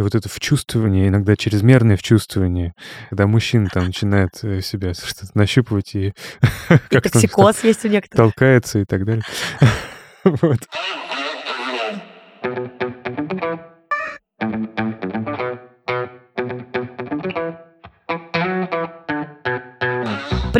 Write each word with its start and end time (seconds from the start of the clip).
И 0.00 0.02
вот 0.02 0.14
это 0.14 0.30
вчувствование, 0.30 1.08
иногда 1.08 1.36
чрезмерное 1.36 1.98
вчувствование, 1.98 2.72
когда 3.10 3.26
мужчина 3.26 3.68
там 3.70 3.84
начинает 3.84 4.30
э, 4.42 4.62
себя 4.62 4.94
что-то 4.94 5.30
нащупывать 5.34 5.94
и... 5.94 6.14
И 6.90 7.00
токсикоз 7.00 7.62
есть 7.64 7.84
у 7.84 7.88
некоторых. 7.88 8.32
Толкается 8.32 8.78
и 8.78 8.86
так 8.86 9.04
далее. 9.04 9.24
Вот. 10.24 10.60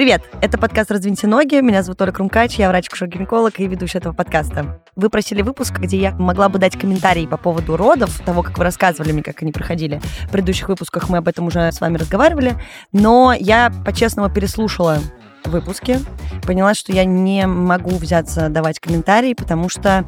Привет! 0.01 0.23
Это 0.41 0.57
подкаст 0.57 0.91
«Раздвиньте 0.91 1.27
ноги». 1.27 1.57
Меня 1.57 1.82
зовут 1.82 2.00
Оля 2.00 2.11
Крумкач, 2.11 2.55
я 2.55 2.71
врач-гинеколог 2.71 3.61
и 3.61 3.67
ведущая 3.67 3.99
этого 3.99 4.14
подкаста. 4.14 4.82
Вы 4.96 5.11
просили 5.11 5.43
выпуск, 5.43 5.79
где 5.79 5.99
я 5.99 6.12
могла 6.12 6.49
бы 6.49 6.59
дать 6.59 6.75
комментарии 6.79 7.27
по 7.27 7.37
поводу 7.37 7.77
родов, 7.77 8.18
того, 8.21 8.43
как 8.43 8.57
вы 8.57 8.64
рассказывали 8.64 9.13
мне, 9.13 9.23
как 9.23 9.43
они 9.43 9.53
проходили. 9.53 10.00
В 10.27 10.31
предыдущих 10.31 10.71
выпусках 10.71 11.11
мы 11.11 11.18
об 11.18 11.29
этом 11.29 11.49
уже 11.49 11.71
с 11.71 11.82
вами 11.82 11.99
разговаривали. 11.99 12.55
Но 12.93 13.35
я 13.39 13.71
по-честному 13.85 14.32
переслушала 14.32 15.00
выпуски, 15.44 15.99
поняла, 16.46 16.72
что 16.72 16.94
я 16.94 17.05
не 17.05 17.46
могу 17.46 17.94
взяться 17.99 18.49
давать 18.49 18.80
комментарии, 18.80 19.35
потому 19.35 19.69
что 19.69 20.07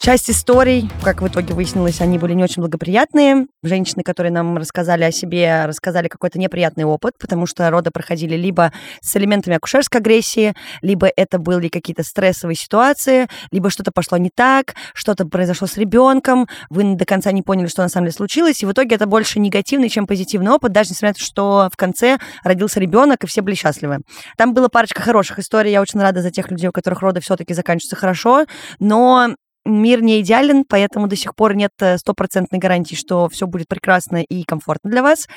Часть 0.00 0.30
историй, 0.30 0.88
как 1.02 1.22
в 1.22 1.26
итоге 1.26 1.54
выяснилось, 1.54 2.00
они 2.00 2.18
были 2.18 2.32
не 2.32 2.44
очень 2.44 2.62
благоприятные. 2.62 3.48
Женщины, 3.64 4.04
которые 4.04 4.30
нам 4.30 4.56
рассказали 4.56 5.02
о 5.02 5.10
себе, 5.10 5.64
рассказали 5.66 6.06
какой-то 6.06 6.38
неприятный 6.38 6.84
опыт, 6.84 7.14
потому 7.18 7.46
что 7.46 7.68
роды 7.68 7.90
проходили 7.90 8.36
либо 8.36 8.72
с 9.00 9.16
элементами 9.16 9.56
акушерской 9.56 10.00
агрессии, 10.00 10.54
либо 10.82 11.10
это 11.16 11.40
были 11.40 11.66
какие-то 11.68 12.04
стрессовые 12.04 12.54
ситуации, 12.54 13.26
либо 13.50 13.70
что-то 13.70 13.90
пошло 13.90 14.18
не 14.18 14.30
так, 14.32 14.76
что-то 14.94 15.26
произошло 15.26 15.66
с 15.66 15.76
ребенком, 15.76 16.46
вы 16.70 16.94
до 16.94 17.04
конца 17.04 17.32
не 17.32 17.42
поняли, 17.42 17.66
что 17.66 17.82
на 17.82 17.88
самом 17.88 18.06
деле 18.06 18.14
случилось, 18.14 18.62
и 18.62 18.66
в 18.66 18.72
итоге 18.72 18.94
это 18.94 19.06
больше 19.06 19.40
негативный, 19.40 19.88
чем 19.88 20.06
позитивный 20.06 20.52
опыт, 20.52 20.70
даже 20.70 20.90
несмотря 20.90 21.08
на 21.08 21.14
то, 21.14 21.24
что 21.24 21.68
в 21.72 21.76
конце 21.76 22.18
родился 22.44 22.78
ребенок, 22.78 23.24
и 23.24 23.26
все 23.26 23.42
были 23.42 23.56
счастливы. 23.56 23.98
Там 24.36 24.54
была 24.54 24.68
парочка 24.68 25.02
хороших 25.02 25.40
историй, 25.40 25.72
я 25.72 25.82
очень 25.82 26.00
рада 26.00 26.22
за 26.22 26.30
тех 26.30 26.52
людей, 26.52 26.68
у 26.68 26.72
которых 26.72 27.00
роды 27.00 27.20
все-таки 27.20 27.52
заканчиваются 27.52 27.96
хорошо, 27.96 28.46
но 28.78 29.34
мир 29.68 30.02
не 30.02 30.20
идеален, 30.20 30.64
поэтому 30.68 31.06
до 31.06 31.16
сих 31.16 31.34
пор 31.34 31.54
нет 31.54 31.72
э, 31.80 31.98
стопроцентной 31.98 32.58
гарантии, 32.58 32.94
что 32.94 33.28
все 33.28 33.46
будет 33.46 33.68
прекрасно 33.68 34.22
и 34.22 34.44
комфортно 34.44 34.90
для 34.90 35.02
вас. 35.02 35.28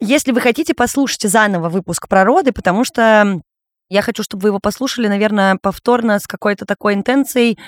Если 0.00 0.32
вы 0.32 0.40
хотите, 0.40 0.74
послушайте 0.74 1.28
заново 1.28 1.68
выпуск 1.68 2.08
про 2.08 2.24
роды, 2.24 2.52
потому 2.52 2.84
что 2.84 3.40
я 3.88 4.02
хочу, 4.02 4.22
чтобы 4.22 4.42
вы 4.42 4.48
его 4.48 4.58
послушали, 4.58 5.06
наверное, 5.06 5.58
повторно 5.60 6.18
с 6.18 6.26
какой-то 6.26 6.64
такой 6.64 6.94
интенцией, 6.94 7.58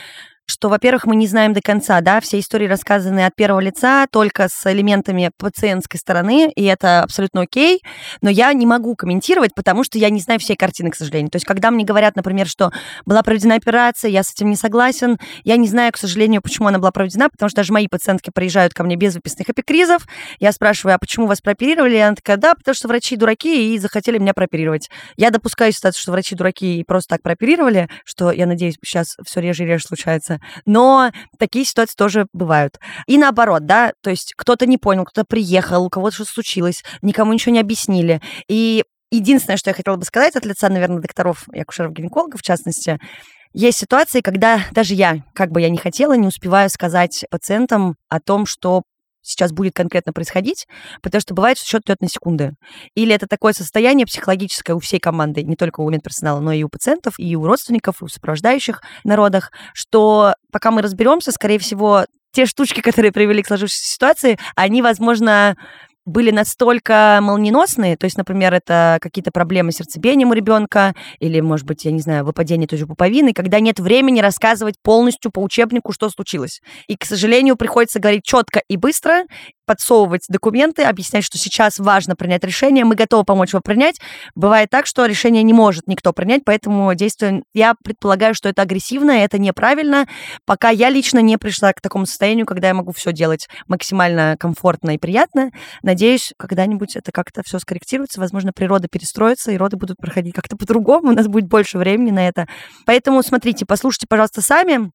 что, 0.47 0.69
во-первых, 0.69 1.07
мы 1.07 1.17
не 1.17 1.27
знаем 1.27 1.53
до 1.53 1.61
конца, 1.61 2.01
да, 2.01 2.21
все 2.21 2.39
истории 2.39 2.67
рассказаны 2.67 3.25
от 3.25 3.35
первого 3.35 3.61
лица, 3.61 4.07
только 4.11 4.49
с 4.49 4.71
элементами 4.71 5.31
пациентской 5.39 5.99
стороны, 5.99 6.53
и 6.55 6.65
это 6.65 7.03
абсолютно 7.03 7.43
окей, 7.43 7.81
но 8.21 8.31
я 8.31 8.53
не 8.53 8.67
могу 8.67 8.95
комментировать, 8.95 9.55
потому 9.55 9.85
что 9.85 9.99
я 9.99 10.11
не 10.11 10.21
знаю 10.21 10.41
всей 10.41 10.57
картины, 10.57 10.91
к 10.91 10.97
сожалению. 10.97 11.31
То 11.31 11.37
есть, 11.37 11.47
когда 11.47 11.71
мне 11.71 11.85
говорят, 11.85 12.17
например, 12.17 12.47
что 12.47 12.71
была 13.07 13.23
проведена 13.23 13.55
операция, 13.55 14.11
я 14.11 14.23
с 14.23 14.33
этим 14.33 14.51
не 14.51 14.57
согласен, 14.57 15.19
я 15.45 15.57
не 15.57 15.69
знаю, 15.69 15.93
к 15.93 15.97
сожалению, 15.97 16.43
почему 16.43 16.69
она 16.69 16.79
была 16.79 16.91
проведена, 16.91 17.31
потому 17.31 17.49
что 17.49 17.57
даже 17.57 17.73
мои 17.73 17.89
пациентки 17.89 18.31
приезжают 18.35 18.75
ко 18.75 18.85
мне 18.85 18.97
без 18.97 19.15
выписанных 19.15 19.51
эпикризов, 19.51 20.07
я 20.41 20.53
спрашиваю, 20.53 20.95
а 20.97 20.99
почему 20.99 21.27
вас 21.27 21.41
прооперировали? 21.41 21.97
И 21.97 22.01
она 22.01 22.17
такая, 22.17 22.37
да, 22.37 22.55
потому 22.55 22.75
что 22.75 22.89
врачи 22.89 23.17
дураки 23.17 23.75
и 23.75 23.79
захотели 23.79 24.19
меня 24.19 24.35
прооперировать. 24.35 24.91
Я 25.17 25.31
допускаю 25.31 25.73
ситуацию, 25.73 26.01
что 26.03 26.13
врачи 26.13 26.35
дураки 26.35 26.81
и 26.81 26.85
просто 26.85 27.15
так 27.15 27.23
прооперировали, 27.23 27.89
что, 28.05 28.31
я 28.31 28.47
надеюсь, 28.47 28.77
сейчас 28.85 29.17
все 29.25 29.41
реже 29.41 29.65
и 29.65 29.67
реже 29.67 29.85
случается, 29.87 30.34
случается. 30.35 30.41
Но 30.67 31.11
такие 31.39 31.65
ситуации 31.65 31.95
тоже 31.97 32.27
бывают. 32.33 32.79
И 33.07 33.19
наоборот, 33.19 33.67
да, 33.67 33.93
то 34.03 34.11
есть 34.11 34.35
кто-то 34.37 34.67
не 34.67 34.79
понял, 34.79 35.05
кто-то 35.05 35.27
приехал, 35.27 35.85
у 35.85 35.91
кого-то 35.91 36.17
что-то 36.17 36.33
случилось, 36.33 36.83
никому 37.03 37.33
ничего 37.33 37.53
не 37.53 37.61
объяснили. 37.61 38.21
И 38.49 38.85
единственное, 39.11 39.57
что 39.57 39.71
я 39.71 39.75
хотела 39.75 39.97
бы 39.97 40.05
сказать 40.05 40.37
от 40.37 40.45
лица, 40.45 40.69
наверное, 40.69 41.01
докторов 41.01 41.45
и 41.53 41.61
акушеров-гинекологов, 41.61 42.41
в 42.41 42.45
частности, 42.45 42.99
есть 43.53 43.79
ситуации, 43.79 44.21
когда 44.21 44.65
даже 44.73 44.95
я, 44.95 45.23
как 45.33 45.53
бы 45.53 45.61
я 45.61 45.71
ни 45.71 45.77
хотела, 45.77 46.15
не 46.15 46.27
успеваю 46.27 46.69
сказать 46.71 47.25
пациентам 47.31 47.95
о 48.09 48.19
том, 48.19 48.47
что 48.47 48.83
сейчас 49.25 49.53
будет 49.53 49.75
конкретно 49.75 50.13
происходить, 50.13 50.69
потому 51.03 51.21
что 51.21 51.35
бывает, 51.35 51.59
что 51.59 51.67
счет 51.67 51.83
идет 51.87 52.01
на 52.01 52.09
секунды. 52.09 52.53
Или 52.95 53.15
это 53.15 53.27
такое 53.27 53.53
состояние 53.53 54.07
психологическое 54.07 54.75
у 54.75 54.79
всей 54.79 55.01
команды, 55.01 55.43
не 55.43 55.57
только 55.57 55.81
у 55.81 55.91
медперсонала, 55.91 56.41
но 56.41 56.53
и 56.53 56.63
у 56.63 56.69
пациентов, 56.69 57.15
и 57.19 57.35
у 57.35 57.45
родственников, 57.45 58.01
и 58.01 58.05
у 58.05 58.09
сопровождающих 58.09 58.83
народах, 59.03 59.51
что 59.73 60.35
пока 60.53 60.71
мы 60.71 60.83
разберемся, 60.83 61.33
скорее 61.33 61.59
всего, 61.59 62.05
те 62.33 62.47
штучки, 62.47 62.81
которые 62.83 63.13
привели 63.13 63.43
к 63.43 63.47
сложившейся 63.47 63.95
ситуации, 63.95 64.39
они, 64.55 64.83
возможно, 64.83 65.57
были 66.05 66.31
настолько 66.31 67.19
молниеносные, 67.23 67.97
то 67.97 68.05
есть, 68.05 68.19
например, 68.19 68.53
это 68.53 68.99
какие-то 69.01 69.31
проблемы 69.31 69.73
с 69.73 69.77
сердцебиением 69.77 70.31
у 70.31 70.35
ребенка, 70.35 70.95
или, 71.19 71.41
может 71.41 71.67
быть, 71.67 71.85
я 71.85 71.93
не 71.93 72.01
знаю, 72.01 72.25
выпадение 72.25 72.69
той 72.69 72.79
же 72.79 72.87
пуповины, 72.87 73.33
когда 73.33 73.61
нет 73.61 73.81
времени 73.81 74.21
рассказывать 74.21 74.75
полностью 74.83 75.31
по 75.31 75.41
учебнику, 75.41 75.93
что 75.93 76.09
случилось. 76.11 76.61
И, 76.89 76.97
к 76.97 77.05
сожалению, 77.05 77.57
приходится 77.57 78.01
говорить 78.01 78.25
четко 78.25 78.63
и 78.69 78.77
быстро, 78.77 79.25
подсовывать 79.65 80.25
документы, 80.29 80.83
объяснять, 80.83 81.25
что 81.25 81.39
сейчас 81.39 81.79
важно 81.79 82.17
принять 82.17 82.45
решение, 82.45 82.85
мы 82.85 82.95
готовы 82.95 83.25
помочь 83.25 83.53
его 83.53 83.61
принять. 83.61 84.01
Бывает 84.35 84.71
так, 84.71 84.87
что 84.87 85.07
решение 85.07 85.43
не 85.43 85.53
может 85.53 85.87
никто 85.87 86.13
принять, 86.13 86.43
поэтому 86.45 86.95
действие, 86.95 87.43
я 87.55 87.75
предполагаю, 87.83 88.35
что 88.35 88.49
это 88.49 88.63
агрессивно, 88.63 89.13
это 89.13 89.39
неправильно, 89.39 90.07
пока 90.45 90.71
я 90.71 90.91
лично 90.91 91.19
не 91.19 91.37
пришла 91.37 91.73
к 91.73 91.81
такому 91.81 92.07
состоянию, 92.07 92.47
когда 92.47 92.69
я 92.69 92.75
могу 92.75 92.93
все 92.93 93.13
делать 93.13 93.49
максимально 93.67 94.37
комфортно 94.39 94.95
и 94.95 94.99
приятно. 94.99 95.51
Надеюсь, 95.83 96.33
когда-нибудь 96.39 96.97
это 96.97 97.13
как-то 97.13 97.43
все 97.45 97.59
скорректируется, 97.59 98.21
возможно, 98.21 98.53
природа 98.53 98.89
перестроится, 98.89 99.53
и 99.53 99.57
роды 99.57 99.77
будут 99.77 99.97
проходить 99.99 100.35
как-то 100.35 100.57
по-другому, 100.57 101.09
у 101.09 101.13
нас 101.13 101.27
будет 101.29 101.49
больше 101.49 101.79
времени 101.79 102.11
на 102.11 102.29
это. 102.29 102.47
Поэтому 102.87 103.23
смотрите, 103.23 103.67
послушайте, 103.67 104.07
пожалуйста, 104.09 104.43
сами. 104.43 104.91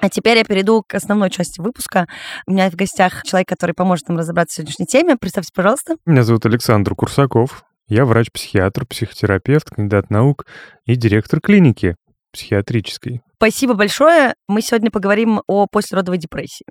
А 0.00 0.08
теперь 0.08 0.38
я 0.38 0.44
перейду 0.44 0.82
к 0.86 0.94
основной 0.94 1.30
части 1.30 1.60
выпуска. 1.60 2.06
У 2.46 2.52
меня 2.52 2.70
в 2.70 2.74
гостях 2.74 3.22
человек, 3.24 3.48
который 3.48 3.74
поможет 3.74 4.08
нам 4.08 4.18
разобраться 4.18 4.54
в 4.54 4.56
сегодняшней 4.56 4.86
теме. 4.86 5.16
Представьте, 5.16 5.52
пожалуйста. 5.54 5.96
Меня 6.06 6.22
зовут 6.22 6.46
Александр 6.46 6.94
Курсаков. 6.94 7.64
Я 7.88 8.04
врач-психиатр, 8.04 8.86
психотерапевт, 8.86 9.70
кандидат 9.70 10.10
наук 10.10 10.46
и 10.84 10.94
директор 10.94 11.40
клиники 11.40 11.96
психиатрической. 12.32 13.22
Спасибо 13.36 13.74
большое. 13.74 14.34
Мы 14.46 14.62
сегодня 14.62 14.90
поговорим 14.90 15.42
о 15.46 15.66
послеродовой 15.66 16.18
депрессии. 16.18 16.66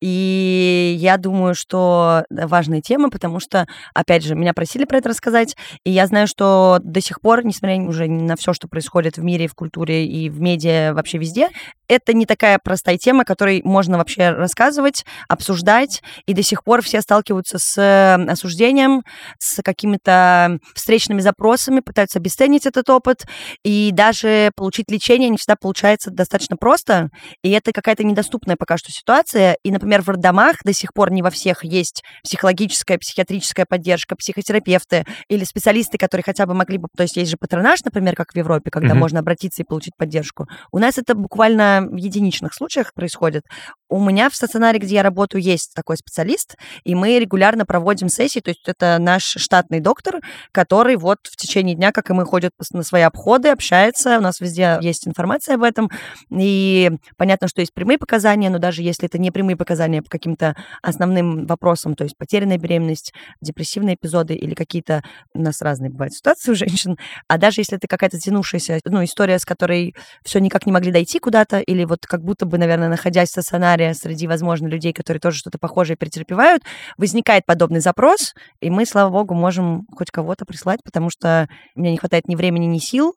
И 0.00 0.96
я 0.98 1.18
думаю, 1.18 1.54
что 1.54 2.24
важная 2.30 2.80
тема, 2.80 3.10
потому 3.10 3.38
что, 3.38 3.66
опять 3.94 4.24
же, 4.24 4.34
меня 4.34 4.54
просили 4.54 4.86
про 4.86 4.96
это 4.96 5.10
рассказать, 5.10 5.56
и 5.84 5.90
я 5.90 6.06
знаю, 6.06 6.26
что 6.26 6.78
до 6.82 7.02
сих 7.02 7.20
пор, 7.20 7.44
несмотря 7.44 7.76
уже 7.82 8.08
на 8.08 8.36
все, 8.36 8.54
что 8.54 8.66
происходит 8.66 9.18
в 9.18 9.22
мире, 9.22 9.46
в 9.46 9.54
культуре 9.54 10.06
и 10.06 10.30
в 10.30 10.40
медиа, 10.40 10.94
вообще 10.94 11.18
везде, 11.18 11.50
это 11.90 12.14
не 12.14 12.24
такая 12.24 12.58
простая 12.58 12.96
тема, 12.96 13.24
которой 13.24 13.60
можно 13.64 13.98
вообще 13.98 14.30
рассказывать, 14.30 15.04
обсуждать, 15.28 16.02
и 16.26 16.32
до 16.32 16.42
сих 16.42 16.64
пор 16.64 16.82
все 16.82 17.02
сталкиваются 17.02 17.58
с 17.58 18.26
осуждением, 18.28 19.02
с 19.38 19.62
какими-то 19.62 20.58
встречными 20.74 21.20
запросами, 21.20 21.80
пытаются 21.80 22.18
обесценить 22.18 22.66
этот 22.66 22.88
опыт, 22.88 23.26
и 23.64 23.90
даже 23.92 24.50
получить 24.56 24.90
лечение 24.90 25.28
не 25.28 25.36
всегда 25.36 25.56
получается 25.56 26.10
достаточно 26.10 26.56
просто, 26.56 27.10
и 27.42 27.50
это 27.50 27.72
какая-то 27.72 28.02
недоступная 28.04 28.56
пока 28.56 28.78
что 28.78 28.90
ситуация, 28.90 29.56
и, 29.62 29.70
например, 29.70 29.90
например, 29.90 30.02
в 30.02 30.08
роддомах 30.08 30.56
до 30.64 30.72
сих 30.72 30.92
пор 30.92 31.10
не 31.10 31.22
во 31.22 31.30
всех 31.30 31.64
есть 31.64 32.04
психологическая, 32.22 32.98
психиатрическая 32.98 33.66
поддержка, 33.68 34.14
психотерапевты 34.14 35.04
или 35.28 35.44
специалисты, 35.44 35.98
которые 35.98 36.22
хотя 36.24 36.46
бы 36.46 36.54
могли 36.54 36.78
бы... 36.78 36.88
То 36.96 37.02
есть 37.02 37.16
есть 37.16 37.30
же 37.30 37.36
патронаж, 37.36 37.82
например, 37.84 38.14
как 38.14 38.32
в 38.32 38.36
Европе, 38.36 38.70
когда 38.70 38.90
mm-hmm. 38.90 38.98
можно 38.98 39.18
обратиться 39.20 39.62
и 39.62 39.64
получить 39.64 39.96
поддержку. 39.96 40.46
У 40.70 40.78
нас 40.78 40.98
это 40.98 41.14
буквально 41.14 41.79
в 41.80 41.96
единичных 41.96 42.54
случаях 42.54 42.94
происходит. 42.94 43.44
У 43.88 44.00
меня 44.00 44.30
в 44.30 44.36
стационаре, 44.36 44.78
где 44.78 44.96
я 44.96 45.02
работаю, 45.02 45.42
есть 45.42 45.72
такой 45.74 45.96
специалист, 45.96 46.56
и 46.84 46.94
мы 46.94 47.18
регулярно 47.18 47.66
проводим 47.66 48.08
сессии, 48.08 48.40
то 48.40 48.50
есть 48.50 48.68
это 48.68 48.98
наш 48.98 49.24
штатный 49.24 49.80
доктор, 49.80 50.20
который 50.52 50.96
вот 50.96 51.18
в 51.24 51.36
течение 51.36 51.74
дня, 51.74 51.90
как 51.90 52.10
и 52.10 52.12
мы, 52.12 52.24
ходит 52.24 52.52
на 52.72 52.82
свои 52.82 53.02
обходы, 53.02 53.48
общается, 53.48 54.18
у 54.18 54.20
нас 54.20 54.40
везде 54.40 54.78
есть 54.80 55.08
информация 55.08 55.56
об 55.56 55.62
этом, 55.62 55.90
и 56.30 56.90
понятно, 57.16 57.48
что 57.48 57.60
есть 57.60 57.74
прямые 57.74 57.98
показания, 57.98 58.50
но 58.50 58.58
даже 58.58 58.82
если 58.82 59.06
это 59.06 59.18
не 59.18 59.30
прямые 59.30 59.56
показания, 59.56 59.80
показания 59.80 60.02
по 60.02 60.10
каким-то 60.10 60.56
основным 60.82 61.46
вопросам, 61.46 61.94
то 61.94 62.04
есть 62.04 62.16
потерянная 62.16 62.58
беременность, 62.58 63.12
депрессивные 63.40 63.94
эпизоды 63.94 64.34
или 64.34 64.54
какие-то... 64.54 65.02
У 65.34 65.40
нас 65.40 65.62
разные 65.62 65.90
бывают 65.90 66.12
ситуации 66.12 66.52
у 66.52 66.54
женщин. 66.54 66.98
А 67.28 67.38
даже 67.38 67.60
если 67.60 67.76
это 67.76 67.86
какая-то 67.86 68.16
затянувшаяся 68.16 68.80
ну, 68.84 69.04
история, 69.04 69.38
с 69.38 69.44
которой 69.44 69.94
все 70.24 70.38
никак 70.40 70.66
не 70.66 70.72
могли 70.72 70.92
дойти 70.92 71.18
куда-то, 71.18 71.60
или 71.70 71.84
вот 71.84 72.04
как 72.04 72.24
будто 72.24 72.46
бы, 72.46 72.58
наверное, 72.58 72.88
находясь 72.88 73.28
в 73.28 73.32
стационаре 73.32 73.94
среди, 73.94 74.26
возможно, 74.26 74.66
людей, 74.66 74.92
которые 74.92 75.20
тоже 75.20 75.38
что-то 75.38 75.58
похожее 75.58 75.96
претерпевают, 75.96 76.64
возникает 76.98 77.46
подобный 77.46 77.78
запрос, 77.78 78.34
и 78.60 78.70
мы, 78.70 78.84
слава 78.84 79.10
богу, 79.10 79.34
можем 79.34 79.86
хоть 79.96 80.10
кого-то 80.10 80.44
прислать, 80.44 80.80
потому 80.84 81.10
что 81.10 81.48
мне 81.76 81.92
не 81.92 81.96
хватает 81.96 82.26
ни 82.26 82.34
времени, 82.34 82.66
ни 82.66 82.78
сил, 82.78 83.14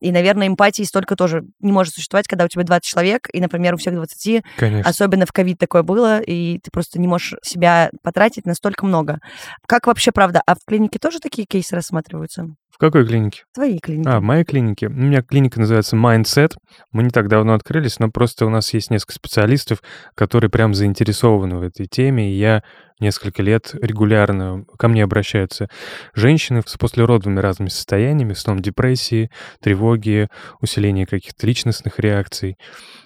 и, 0.00 0.12
наверное, 0.12 0.48
эмпатии 0.48 0.82
столько 0.82 1.16
тоже 1.16 1.44
не 1.60 1.72
может 1.72 1.94
существовать, 1.94 2.28
когда 2.28 2.44
у 2.44 2.48
тебя 2.48 2.62
20 2.64 2.84
человек, 2.84 3.26
и, 3.32 3.40
например, 3.40 3.72
у 3.72 3.78
всех 3.78 3.94
20, 3.94 4.44
Конечно. 4.58 4.90
особенно 4.90 5.24
в 5.24 5.32
ковид 5.32 5.58
такое 5.58 5.82
было, 5.82 6.20
и 6.20 6.58
ты 6.58 6.70
просто 6.70 7.00
не 7.00 7.08
можешь 7.08 7.38
себя 7.42 7.88
потратить 8.02 8.44
настолько 8.44 8.84
много. 8.84 9.20
Как 9.66 9.86
вообще 9.86 10.12
правда? 10.12 10.42
А 10.46 10.56
в 10.56 10.58
клинике 10.66 10.98
тоже 10.98 11.20
такие 11.20 11.46
кейсы 11.46 11.74
рассматриваются? 11.74 12.48
В 12.74 12.78
какой 12.78 13.06
клинике? 13.06 13.44
В 13.52 13.54
твоей 13.54 13.78
клинике. 13.78 14.10
А, 14.10 14.18
в 14.18 14.22
моей 14.24 14.42
клинике. 14.42 14.88
У 14.88 14.90
меня 14.90 15.22
клиника 15.22 15.60
называется 15.60 15.94
Mindset. 15.94 16.56
Мы 16.90 17.04
не 17.04 17.10
так 17.10 17.28
давно 17.28 17.54
открылись, 17.54 18.00
но 18.00 18.10
просто 18.10 18.46
у 18.46 18.50
нас 18.50 18.74
есть 18.74 18.90
несколько 18.90 19.14
специалистов, 19.14 19.80
которые 20.16 20.50
прям 20.50 20.74
заинтересованы 20.74 21.58
в 21.58 21.62
этой 21.62 21.86
теме. 21.86 22.32
И 22.32 22.36
я 22.36 22.64
несколько 22.98 23.44
лет 23.44 23.76
регулярно 23.80 24.64
ко 24.76 24.88
мне 24.88 25.04
обращаются 25.04 25.68
женщины 26.14 26.62
с 26.66 26.76
послеродовыми 26.76 27.38
разными 27.38 27.68
состояниями, 27.68 28.32
в 28.32 28.38
основном 28.38 28.60
депрессии, 28.60 29.30
тревоги, 29.60 30.26
усиление 30.60 31.06
каких-то 31.06 31.46
личностных 31.46 32.00
реакций, 32.00 32.58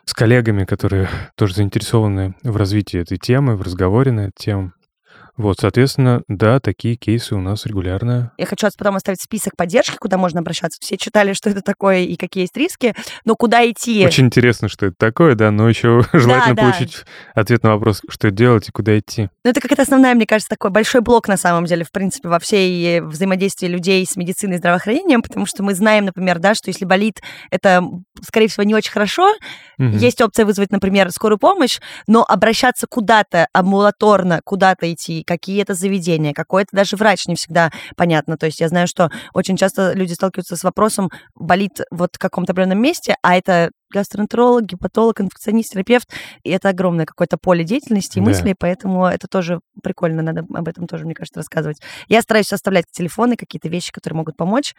с 0.07 0.15
коллегами, 0.15 0.65
которые 0.65 1.11
тоже 1.37 1.57
заинтересованы 1.57 2.35
в 2.43 2.57
развитии 2.57 3.01
этой 3.01 3.19
темы, 3.19 3.55
в 3.55 3.61
разговоре 3.61 4.13
на 4.13 4.21
эту 4.21 4.33
тему. 4.39 4.73
Вот, 5.39 5.61
соответственно, 5.61 6.23
да, 6.27 6.59
такие 6.59 6.97
кейсы 6.97 7.37
у 7.37 7.41
нас 7.41 7.65
регулярно. 7.65 8.33
Я 8.39 8.45
хочу 8.45 8.67
потом 8.77 8.97
оставить 8.97 9.23
список 9.23 9.57
поддержки, 9.57 9.97
куда 9.97 10.19
можно 10.19 10.41
обращаться. 10.41 10.79
Все 10.83 10.97
читали, 10.97 11.33
что 11.33 11.49
это 11.49 11.63
такое 11.63 12.01
и 12.01 12.17
какие 12.17 12.43
есть 12.43 12.57
риски, 12.57 12.93
но 13.25 13.37
куда 13.37 13.69
идти? 13.71 14.05
Очень 14.05 14.27
интересно, 14.27 14.69
что 14.69 14.87
это 14.87 14.97
такое, 14.99 15.37
да, 15.37 15.53
но 15.53 15.69
еще 15.69 16.03
желательно 16.13 16.57
да, 16.57 16.63
получить 16.63 17.05
да. 17.35 17.41
ответ 17.41 17.63
на 17.63 17.75
вопрос, 17.75 18.03
что 18.09 18.33
делать 18.33 18.69
и 18.69 18.73
куда 18.73 18.99
идти. 18.99 19.31
Ну, 19.45 19.51
это 19.51 19.61
какая-то 19.61 19.83
основная, 19.83 20.15
мне 20.15 20.27
кажется, 20.27 20.49
такой 20.51 20.73
большой 20.73 21.03
блок 21.03 21.29
на 21.29 21.37
самом 21.37 21.67
деле, 21.67 21.85
в 21.85 21.93
принципе, 21.93 22.29
во 22.29 22.41
всей 22.41 23.01
взаимодействии 23.01 23.69
людей 23.69 24.05
с 24.05 24.17
медициной 24.17 24.57
и 24.57 24.59
здравоохранением, 24.59 25.23
потому 25.23 25.47
что 25.47 25.63
мы 25.63 25.75
знаем, 25.75 26.07
например, 26.07 26.41
да, 26.41 26.57
что 26.57 26.69
если 26.69 26.85
болит, 26.85 27.23
это, 27.53 27.85
скорее 28.27 28.49
всего, 28.49 28.65
не 28.65 28.75
очень 28.75 28.91
хорошо. 28.91 29.33
Угу. 29.79 29.99
Есть 29.99 30.21
опция 30.21 30.45
вызвать, 30.45 30.73
например, 30.73 31.13
скорую 31.13 31.39
помощь, 31.39 31.79
но 32.09 32.25
обращаться 32.25 32.89
куда-то 32.89 33.47
амбулаторно, 33.53 34.41
куда-то 34.43 34.93
идти, 34.93 35.23
какие 35.29 35.63
это 35.63 35.75
заведения, 35.75 36.33
какой 36.33 36.63
это 36.63 36.71
даже 36.75 36.97
врач 36.97 37.27
не 37.27 37.37
всегда 37.37 37.71
понятно. 37.97 38.37
То 38.37 38.47
есть 38.47 38.61
я 38.61 38.69
знаю, 38.69 38.89
что 38.89 39.11
очень 39.35 39.57
часто 39.57 39.93
люди 39.93 40.15
сталкиваются 40.15 40.57
с 40.57 40.65
вопросом, 40.65 41.11
болит 41.37 41.81
вот 41.91 42.17
в 42.17 42.19
каком-то 42.19 42.53
определенном 42.53 42.83
месте, 42.83 43.17
а 43.23 43.37
это 43.37 43.71
гастроэнтеролог, 43.91 44.65
гепатолог, 44.65 45.21
инфекционист, 45.21 45.73
терапевт. 45.73 46.09
И 46.43 46.51
это 46.51 46.69
огромное 46.69 47.07
какое-то 47.07 47.37
поле 47.39 47.65
деятельности 47.65 48.19
и 48.19 48.21
да. 48.21 48.27
мыслей, 48.27 48.55
поэтому 48.59 49.07
это 49.07 49.27
тоже 49.29 49.61
прикольно, 49.83 50.23
надо 50.23 50.47
об 50.53 50.69
этом 50.69 50.87
тоже, 50.87 51.05
мне 51.05 51.15
кажется, 51.15 51.41
рассказывать. 51.41 51.81
Я 52.09 52.23
стараюсь 52.23 52.53
оставлять 52.53 52.87
телефоны, 52.91 53.37
какие-то 53.37 53.69
вещи, 53.69 53.93
которые 53.93 54.19
могут 54.19 54.37
помочь. 54.37 54.75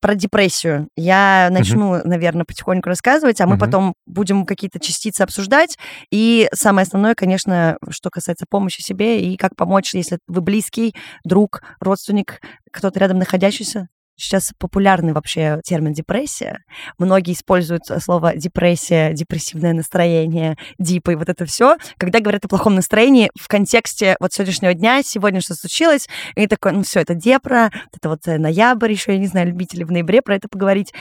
Про 0.00 0.14
депрессию 0.14 0.88
я 0.96 1.48
начну, 1.50 1.98
угу. 1.98 2.08
наверное, 2.08 2.44
потихоньку 2.44 2.88
рассказывать, 2.88 3.40
а 3.40 3.46
мы 3.46 3.54
угу. 3.54 3.60
потом 3.60 3.94
будем 4.06 4.46
какие-то 4.46 4.80
частицы 4.80 5.22
обсуждать. 5.22 5.78
И 6.10 6.48
самое 6.52 6.84
основное, 6.84 7.14
конечно, 7.14 7.76
что 7.90 8.10
касается 8.10 8.46
помощи 8.48 8.80
себе 8.80 9.22
и 9.24 9.36
как 9.36 9.56
помочь, 9.56 9.94
если 9.94 10.18
вы 10.26 10.40
близкий, 10.40 10.94
друг, 11.24 11.62
родственник, 11.80 12.40
кто-то 12.70 12.98
рядом 12.98 13.18
находящийся, 13.18 13.88
Сейчас 14.16 14.52
популярный 14.58 15.14
вообще 15.14 15.60
термин 15.64 15.92
депрессия. 15.92 16.58
Многие 16.98 17.32
используют 17.32 17.84
слово 18.00 18.36
депрессия, 18.36 19.12
депрессивное 19.12 19.72
настроение, 19.72 20.56
дип 20.78 21.08
и 21.08 21.14
вот 21.14 21.28
это 21.28 21.46
все, 21.46 21.76
когда 21.96 22.20
говорят 22.20 22.44
о 22.44 22.48
плохом 22.48 22.74
настроении 22.74 23.30
в 23.40 23.48
контексте 23.48 24.16
вот 24.20 24.32
сегодняшнего 24.32 24.74
дня, 24.74 25.02
сегодня 25.02 25.40
что 25.40 25.54
случилось, 25.54 26.08
и 26.36 26.46
такой, 26.46 26.72
ну 26.72 26.82
все, 26.82 27.00
это 27.00 27.14
депра, 27.14 27.70
это 27.92 28.10
вот 28.10 28.20
э, 28.26 28.38
ноябрь 28.38 28.92
еще, 28.92 29.12
я 29.12 29.18
не 29.18 29.26
знаю, 29.26 29.48
любители 29.48 29.82
в 29.82 29.90
ноябре 29.90 30.20
про 30.20 30.36
это 30.36 30.46
поговорить. 30.48 30.92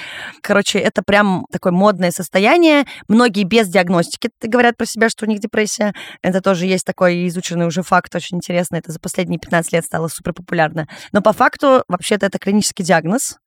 Короче, 0.42 0.80
это 0.80 1.04
прям 1.04 1.46
такое 1.52 1.74
модное 1.74 2.12
состояние. 2.12 2.86
Многие 3.08 3.44
без 3.44 3.68
диагностики 3.68 4.30
говорят 4.42 4.78
про 4.78 4.86
себя, 4.86 5.10
что 5.10 5.25
у 5.25 5.30
них 5.30 5.40
депрессия. 5.40 5.94
Это 6.22 6.42
тоже 6.42 6.66
есть 6.66 6.86
такой 6.86 7.28
изученный 7.28 7.68
уже 7.68 7.84
факт, 7.84 8.16
очень 8.16 8.38
интересно. 8.38 8.78
Это 8.78 8.92
за 8.92 9.00
последние 9.00 9.40
15 9.40 9.74
лет 9.74 9.86
стало 9.86 10.08
супер 10.08 10.34
популярно. 10.34 10.88
Но 11.12 11.22
по 11.22 11.34
факту, 11.34 11.84
вообще-то, 11.88 12.25
это 12.25 12.40
клинический 12.40 12.86
диагноз 12.86 13.00
диагноз, 13.01 13.38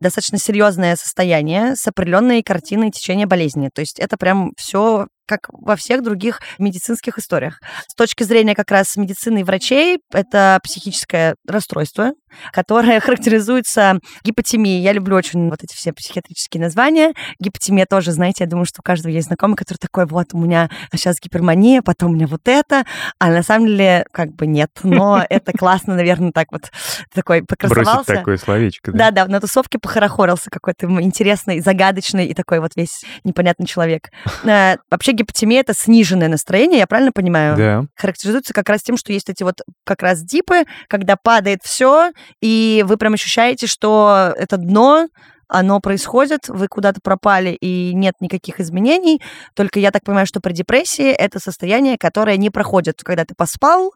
достаточно 0.00 0.38
серьезное 0.38 0.96
состояние 0.96 1.76
с 1.76 1.86
определенной 1.86 2.42
картиной 2.42 2.90
течения 2.90 3.26
болезни. 3.26 3.70
То 3.72 3.80
есть 3.80 3.98
это 3.98 4.16
прям 4.16 4.52
все 4.56 5.06
как 5.26 5.48
во 5.52 5.74
всех 5.76 6.02
других 6.02 6.40
медицинских 6.58 7.18
историях. 7.18 7.60
С 7.88 7.94
точки 7.94 8.24
зрения 8.24 8.54
как 8.54 8.70
раз 8.70 8.96
медицины 8.96 9.40
и 9.40 9.42
врачей, 9.42 9.98
это 10.12 10.58
психическое 10.62 11.36
расстройство, 11.48 12.12
которое 12.52 13.00
характеризуется 13.00 14.00
гипотемией. 14.24 14.82
Я 14.82 14.92
люблю 14.92 15.16
очень 15.16 15.50
вот 15.50 15.62
эти 15.62 15.74
все 15.74 15.92
психиатрические 15.92 16.62
названия. 16.62 17.14
Гипотемия 17.40 17.86
тоже, 17.86 18.12
знаете, 18.12 18.44
я 18.44 18.50
думаю, 18.50 18.66
что 18.66 18.80
у 18.80 18.82
каждого 18.82 19.12
есть 19.12 19.28
знакомый, 19.28 19.56
который 19.56 19.78
такой, 19.78 20.06
вот, 20.06 20.28
у 20.32 20.38
меня 20.38 20.70
сейчас 20.92 21.20
гипермания, 21.20 21.82
потом 21.82 22.12
у 22.12 22.14
меня 22.14 22.26
вот 22.26 22.42
это, 22.46 22.84
а 23.18 23.30
на 23.30 23.42
самом 23.42 23.66
деле 23.68 24.06
как 24.12 24.34
бы 24.34 24.46
нет. 24.46 24.70
Но 24.82 25.24
это 25.30 25.52
классно, 25.52 25.94
наверное, 25.94 26.32
так 26.32 26.48
вот 26.52 26.70
такой 27.14 27.42
покрасовался. 27.42 27.92
Бросить 27.94 28.06
такое 28.06 28.36
словечко, 28.36 28.92
да? 28.92 29.10
Да-да, 29.10 29.26
на 29.26 29.40
тусовке 29.40 29.78
похорохорился 29.78 30.50
какой-то 30.50 30.86
интересный, 31.00 31.60
загадочный 31.60 32.26
и 32.26 32.34
такой 32.34 32.60
вот 32.60 32.72
весь 32.76 33.04
непонятный 33.24 33.66
человек. 33.66 34.10
Э, 34.44 34.76
вообще 34.90 35.12
гипотемия— 35.12 35.60
это 35.60 35.74
сниженное 35.74 36.28
настроение, 36.28 36.78
я 36.80 36.86
правильно 36.86 37.12
понимаю? 37.12 37.56
Да. 37.56 37.84
Характеризуется 37.96 38.52
как 38.52 38.68
раз 38.68 38.82
тем, 38.82 38.96
что 38.96 39.12
есть 39.12 39.28
эти 39.28 39.42
вот 39.42 39.62
как 39.84 40.02
раз 40.02 40.22
дипы, 40.22 40.64
когда 40.88 41.16
падает 41.16 41.60
все, 41.62 42.12
и 42.40 42.84
вы 42.86 42.96
прям 42.96 43.14
ощущаете, 43.14 43.66
что 43.66 44.32
это 44.36 44.56
дно, 44.56 45.08
оно 45.48 45.80
происходит, 45.80 46.48
вы 46.48 46.68
куда-то 46.68 47.00
пропали 47.02 47.50
и 47.50 47.92
нет 47.94 48.14
никаких 48.20 48.60
изменений. 48.60 49.20
Только 49.54 49.80
я 49.80 49.90
так 49.90 50.04
понимаю, 50.04 50.26
что 50.26 50.40
при 50.40 50.52
депрессии 50.52 51.10
это 51.10 51.38
состояние, 51.38 51.96
которое 51.98 52.36
не 52.36 52.50
проходит, 52.50 53.02
когда 53.02 53.24
ты 53.24 53.34
поспал, 53.34 53.92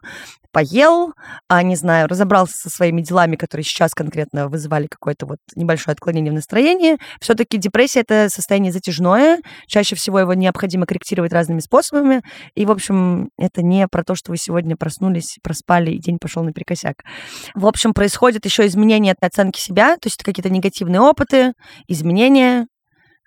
поел, 0.51 1.13
а, 1.47 1.61
не 1.63 1.75
знаю, 1.75 2.07
разобрался 2.07 2.53
со 2.57 2.69
своими 2.69 3.01
делами, 3.01 3.35
которые 3.35 3.63
сейчас 3.63 3.93
конкретно 3.93 4.47
вызывали 4.47 4.87
какое-то 4.87 5.25
вот 5.25 5.37
небольшое 5.55 5.93
отклонение 5.93 6.31
в 6.31 6.35
настроении. 6.35 6.97
Все-таки 7.21 7.57
депрессия— 7.57 7.99
это 8.07 8.29
состояние 8.29 8.71
затяжное. 8.71 9.39
Чаще 9.67 9.95
всего 9.95 10.19
его 10.19 10.33
необходимо 10.33 10.85
корректировать 10.85 11.33
разными 11.33 11.59
способами. 11.59 12.21
И, 12.55 12.65
в 12.65 12.71
общем, 12.71 13.29
это 13.37 13.61
не 13.61 13.87
про 13.87 14.03
то, 14.03 14.15
что 14.15 14.31
вы 14.31 14.37
сегодня 14.37 14.75
проснулись, 14.75 15.37
проспали, 15.43 15.91
и 15.91 15.99
день 15.99 16.17
пошел 16.19 16.43
наперекосяк. 16.43 17.03
В 17.53 17.65
общем, 17.67 17.93
происходит 17.93 18.45
еще 18.45 18.65
изменение 18.65 19.15
оценки 19.21 19.59
себя, 19.59 19.95
то 19.95 20.07
есть 20.07 20.23
какие-то 20.23 20.49
негативные 20.49 21.01
опыты, 21.01 21.38
изменения, 21.87 22.67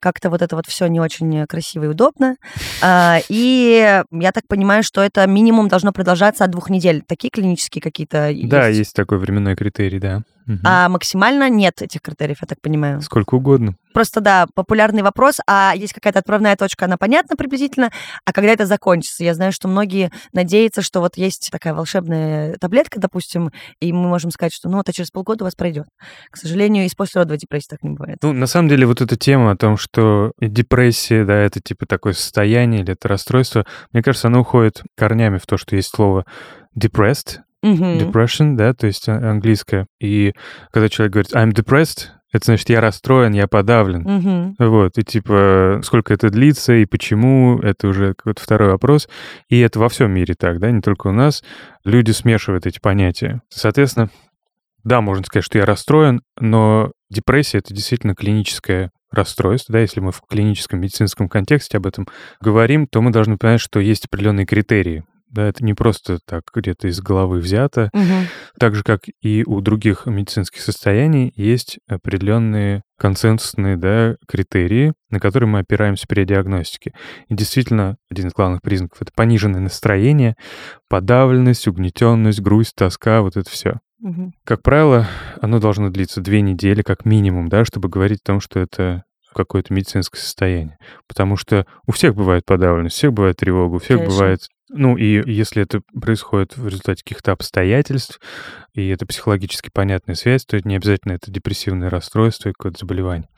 как-то 0.02 0.30
вот 0.30 0.42
это 0.42 0.56
вот 0.56 0.66
все 0.66 0.88
не 0.88 1.00
очень 1.00 1.46
красиво 1.46 1.84
и 1.84 1.88
удобно. 1.88 2.36
А, 2.82 3.20
и 3.28 4.02
я 4.10 4.32
так 4.32 4.48
понимаю, 4.48 4.82
что 4.82 5.00
это 5.00 5.26
минимум 5.28 5.68
должно 5.68 5.92
продолжаться 5.92 6.44
от 6.44 6.50
двух 6.50 6.70
недель. 6.70 7.02
Такие 7.06 7.30
клинические 7.30 7.80
какие-то 7.80 8.32
Да, 8.44 8.66
есть, 8.66 8.78
есть 8.78 8.96
такой 8.96 9.18
временной 9.18 9.54
критерий, 9.54 10.00
да. 10.00 10.22
Угу. 10.46 10.58
А 10.64 10.88
максимально 10.88 11.48
нет 11.48 11.82
этих 11.82 12.00
критериев, 12.00 12.38
я 12.40 12.46
так 12.46 12.60
понимаю. 12.60 13.00
Сколько 13.00 13.36
угодно. 13.36 13.74
Просто, 13.92 14.20
да, 14.20 14.46
популярный 14.54 15.02
вопрос, 15.02 15.38
а 15.46 15.74
есть 15.76 15.92
какая-то 15.92 16.20
отправная 16.20 16.56
точка, 16.56 16.86
она 16.86 16.96
понятна 16.96 17.36
приблизительно, 17.36 17.90
а 18.24 18.32
когда 18.32 18.50
это 18.50 18.64
закончится? 18.64 19.22
Я 19.22 19.34
знаю, 19.34 19.52
что 19.52 19.68
многие 19.68 20.10
надеются, 20.32 20.82
что 20.82 21.00
вот 21.00 21.16
есть 21.16 21.50
такая 21.52 21.74
волшебная 21.74 22.56
таблетка, 22.58 22.98
допустим, 22.98 23.50
и 23.80 23.92
мы 23.92 24.08
можем 24.08 24.30
сказать, 24.30 24.54
что 24.54 24.68
ну, 24.68 24.80
это 24.80 24.92
через 24.92 25.10
полгода 25.10 25.44
у 25.44 25.46
вас 25.46 25.54
пройдет. 25.54 25.86
К 26.30 26.36
сожалению, 26.36 26.86
и 26.86 26.88
с 26.88 26.94
послеродовой 26.94 27.38
депрессии 27.38 27.68
так 27.68 27.82
не 27.82 27.90
бывает. 27.90 28.18
Ну, 28.22 28.32
на 28.32 28.46
самом 28.46 28.68
деле, 28.68 28.86
вот 28.86 29.00
эта 29.00 29.16
тема 29.16 29.52
о 29.52 29.56
том, 29.56 29.76
что 29.76 30.32
депрессия, 30.40 31.24
да, 31.24 31.34
это 31.34 31.60
типа 31.60 31.86
такое 31.86 32.14
состояние 32.14 32.82
или 32.82 32.92
это 32.92 33.08
расстройство, 33.08 33.66
мне 33.92 34.02
кажется, 34.02 34.28
оно 34.28 34.40
уходит 34.40 34.82
корнями 34.96 35.38
в 35.38 35.46
то, 35.46 35.56
что 35.56 35.76
есть 35.76 35.94
слово 35.94 36.24
depressed, 36.78 37.40
uh-huh. 37.64 37.98
depression, 37.98 38.56
да, 38.56 38.74
то 38.74 38.86
есть 38.86 39.08
а, 39.08 39.30
английское. 39.30 39.86
И 40.00 40.32
когда 40.70 40.88
человек 40.88 41.12
говорит 41.12 41.32
I'm 41.34 41.52
depressed, 41.52 42.08
это 42.32 42.46
значит, 42.46 42.70
я 42.70 42.80
расстроен, 42.80 43.32
я 43.32 43.46
подавлен. 43.46 44.06
Угу. 44.06 44.54
Вот, 44.58 44.96
и 44.96 45.02
типа, 45.02 45.80
сколько 45.84 46.14
это 46.14 46.30
длится 46.30 46.72
и 46.72 46.86
почему, 46.86 47.58
это 47.58 47.88
уже 47.88 48.14
какой-то 48.14 48.42
второй 48.42 48.70
вопрос. 48.70 49.06
И 49.50 49.60
это 49.60 49.78
во 49.78 49.90
всем 49.90 50.10
мире 50.10 50.34
так, 50.34 50.58
да, 50.58 50.70
не 50.70 50.80
только 50.80 51.08
у 51.08 51.12
нас. 51.12 51.44
Люди 51.84 52.10
смешивают 52.12 52.66
эти 52.66 52.80
понятия. 52.80 53.42
Соответственно, 53.50 54.08
да, 54.82 55.02
можно 55.02 55.24
сказать, 55.24 55.44
что 55.44 55.58
я 55.58 55.66
расстроен, 55.66 56.22
но 56.40 56.92
депрессия— 57.10 57.58
это 57.58 57.74
действительно 57.74 58.14
клиническое 58.14 58.90
расстройство, 59.10 59.74
да, 59.74 59.80
если 59.80 60.00
мы 60.00 60.10
в 60.10 60.22
клиническом 60.22 60.80
медицинском 60.80 61.28
контексте 61.28 61.76
об 61.76 61.86
этом 61.86 62.08
говорим, 62.40 62.86
то 62.86 63.02
мы 63.02 63.10
должны 63.10 63.36
понять, 63.36 63.60
что 63.60 63.78
есть 63.78 64.06
определенные 64.06 64.46
критерии 64.46 65.04
да, 65.32 65.48
это 65.48 65.64
не 65.64 65.74
просто 65.74 66.18
так 66.24 66.42
где-то 66.54 66.88
из 66.88 67.00
головы 67.00 67.38
взято. 67.38 67.90
Угу. 67.92 68.28
Так 68.58 68.74
же, 68.74 68.82
как 68.84 69.00
и 69.20 69.44
у 69.44 69.60
других 69.60 70.06
медицинских 70.06 70.60
состояний, 70.60 71.32
есть 71.34 71.78
определенные 71.88 72.82
консенсусные 72.98 73.76
да, 73.76 74.16
критерии, 74.28 74.92
на 75.10 75.18
которые 75.18 75.48
мы 75.48 75.58
опираемся 75.60 76.06
при 76.06 76.24
диагностике. 76.24 76.92
И 77.28 77.34
действительно, 77.34 77.96
один 78.10 78.28
из 78.28 78.32
главных 78.32 78.62
признаков— 78.62 78.98
это 79.00 79.10
пониженное 79.14 79.60
настроение, 79.60 80.36
подавленность, 80.88 81.66
угнетенность, 81.66 82.40
грусть, 82.40 82.74
тоска, 82.76 83.22
вот 83.22 83.36
это 83.36 83.50
все. 83.50 83.80
Угу. 84.02 84.32
Как 84.44 84.62
правило, 84.62 85.08
оно 85.40 85.58
должно 85.58 85.88
длиться 85.88 86.20
две 86.20 86.42
недели 86.42 86.82
как 86.82 87.04
минимум, 87.04 87.48
да, 87.48 87.64
чтобы 87.64 87.88
говорить 87.88 88.20
о 88.22 88.26
том, 88.26 88.40
что 88.40 88.60
это 88.60 89.04
какое-то 89.32 89.72
медицинское 89.72 90.20
состояние. 90.20 90.78
Потому 91.08 91.36
что 91.36 91.66
у 91.86 91.92
всех 91.92 92.14
бывает 92.14 92.44
подавленность, 92.44 92.96
у 92.96 92.98
всех 92.98 93.12
бывает 93.12 93.36
тревога, 93.36 93.76
у 93.76 93.78
всех 93.78 93.98
Конечно. 93.98 94.14
бывает 94.14 94.40
Ну 94.72 94.96
и 94.96 95.30
если 95.30 95.62
это 95.62 95.82
происходит 95.98 96.56
в 96.56 96.66
результате 96.66 97.02
каких-то 97.04 97.32
обстоятельств, 97.32 98.20
и 98.74 98.88
это 98.88 99.06
психологически 99.06 99.70
понятная 99.72 100.14
связь, 100.14 100.44
то 100.46 100.56
это 100.56 100.66
не 100.66 100.76
обязательно 100.76 101.12
это 101.12 101.30
депрессивное 101.30 101.90
расстройство 101.90 102.48
и 102.48 102.52
какое-то 102.52 102.78
заболевание. 102.80 103.28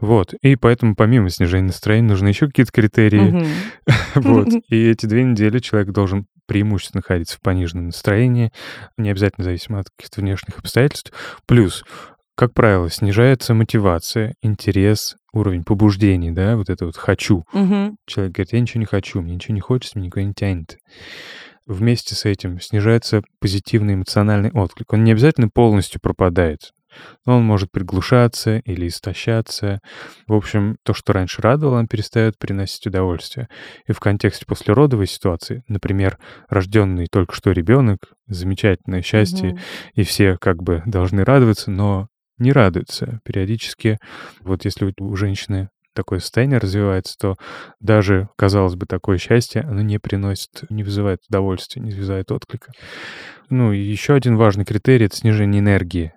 Вот. 0.00 0.34
И 0.42 0.56
поэтому 0.56 0.96
помимо 0.96 1.30
снижения 1.30 1.68
настроения 1.68 2.08
нужны 2.08 2.28
еще 2.28 2.46
какие-то 2.46 2.72
критерии. 2.72 3.46
Вот. 4.14 4.48
И 4.68 4.90
эти 4.90 5.06
две 5.06 5.24
недели 5.24 5.58
человек 5.58 5.90
должен 5.90 6.26
преимущественно 6.46 6.98
находиться 6.98 7.38
в 7.38 7.40
пониженном 7.40 7.86
настроении, 7.86 8.52
не 8.98 9.10
обязательно 9.10 9.44
зависимо 9.44 9.78
от 9.78 9.86
каких-то 9.96 10.20
внешних 10.20 10.58
обстоятельств. 10.58 11.12
Плюс 11.46 11.82
как 12.34 12.54
правило, 12.54 12.90
снижается 12.90 13.54
мотивация, 13.54 14.34
интерес, 14.42 15.16
уровень 15.32 15.64
побуждений, 15.64 16.30
да, 16.30 16.56
вот 16.56 16.70
это 16.70 16.86
вот 16.86 16.96
«хочу». 16.96 17.44
Мгм. 17.52 17.96
Человек 18.06 18.34
говорит, 18.34 18.52
я 18.52 18.60
ничего 18.60 18.80
не 18.80 18.86
хочу, 18.86 19.20
мне 19.20 19.34
ничего 19.34 19.54
не 19.54 19.60
хочется, 19.60 19.98
мне 19.98 20.06
никуда 20.06 20.24
не 20.24 20.34
тянет. 20.34 20.78
Вместе 21.66 22.14
с 22.14 22.24
этим 22.24 22.60
снижается 22.60 23.22
позитивный 23.40 23.94
эмоциональный 23.94 24.50
отклик. 24.50 24.92
Он 24.92 25.04
не 25.04 25.12
обязательно 25.12 25.48
полностью 25.48 26.00
пропадает, 26.00 26.72
но 27.24 27.36
он 27.36 27.44
может 27.44 27.70
приглушаться 27.70 28.58
или 28.58 28.88
истощаться. 28.88 29.78
В 30.26 30.34
общем, 30.34 30.76
то, 30.82 30.92
что 30.92 31.12
раньше 31.12 31.40
радовало, 31.40 31.78
он 31.78 31.86
перестает 31.86 32.36
приносить 32.36 32.86
удовольствие. 32.88 33.48
И 33.86 33.92
в 33.92 34.00
контексте 34.00 34.44
послеродовой 34.44 35.06
ситуации, 35.06 35.62
например, 35.68 36.18
рожденный 36.48 37.06
только 37.10 37.34
что 37.34 37.52
ребенок, 37.52 37.98
замечательное 38.26 39.02
счастье, 39.02 39.50
Мгм. 39.50 39.58
и 39.94 40.02
все 40.02 40.36
как 40.38 40.62
бы 40.62 40.82
должны 40.84 41.24
радоваться, 41.24 41.70
но 41.70 42.08
не 42.38 42.52
радуются. 42.52 43.20
Периодически, 43.24 43.98
вот 44.40 44.64
если 44.64 44.92
у- 44.98 45.16
женщины 45.16 45.68
такое 45.94 46.20
состояние 46.20 46.58
развивается, 46.58 47.16
то 47.18 47.36
даже, 47.80 48.28
казалось 48.36 48.76
бы, 48.76 48.86
такое 48.86 49.18
счастье, 49.18 49.60
оно 49.62 49.82
не 49.82 49.98
приносит, 49.98 50.62
не 50.70 50.82
вызывает 50.84 51.20
удовольствия, 51.28 51.82
не 51.82 51.92
вызывает 51.92 52.32
отклика. 52.32 52.72
Ну 53.50 53.72
еще 53.72 54.14
один 54.14 54.36
важный 54.36 54.64
критерий— 54.64 55.04
это 55.06 55.16
снижение 55.16 55.60
энергии. 55.60 56.12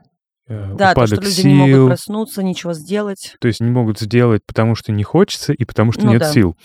Э, 0.48 0.74
Да, 0.76 0.94
то, 0.94 1.08
что 1.08 1.16
упадок 1.16 1.26
люди 1.30 1.48
не 1.48 1.54
могут 1.56 1.74
сил, 1.74 1.88
проснуться, 1.88 2.44
ничего 2.44 2.74
сделать. 2.74 3.36
то 3.40 3.48
есть 3.48 3.62
не 3.62 3.72
могут 3.72 4.00
сделать, 4.00 4.42
потому 4.46 4.76
что 4.76 4.92
не 4.92 5.04
хочется 5.04 5.54
и 5.54 5.66
потому 5.66 5.92
что 5.92 6.06
Ну 6.06 6.12
нет 6.12 6.20
да. 6.22 6.32
сил. 6.32 6.56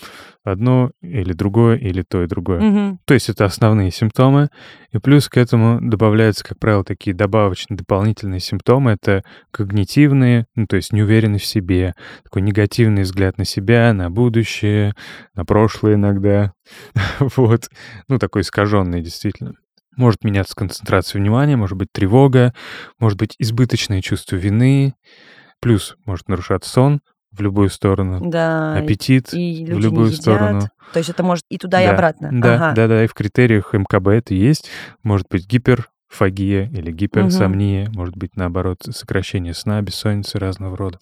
Одно 0.43 0.89
или 1.01 1.33
другое, 1.33 1.77
или 1.77 2.01
то 2.01 2.23
и 2.23 2.27
другое. 2.27 2.59
Мгм. 2.61 2.99
То 3.05 3.13
есть 3.13 3.29
это 3.29 3.45
основные 3.45 3.91
симптомы. 3.91 4.49
И 4.91 4.97
плюс 4.97 5.29
к 5.29 5.37
этому 5.37 5.79
добавляются, 5.81 6.43
как 6.43 6.57
правило, 6.59 6.83
такие 6.83 7.15
добавочные, 7.15 7.77
дополнительные 7.77 8.39
симптомы. 8.39 8.91
Это 8.93 9.23
когнитивные, 9.51 10.45
ну, 10.55 10.65
то 10.67 10.75
есть 10.77 10.93
неуверенность 10.93 11.45
в 11.45 11.47
себе, 11.47 11.93
такой 12.23 12.41
негативный 12.41 13.03
взгляд 13.03 13.37
на 13.37 13.45
себя, 13.45 13.93
на 13.93 14.09
будущее, 14.09 14.95
на 15.35 15.45
прошлое 15.45 15.95
иногда. 15.95 16.53
Вот. 17.35 17.69
Ну, 18.07 18.17
такой 18.19 18.41
искаженный, 18.41 19.01
действительно. 19.01 19.53
Может 19.97 20.23
меняться 20.23 20.55
концентрация 20.55 21.19
внимания, 21.19 21.57
может 21.57 21.77
быть 21.77 21.89
тревога, 21.91 22.53
может 22.99 23.17
быть 23.19 23.35
избыточное 23.39 24.01
чувство 24.01 24.35
вины. 24.37 24.95
Плюс 25.59 25.95
может 26.05 26.27
нарушаться 26.29 26.69
сон 26.69 27.01
в 27.31 27.41
любую 27.41 27.69
сторону, 27.69 28.19
Да, 28.29 28.77
и- 28.79 28.83
аппетит 28.83 29.33
и 29.33 29.63
в 29.65 29.69
люди 29.69 29.83
любую 29.85 30.07
едят. 30.07 30.21
сторону. 30.21 30.61
То 30.93 30.99
есть 30.99 31.09
это 31.09 31.23
может 31.23 31.45
и 31.49 31.57
туда, 31.57 31.81
и 31.81 31.87
Да, 31.87 31.93
обратно. 31.93 32.29
Да, 32.31 32.55
Ага. 32.55 32.71
да, 32.73 32.87
да, 32.87 33.03
и 33.03 33.07
в 33.07 33.13
критериях 33.13 33.73
МКБ 33.73 34.07
это 34.07 34.33
есть. 34.33 34.69
Может 35.03 35.27
быть 35.29 35.45
гиперфагия 35.47 36.69
или 36.69 36.91
гиперсомния, 36.91 37.89
может 37.93 38.15
быть, 38.17 38.35
наоборот, 38.35 38.79
сокращение 38.89 39.53
сна, 39.53 39.81
бессонницы 39.81 40.39
разного 40.39 40.75
рода. 40.75 40.99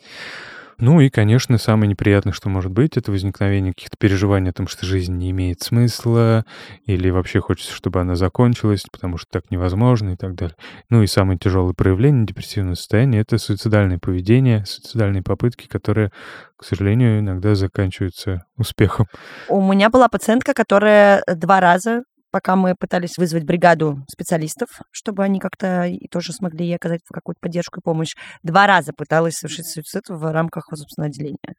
Ну 0.80 1.02
и, 1.02 1.10
конечно, 1.10 1.58
самое 1.58 1.90
неприятное, 1.90 2.32
что 2.32 2.48
может 2.48 2.72
быть, 2.72 2.96
это 2.96 3.12
возникновение 3.12 3.74
каких-то 3.74 3.98
переживаний 3.98 4.52
о 4.52 4.54
том, 4.54 4.68
что 4.68 4.86
жизнь 4.86 5.14
не 5.14 5.32
имеет 5.32 5.62
смысла, 5.62 6.46
или 6.86 7.10
вообще 7.10 7.42
хочется, 7.42 7.74
чтобы 7.74 8.00
она 8.00 8.16
закончилась, 8.16 8.86
потому 8.90 9.18
что 9.18 9.28
так 9.30 9.52
невозможно 9.52 10.12
и 10.12 10.16
так 10.16 10.36
далее. 10.36 10.56
Ну 10.90 11.04
и 11.04 11.08
самое 11.08 11.38
тяжелое 11.38 11.74
проявление 11.74 12.26
депрессивного 12.26 12.76
состояния— 12.76 13.20
это 13.22 13.38
суицидальное 13.38 14.00
поведение, 14.00 14.66
суицидальные 14.66 15.22
попытки, 15.22 15.68
которые, 15.68 16.12
к 16.56 16.64
сожалению, 16.64 17.20
иногда 17.20 17.56
заканчиваются 17.56 18.46
успехом. 18.58 19.08
У 19.50 19.62
меня 19.62 19.90
была 19.90 20.08
пациентка, 20.08 20.54
которая 20.54 21.24
два 21.28 21.60
раза, 21.60 22.04
пока 22.32 22.56
мы 22.56 22.76
пытались 22.80 23.18
вызвать 23.18 23.44
бригаду 23.44 24.04
специалистов, 24.10 24.70
чтобы 24.92 25.24
они 25.24 25.40
как-то 25.40 25.86
и 25.86 26.08
тоже 26.08 26.34
смогли 26.34 26.66
ей 26.66 26.76
оказать 26.76 27.02
какую-то 27.12 27.40
поддержку 27.42 27.80
и 27.80 27.84
помощь, 27.84 28.16
два 28.44 28.68
раза 28.68 28.94
пыталась 28.94 29.36
совершить 29.36 29.68
суицид 29.68 30.04
в 30.10 30.32
рамках 30.32 30.66
собственного 30.70 31.10
отделения. 31.10 31.56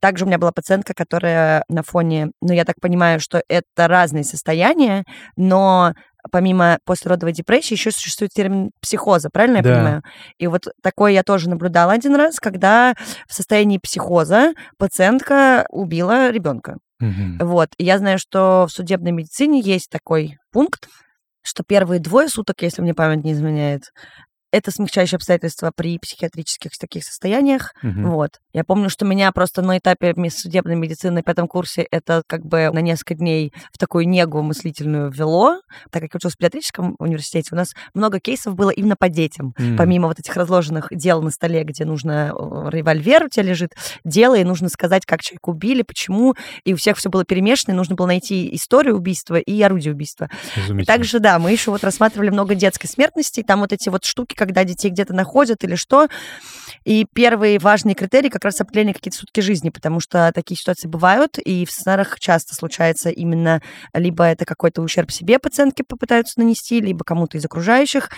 Также 0.00 0.24
у 0.24 0.28
меня 0.28 0.38
была 0.38 0.52
пациентка, 0.52 0.94
которая 0.94 1.64
на 1.68 1.82
фоне, 1.82 2.30
ну, 2.40 2.52
я 2.52 2.64
так 2.64 2.76
понимаю, 2.80 3.18
что 3.20 3.42
это 3.48 3.88
разные 3.88 4.22
состояния, 4.22 5.04
но 5.36 5.94
помимо 6.30 6.78
послеродовой 6.84 7.32
депрессии 7.32 7.74
еще 7.74 7.90
существует 7.90 8.30
термин 8.32 8.70
психоза, 8.80 9.30
правильно 9.30 9.56
я 9.58 9.62
Да. 9.62 9.74
понимаю? 9.74 10.02
И 10.38 10.46
вот 10.46 10.66
такое 10.82 11.12
я 11.12 11.22
тоже 11.22 11.48
наблюдала 11.50 11.92
один 11.92 12.14
раз, 12.14 12.38
когда 12.38 12.94
в 13.26 13.34
состоянии 13.34 13.78
психоза 13.78 14.52
пациентка 14.78 15.66
убила 15.70 16.30
ребенка. 16.30 16.76
Мгм. 17.00 17.38
Вот. 17.40 17.70
Я 17.78 17.98
знаю, 17.98 18.18
что 18.18 18.66
в 18.68 18.72
судебной 18.72 19.12
медицине 19.12 19.60
есть 19.60 19.88
такой 19.90 20.36
пункт, 20.52 20.88
что 21.42 21.64
первые 21.66 22.00
двое 22.00 22.28
суток, 22.28 22.62
если 22.62 22.82
мне 22.82 22.94
память 22.94 23.24
не 23.24 23.32
изменяет, 23.32 23.84
это 24.52 24.70
смягчающее 24.70 25.16
обстоятельство 25.16 25.72
при 25.74 25.98
психиатрических 25.98 26.72
таких 26.78 27.04
состояниях. 27.04 27.72
Мгм. 27.82 28.10
Вот. 28.10 28.40
Я 28.52 28.64
помню, 28.64 28.90
что 28.90 29.04
меня 29.04 29.30
просто 29.32 29.62
на 29.62 29.78
этапе 29.78 30.14
судебной 30.30 30.76
медицины 30.76 31.12
на 31.12 31.22
пятом 31.22 31.46
курсе 31.46 31.86
это 31.90 32.22
как 32.26 32.44
бы 32.44 32.70
на 32.72 32.80
несколько 32.80 33.14
дней 33.14 33.52
в 33.72 33.78
такую 33.78 34.08
негу 34.08 34.42
мыслительную 34.42 35.10
ввело. 35.10 35.60
Так 35.90 36.02
как 36.02 36.14
я 36.14 36.18
училась 36.18 36.34
в 36.34 36.38
педиатрическом 36.38 36.96
университете, 36.98 37.50
у 37.52 37.56
нас 37.56 37.74
много 37.94 38.18
кейсов 38.18 38.54
было 38.54 38.70
именно 38.70 38.96
по 38.96 39.08
детям. 39.08 39.54
М. 39.58 39.76
Помимо 39.76 40.08
вот 40.08 40.18
этих 40.18 40.34
разложенных 40.36 40.88
дел 40.90 41.22
на 41.22 41.30
столе, 41.30 41.62
где 41.64 41.84
нужно 41.84 42.32
э, 42.32 42.70
револьвер 42.70 43.24
у 43.24 43.28
тебя 43.28 43.44
лежит, 43.44 43.74
дело, 44.04 44.34
и 44.36 44.44
нужно 44.44 44.68
сказать, 44.68 45.06
как 45.06 45.22
человека 45.22 45.50
убили, 45.50 45.82
почему. 45.82 46.34
И 46.64 46.74
у 46.74 46.76
всех 46.76 46.96
все 46.96 47.08
было 47.08 47.24
перемешано, 47.24 47.72
и 47.72 47.76
нужно 47.76 47.94
было 47.94 48.06
найти 48.06 48.54
историю 48.54 48.96
убийства 48.96 49.36
и 49.36 49.62
орудие 49.62 49.92
убийства. 49.92 50.28
И 50.68 50.84
также, 50.84 51.20
да, 51.20 51.38
мы 51.38 51.52
еще 51.52 51.70
вот 51.70 51.84
рассматривали 51.84 52.30
много 52.30 52.54
детской 52.54 52.88
смертности, 52.88 53.40
и 53.40 53.42
там 53.42 53.60
вот 53.60 53.72
эти 53.72 53.88
вот 53.88 54.04
штуки, 54.04 54.34
когда 54.40 54.64
детей 54.64 54.88
где-то 54.88 55.12
находят 55.12 55.62
или 55.64 55.74
что. 55.74 56.08
И 56.84 57.06
первый 57.12 57.58
важный 57.58 57.92
критерий 57.92 58.30
как 58.30 58.42
раз 58.42 58.58
определение 58.58 58.94
какие-то 58.94 59.18
сутки 59.18 59.40
жизни, 59.40 59.68
потому 59.68 60.00
что 60.00 60.32
такие 60.34 60.56
ситуации 60.56 60.88
бывают, 60.88 61.38
и 61.38 61.66
в 61.66 61.70
сценарах 61.70 62.18
часто 62.18 62.54
случается 62.54 63.10
именно 63.10 63.60
либо 63.92 64.24
это 64.24 64.46
какой-то 64.46 64.80
ущерб 64.80 65.10
себе 65.10 65.38
пациентки 65.38 65.82
попытаются 65.82 66.40
нанести, 66.40 66.80
либо 66.80 67.04
кому-то 67.04 67.36
из 67.36 67.44
окружающих. 67.44 68.08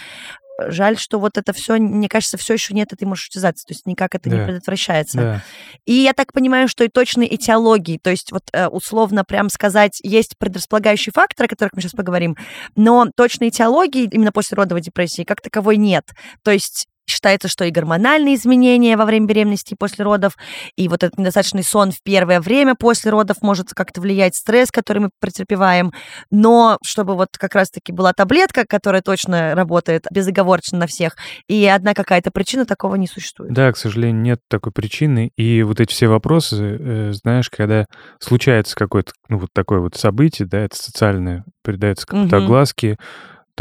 Жаль, 0.59 0.99
что 0.99 1.19
вот 1.19 1.39
это 1.39 1.53
все, 1.53 1.77
мне 1.77 2.09
кажется, 2.09 2.37
все 2.37 2.55
еще 2.55 2.75
нет 2.75 2.93
этой 2.93 3.05
маршрутизации, 3.05 3.67
то 3.67 3.73
есть 3.73 3.87
никак 3.87 4.15
это 4.15 4.29
не 4.29 4.37
Да. 4.37 4.47
предотвращается. 4.47 5.19
Да. 5.19 5.43
И 5.87 5.95
я 5.95 6.13
так 6.13 6.33
понимаю, 6.33 6.69
что 6.69 6.85
и 6.85 6.89
точной 6.89 7.27
этиологии, 7.27 7.99
то 7.99 8.11
есть 8.11 8.33
вот 8.33 8.45
э, 8.53 8.69
условно 8.69 9.25
прям 9.25 9.49
сказать, 9.49 9.99
есть 10.03 10.37
предрасполагающие 10.39 11.13
факторы, 11.13 11.47
о 11.47 11.49
которых 11.49 11.73
мы 11.75 11.81
сейчас 11.81 11.93
поговорим, 11.93 12.37
но 12.77 13.07
точной 13.17 13.49
этиологии 13.49 14.09
именно 14.13 14.33
после 14.33 14.57
родовой 14.57 14.83
депрессии 14.83 15.25
как 15.25 15.41
таковой 15.41 15.77
нет. 15.77 16.05
То 16.43 16.51
есть 16.51 16.87
Считается, 17.13 17.47
что 17.47 17.67
и 17.67 17.71
гормональные 17.71 18.37
изменения 18.37 18.97
во 18.97 19.05
время 19.05 19.27
беременности 19.27 19.75
и 19.75 19.77
после 19.77 20.03
родов, 20.03 20.33
и 20.77 20.89
вот 20.89 21.03
этот 21.03 21.19
недостаточный 21.19 21.63
сон 21.63 21.91
в 21.91 22.03
первое 22.03 22.41
время 22.41 22.75
после 22.75 23.11
родов 23.11 23.43
может 23.43 23.69
как-то 23.75 24.01
влиять 24.01 24.35
стресс, 24.35 24.71
который 24.71 25.01
мы 25.01 25.11
претерпеваем. 25.21 25.93
Но 26.31 26.79
чтобы 26.83 27.15
вот 27.15 27.29
как 27.37 27.55
раз-таки 27.55 27.93
была 27.93 28.15
таблетка, 28.15 28.65
которая 28.67 29.03
точно 29.03 29.55
работает 29.55 30.07
безоговорочно 30.11 30.79
на 30.79 30.87
всех, 30.87 31.17
и 31.49 31.67
одна 31.67 31.93
какая-то 31.93 32.31
причина, 32.31 32.65
такого 32.65 32.95
не 32.95 33.07
существует. 33.07 33.53
Да, 33.53 33.71
к 33.73 33.77
сожалению, 33.77 34.23
нет 34.23 34.41
такой 34.49 34.73
причины. 34.73 35.33
И 35.37 35.63
вот 35.65 35.81
эти 35.81 35.93
все 35.93 36.07
вопросы, 36.07 36.79
э, 36.81 37.13
знаешь, 37.13 37.51
когда 37.51 37.85
случается 38.21 38.75
какое-то, 38.75 39.13
ну, 39.29 39.37
вот 39.37 39.51
такое 39.53 39.81
вот 39.81 39.97
событие, 39.97 40.49
да, 40.49 40.61
это 40.61 40.77
социальное, 40.77 41.45
придается 41.63 42.07
какой-то 42.07 42.37
Мгм. 42.37 42.45
огласке, 42.47 42.97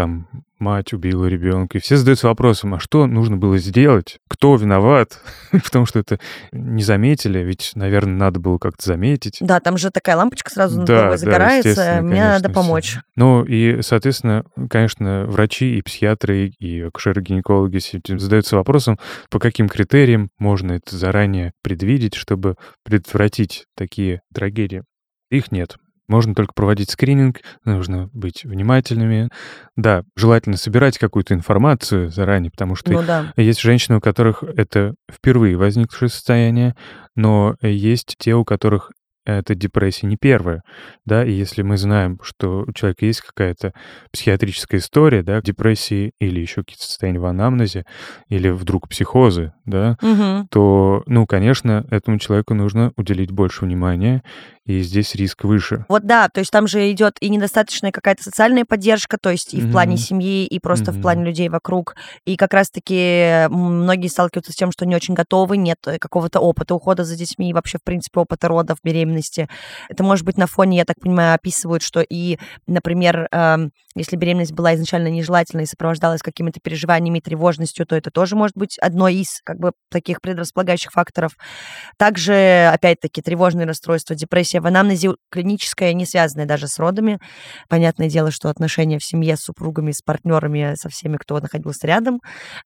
там, 0.02 0.28
мать 0.58 0.94
убила 0.94 1.28
ребенка, 1.28 1.78
и 1.78 1.82
все 1.82 1.96
задаются 1.96 2.28
вопросом, 2.28 2.74
а 2.74 2.80
что 2.80 3.06
нужно 3.06 3.38
было 3.38 3.60
сделать? 3.60 4.18
Кто 4.28 4.56
виноват? 4.56 5.20
Потому 5.52 5.86
что 5.86 6.00
это 6.00 6.20
не 6.52 6.82
заметили, 6.82 7.38
ведь, 7.40 7.74
наверное, 7.76 8.16
надо 8.16 8.40
было 8.40 8.58
как-то 8.58 8.84
заметить. 8.84 9.38
Да, 9.42 9.60
там 9.60 9.78
же 9.78 9.92
такая 9.92 10.18
лампочка 10.18 10.50
сразу 10.50 10.80
над 10.80 10.88
Да, 10.88 10.94
головой 10.96 11.12
да, 11.14 11.18
загорается. 11.18 12.00
Мне 12.02 12.24
надо 12.24 12.46
конечно, 12.46 12.50
всё. 12.50 12.54
помочь. 12.54 12.98
Ну 13.16 13.44
и, 13.44 13.84
соответственно, 13.84 14.44
конечно, 14.72 15.26
врачи 15.28 15.78
и 15.78 15.84
психиатры, 15.84 16.48
и 16.48 16.82
акушеры-гинекологи 16.82 17.80
задаются 18.18 18.56
вопросом, 18.56 18.98
по 19.30 19.38
каким 19.38 19.70
критериям 19.70 20.32
можно 20.40 20.72
это 20.72 20.96
заранее 20.98 21.54
предвидеть, 21.62 22.16
чтобы 22.16 22.56
предотвратить 22.84 23.66
такие 23.78 24.22
трагедии. 24.34 24.82
Их 25.30 25.52
нет. 25.52 25.78
Можно 26.12 26.36
только 26.36 26.52
проводить 26.54 26.90
скрининг, 26.90 27.38
нужно 27.64 28.10
быть 28.12 28.44
внимательными. 28.44 29.30
Да, 29.78 30.04
желательно 30.18 30.58
собирать 30.58 30.98
какую-то 30.98 31.34
информацию 31.34 32.12
заранее, 32.12 32.52
потому 32.52 32.76
что 32.76 32.92
Ну 32.92 33.02
да. 33.02 33.32
есть 33.38 33.62
женщины, 33.62 33.98
у 33.98 34.02
которых 34.02 34.44
это 34.44 34.96
впервые 35.10 35.56
возникшее 35.56 36.10
состояние, 36.10 36.76
но 37.16 37.56
есть 37.62 38.16
те, 38.20 38.36
у 38.36 38.44
которых 38.44 38.92
это 39.24 39.54
депрессия 39.54 40.08
не 40.08 40.18
первая, 40.18 40.64
да, 41.06 41.24
и 41.24 41.32
если 41.32 41.62
мы 41.62 41.78
знаем, 41.78 42.20
что 42.24 42.66
у 42.68 42.74
человека 42.74 43.06
есть 43.06 43.22
какая-то 43.22 43.72
психиатрическая 44.12 44.80
история, 44.80 45.22
да, 45.22 45.42
депрессии 45.42 46.12
или 46.20 46.40
еще 46.40 46.62
какие-то 46.62 46.86
состояния 46.86 47.20
в 47.20 47.26
анамнезе, 47.26 47.86
или 48.30 48.50
вдруг 48.50 48.90
психозы, 48.90 49.54
да, 49.66 49.96
Мгм. 50.02 50.48
то, 50.50 51.04
ну, 51.06 51.28
конечно, 51.28 51.86
этому 51.92 52.18
человеку 52.18 52.56
нужно 52.56 52.94
уделить 52.98 53.32
больше 53.32 53.64
внимания, 53.66 54.24
и 54.66 54.82
здесь 54.82 55.16
риск 55.16 55.44
выше. 55.44 55.86
Вот 55.90 56.06
да, 56.06 56.30
то 56.30 56.40
есть 56.40 56.52
там 56.52 56.68
же 56.68 56.92
идет 56.92 57.18
и 57.20 57.30
недостаточная 57.30 57.92
какая-то 57.92 58.24
социальная 58.24 58.64
поддержка, 58.64 59.18
то 59.20 59.30
есть 59.32 59.54
и 59.54 59.62
в 59.62 59.72
плане 59.72 59.98
семьи, 59.98 60.46
и 60.46 60.60
просто 60.60 60.92
в 60.92 60.96
Мгм. 60.96 61.02
плане 61.02 61.26
людей 61.26 61.50
вокруг. 61.50 61.96
И 62.26 62.36
как 62.36 62.54
раз-таки 62.54 63.48
многие 63.50 64.08
сталкиваются 64.08 64.52
с 64.52 64.56
тем, 64.56 64.72
что 64.72 64.86
не 64.86 64.96
очень 64.96 65.16
готовы, 65.16 65.58
нет 65.58 65.78
э, 65.88 65.98
какого-то 65.98 66.40
опыта 66.40 66.76
ухода 66.76 67.04
за 67.04 67.16
детьми, 67.16 67.50
и 67.50 67.54
вообще, 67.54 67.80
в 67.80 67.84
принципе, 67.84 68.20
опыта 68.20 68.48
родов, 68.48 68.78
беременности. 68.84 69.50
Это 69.90 70.04
может 70.04 70.26
быть 70.26 70.38
на 70.38 70.46
фоне, 70.46 70.78
я 70.78 70.86
так 70.86 71.00
понимаю, 71.00 71.34
описывают, 71.34 71.82
что 71.82 72.02
и, 72.02 72.38
например, 72.68 73.28
эм, 73.32 73.72
если 73.96 74.16
беременность 74.16 74.54
была 74.54 74.76
изначально 74.76 75.08
нежелательной 75.08 75.64
и 75.64 75.68
сопровождалась 75.68 76.22
какими-то 76.22 76.60
переживаниями 76.62 77.20
тревожностью, 77.20 77.86
то 77.86 77.96
это 77.96 78.12
тоже 78.12 78.36
может 78.36 78.56
быть 78.56 78.78
одной 78.78 79.16
из 79.16 79.42
как 79.44 79.58
бы 79.60 79.72
таких 79.90 80.22
предрасполагающих 80.22 80.92
факторов. 80.92 81.34
Также, 81.98 82.70
опять-таки, 82.74 83.22
тревожные 83.22 83.66
расстройства, 83.68 84.16
депрессия 84.16 84.51
в 84.60 84.68
анамнезе 84.68 85.16
клиническая, 85.30 85.94
не 85.94 86.06
связанная 86.06 86.46
даже 86.46 86.68
с 86.68 86.78
родами. 86.80 87.20
Понятное 87.70 88.10
дело, 88.10 88.32
что 88.32 88.50
отношения 88.50 89.00
в 89.00 89.06
семье 89.06 89.38
с 89.38 89.42
супругами, 89.42 89.92
с 89.92 90.02
партнерами, 90.02 90.74
со 90.76 90.90
всеми, 90.90 91.18
кто 91.18 91.40
находился 91.40 91.88
рядом. 91.88 92.20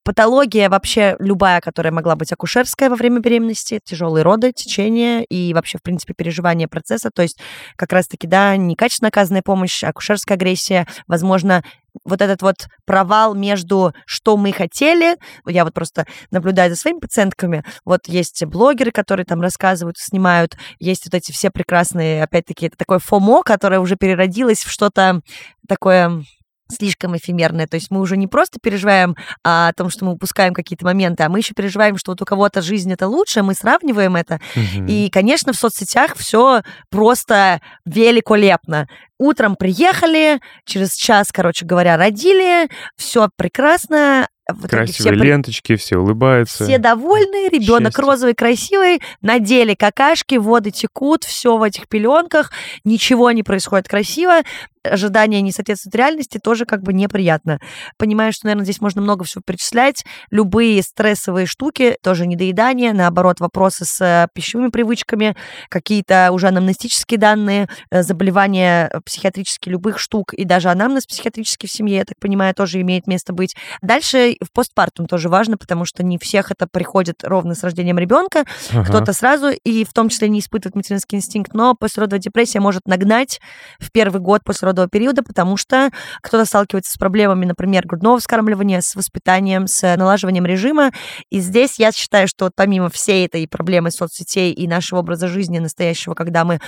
Патология 0.03 0.69
вообще 0.69 1.15
любая, 1.19 1.61
которая 1.61 1.91
могла 1.93 2.15
быть 2.15 2.31
акушерская 2.31 2.89
во 2.89 2.95
время 2.95 3.19
беременности, 3.19 3.79
тяжелые 3.83 4.23
роды, 4.23 4.51
течение 4.51 5.23
и 5.25 5.53
вообще, 5.53 5.77
в 5.77 5.83
принципе, 5.83 6.13
переживание 6.13 6.67
процесса. 6.67 7.09
То 7.13 7.21
есть 7.21 7.39
как 7.75 7.91
раз-таки, 7.91 8.27
да, 8.27 8.55
некачественно 8.57 9.09
оказанная 9.09 9.41
помощь, 9.43 9.83
акушерская 9.83 10.37
агрессия, 10.37 10.87
возможно, 11.07 11.63
вот 12.03 12.21
этот 12.21 12.41
вот 12.41 12.67
провал 12.85 13.35
между 13.35 13.93
что 14.05 14.37
мы 14.37 14.51
хотели, 14.51 15.17
я 15.45 15.63
вот 15.63 15.73
просто 15.73 16.05
наблюдаю 16.31 16.69
за 16.69 16.75
своими 16.75 16.99
пациентками, 16.99 17.63
вот 17.85 18.07
есть 18.07 18.43
блогеры, 18.45 18.91
которые 18.91 19.25
там 19.25 19.41
рассказывают, 19.41 19.97
снимают, 19.97 20.57
есть 20.79 21.05
вот 21.05 21.13
эти 21.13 21.31
все 21.31 21.49
прекрасные, 21.49 22.23
опять-таки, 22.23 22.67
это 22.67 22.77
такое 22.77 22.99
фомо, 22.99 23.43
которое 23.43 23.79
уже 23.79 23.95
переродилось 23.95 24.63
в 24.63 24.71
что-то 24.71 25.21
такое 25.67 26.23
слишком 26.69 27.15
эфемерное. 27.15 27.67
То 27.67 27.75
есть 27.75 27.91
мы 27.91 27.99
уже 27.99 28.17
не 28.17 28.27
просто 28.27 28.59
переживаем 28.61 29.15
а, 29.43 29.69
о 29.69 29.73
том, 29.73 29.89
что 29.89 30.05
мы 30.05 30.13
упускаем 30.13 30.53
какие-то 30.53 30.85
моменты, 30.85 31.23
а 31.23 31.29
мы 31.29 31.39
еще 31.39 31.53
переживаем, 31.53 31.97
что 31.97 32.11
вот 32.11 32.21
у 32.21 32.25
кого-то 32.25 32.61
жизнь 32.61 32.91
это 32.91 33.07
лучше, 33.07 33.43
мы 33.43 33.53
сравниваем 33.53 34.15
это. 34.15 34.39
Мгм. 34.55 34.87
И, 34.87 35.09
конечно, 35.09 35.53
в 35.53 35.57
соцсетях 35.57 36.15
все 36.15 36.61
просто 36.89 37.61
великолепно. 37.85 38.87
Утром 39.17 39.55
приехали, 39.55 40.39
через 40.65 40.95
час, 40.95 41.31
короче 41.31 41.65
говоря, 41.65 41.97
родили, 41.97 42.69
все 42.97 43.29
прекрасно. 43.37 44.27
В 44.47 44.67
Красивые 44.67 44.93
все 44.93 45.09
при- 45.09 45.27
ленточки, 45.27 45.75
все 45.75 45.97
улыбаются. 45.97 46.65
все 46.65 46.77
довольны, 46.77 47.49
ребенок 47.49 47.93
Счастье. 47.93 48.03
розовый, 48.03 48.35
красивый, 48.35 49.01
надели 49.21 49.73
какашки, 49.73 50.35
воды 50.35 50.69
текут, 50.71 51.23
все 51.23 51.57
в 51.57 51.63
этих 51.63 51.87
пеленках, 51.87 52.51
ничего 52.83 53.31
не 53.31 53.41
происходит 53.41 53.87
красиво, 53.87 54.41
ожидания 54.83 55.41
не 55.41 55.51
соответствуют 55.51 55.95
реальности, 55.95 56.37
тоже 56.37 56.65
как 56.65 56.83
бы 56.83 56.93
неприятно. 56.93 57.59
Понимаю, 57.97 58.31
что, 58.33 58.45
наверное, 58.45 58.65
здесь 58.65 58.81
можно 58.81 59.01
много 59.01 59.23
всего 59.23 59.41
перечислять. 59.45 60.05
Любые 60.29 60.81
стрессовые 60.83 61.45
штуки, 61.47 61.97
тоже 62.03 62.27
недоедание, 62.27 62.93
наоборот, 62.93 63.39
вопросы 63.39 63.85
с 63.85 63.99
э, 64.01 64.27
пищевыми 64.33 64.69
привычками, 64.69 65.35
какие-то 65.69 66.29
уже 66.31 66.47
анамнестические 66.49 67.17
данные, 67.17 67.67
э, 67.89 68.03
заболевания 68.03 68.89
э, 68.93 68.99
психиатрические 69.03 69.71
любых 69.73 69.99
штук, 69.99 70.33
и 70.33 70.43
даже 70.45 70.69
анамнез 70.69 71.05
психиатрический 71.05 71.67
в 71.67 71.71
семье, 71.71 71.97
я 71.97 72.05
так 72.05 72.19
понимаю, 72.19 72.53
тоже 72.53 72.81
имеет 72.81 73.07
место 73.07 73.33
быть. 73.33 73.55
Дальше 73.81 74.34
в 74.43 74.51
постпартум 74.51 75.07
тоже 75.07 75.29
важно, 75.29 75.57
потому 75.57 75.85
что 75.85 76.03
не 76.03 76.17
всех 76.17 76.51
это 76.51 76.67
приходит 76.67 77.23
ровно 77.23 77.55
с 77.55 77.63
рождением 77.63 77.97
ребенка, 77.99 78.45
Ага. 78.71 78.83
кто-то 78.85 79.13
сразу, 79.13 79.49
и 79.49 79.83
в 79.85 79.93
том 79.93 80.09
числе 80.09 80.29
не 80.29 80.39
испытывает 80.39 80.75
материнский 80.75 81.17
инстинкт, 81.17 81.53
но 81.53 81.75
послеродовая 81.75 82.19
депрессия 82.21 82.59
может 82.59 82.87
нагнать 82.87 83.39
в 83.79 83.91
первый 83.91 84.21
год 84.21 84.43
послеродового 84.43 84.89
периода, 84.89 85.23
потому 85.23 85.57
что 85.57 85.89
кто-то 86.21 86.45
сталкивается 86.45 86.91
с 86.93 86.97
проблемами, 86.97 87.45
например, 87.45 87.85
грудного 87.85 88.19
вскармливания, 88.19 88.81
с 88.81 88.95
воспитанием, 88.95 89.67
с 89.67 89.95
налаживанием 89.95 90.45
режима. 90.45 90.91
И 91.29 91.39
здесь 91.39 91.79
я 91.79 91.91
считаю, 91.91 92.27
что 92.27 92.49
помимо 92.55 92.89
всей 92.89 93.25
этой 93.25 93.47
проблемы 93.47 93.91
соцсетей 93.91 94.51
и 94.51 94.67
нашего 94.67 94.99
образа 94.99 95.27
жизни 95.27 95.59
настоящего, 95.59 96.13
когда 96.13 96.45
мы 96.45 96.59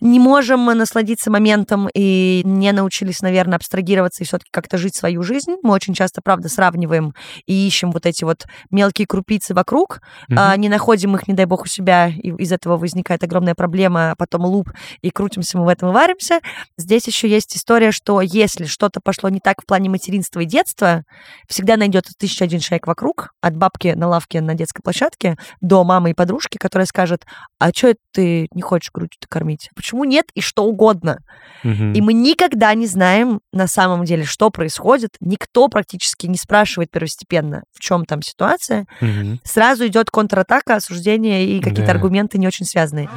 не 0.00 0.18
можем 0.18 0.64
насладиться 0.66 1.30
моментом 1.30 1.88
и 1.94 2.42
не 2.44 2.72
научились, 2.72 3.20
наверное, 3.22 3.56
абстрагироваться 3.56 4.22
и 4.22 4.26
все-таки 4.26 4.50
как-то 4.50 4.78
жить 4.78 4.94
свою 4.94 5.22
жизнь. 5.22 5.56
Мы 5.62 5.72
очень 5.72 5.94
часто, 5.94 6.20
правда, 6.22 6.48
сравниваем 6.48 7.14
и 7.46 7.66
ищем 7.66 7.90
вот 7.90 8.06
эти 8.06 8.24
вот 8.24 8.46
мелкие 8.70 9.06
крупицы 9.06 9.54
вокруг, 9.54 10.00
а, 10.34 10.52
Мгм. 10.52 10.60
не 10.60 10.68
находим 10.68 11.14
их, 11.16 11.28
не 11.28 11.34
дай 11.34 11.46
бог, 11.46 11.62
у 11.64 11.66
себя, 11.66 12.08
и 12.08 12.30
из 12.30 12.52
этого 12.52 12.76
возникает 12.76 13.22
огромная 13.24 13.54
проблема, 13.54 14.12
а 14.12 14.16
потом 14.16 14.44
луп, 14.46 14.70
и 15.02 15.10
крутимся 15.10 15.58
мы 15.58 15.64
в 15.64 15.68
этом 15.68 15.90
и 15.90 15.92
варимся. 15.92 16.40
Здесь 16.78 17.06
еще 17.06 17.28
есть 17.28 17.56
история, 17.56 17.90
что 17.92 18.20
если 18.20 18.64
что-то 18.64 19.00
пошло 19.02 19.28
не 19.28 19.40
так 19.40 19.62
в 19.62 19.66
плане 19.66 19.90
материнства 19.90 20.40
и 20.40 20.44
детства, 20.46 21.02
всегда 21.48 21.76
найдется 21.76 22.12
тысяча 22.18 22.44
один 22.44 22.60
человек 22.60 22.86
вокруг, 22.86 23.30
от 23.40 23.56
бабки 23.56 23.88
на 23.88 24.08
лавке 24.08 24.40
на 24.40 24.54
детской 24.54 24.82
площадке 24.82 25.36
до 25.60 25.84
мамы 25.84 26.10
и 26.10 26.14
подружки, 26.14 26.56
которая 26.56 26.86
скажет, 26.86 27.24
а 27.58 27.70
что 27.74 27.94
ты 28.12 28.48
не 28.54 28.62
хочешь 28.62 28.90
грудью 28.92 29.10
кормить? 29.28 29.68
Почему 29.74 29.89
нет? 30.04 30.26
И 30.34 30.40
что 30.40 30.64
угодно. 30.64 31.18
Мгм. 31.62 31.92
И 31.92 32.00
мы 32.00 32.12
никогда 32.12 32.72
не 32.74 32.86
знаем 32.86 33.40
на 33.52 33.66
самом 33.66 34.04
деле, 34.04 34.24
что 34.24 34.50
происходит. 34.50 35.10
Никто 35.20 35.68
практически 35.68 36.26
не 36.26 36.36
спрашивает 36.36 36.90
первостепенно, 36.90 37.64
в 37.72 37.80
чем 37.80 38.04
там 38.06 38.22
ситуация. 38.22 38.86
Мгм. 39.00 39.40
Сразу 39.44 39.86
идет 39.86 40.10
контратака, 40.10 40.76
осуждение 40.76 41.46
и 41.46 41.60
какие-то 41.60 41.86
Да. 41.86 41.92
аргументы 41.92 42.38
не 42.38 42.46
очень 42.46 42.64
связанные. 42.66 43.08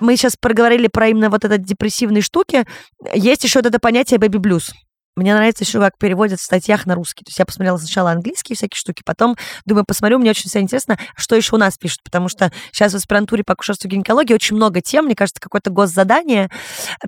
Мы 0.00 0.16
сейчас 0.16 0.36
проговорили 0.40 0.88
про 0.88 1.08
именно 1.08 1.28
вот 1.28 1.44
этот 1.44 1.62
депрессивные 1.62 2.22
штуки. 2.22 2.64
Есть 3.14 3.44
еще 3.44 3.58
вот 3.58 3.66
это 3.66 3.78
понятие 3.78 4.18
бэби-блюз. 4.18 4.72
Мне 5.20 5.34
нравится 5.34 5.64
еще, 5.64 5.80
как 5.80 5.98
переводят 5.98 6.40
в 6.40 6.42
статьях 6.42 6.86
на 6.86 6.94
русский. 6.94 7.24
То 7.24 7.28
есть 7.28 7.38
я 7.38 7.44
посмотрела 7.44 7.76
сначала 7.76 8.10
английские 8.10 8.56
всякие 8.56 8.78
штуки, 8.78 9.02
потом 9.04 9.36
думаю, 9.66 9.84
посмотрю, 9.84 10.18
мне 10.18 10.30
очень 10.30 10.48
всегда 10.48 10.60
интересно, 10.60 10.98
что 11.14 11.36
еще 11.36 11.56
у 11.56 11.58
нас 11.58 11.76
пишут, 11.76 12.02
потому 12.02 12.30
что 12.30 12.50
сейчас 12.72 12.94
в 12.94 12.96
аспирантуре 12.96 13.44
по 13.44 13.52
акушерству 13.52 13.86
гинекологии 13.86 14.32
очень 14.32 14.56
много 14.56 14.80
тем, 14.80 15.04
мне 15.04 15.14
кажется, 15.14 15.38
какое-то 15.38 15.68
госзадание 15.68 16.48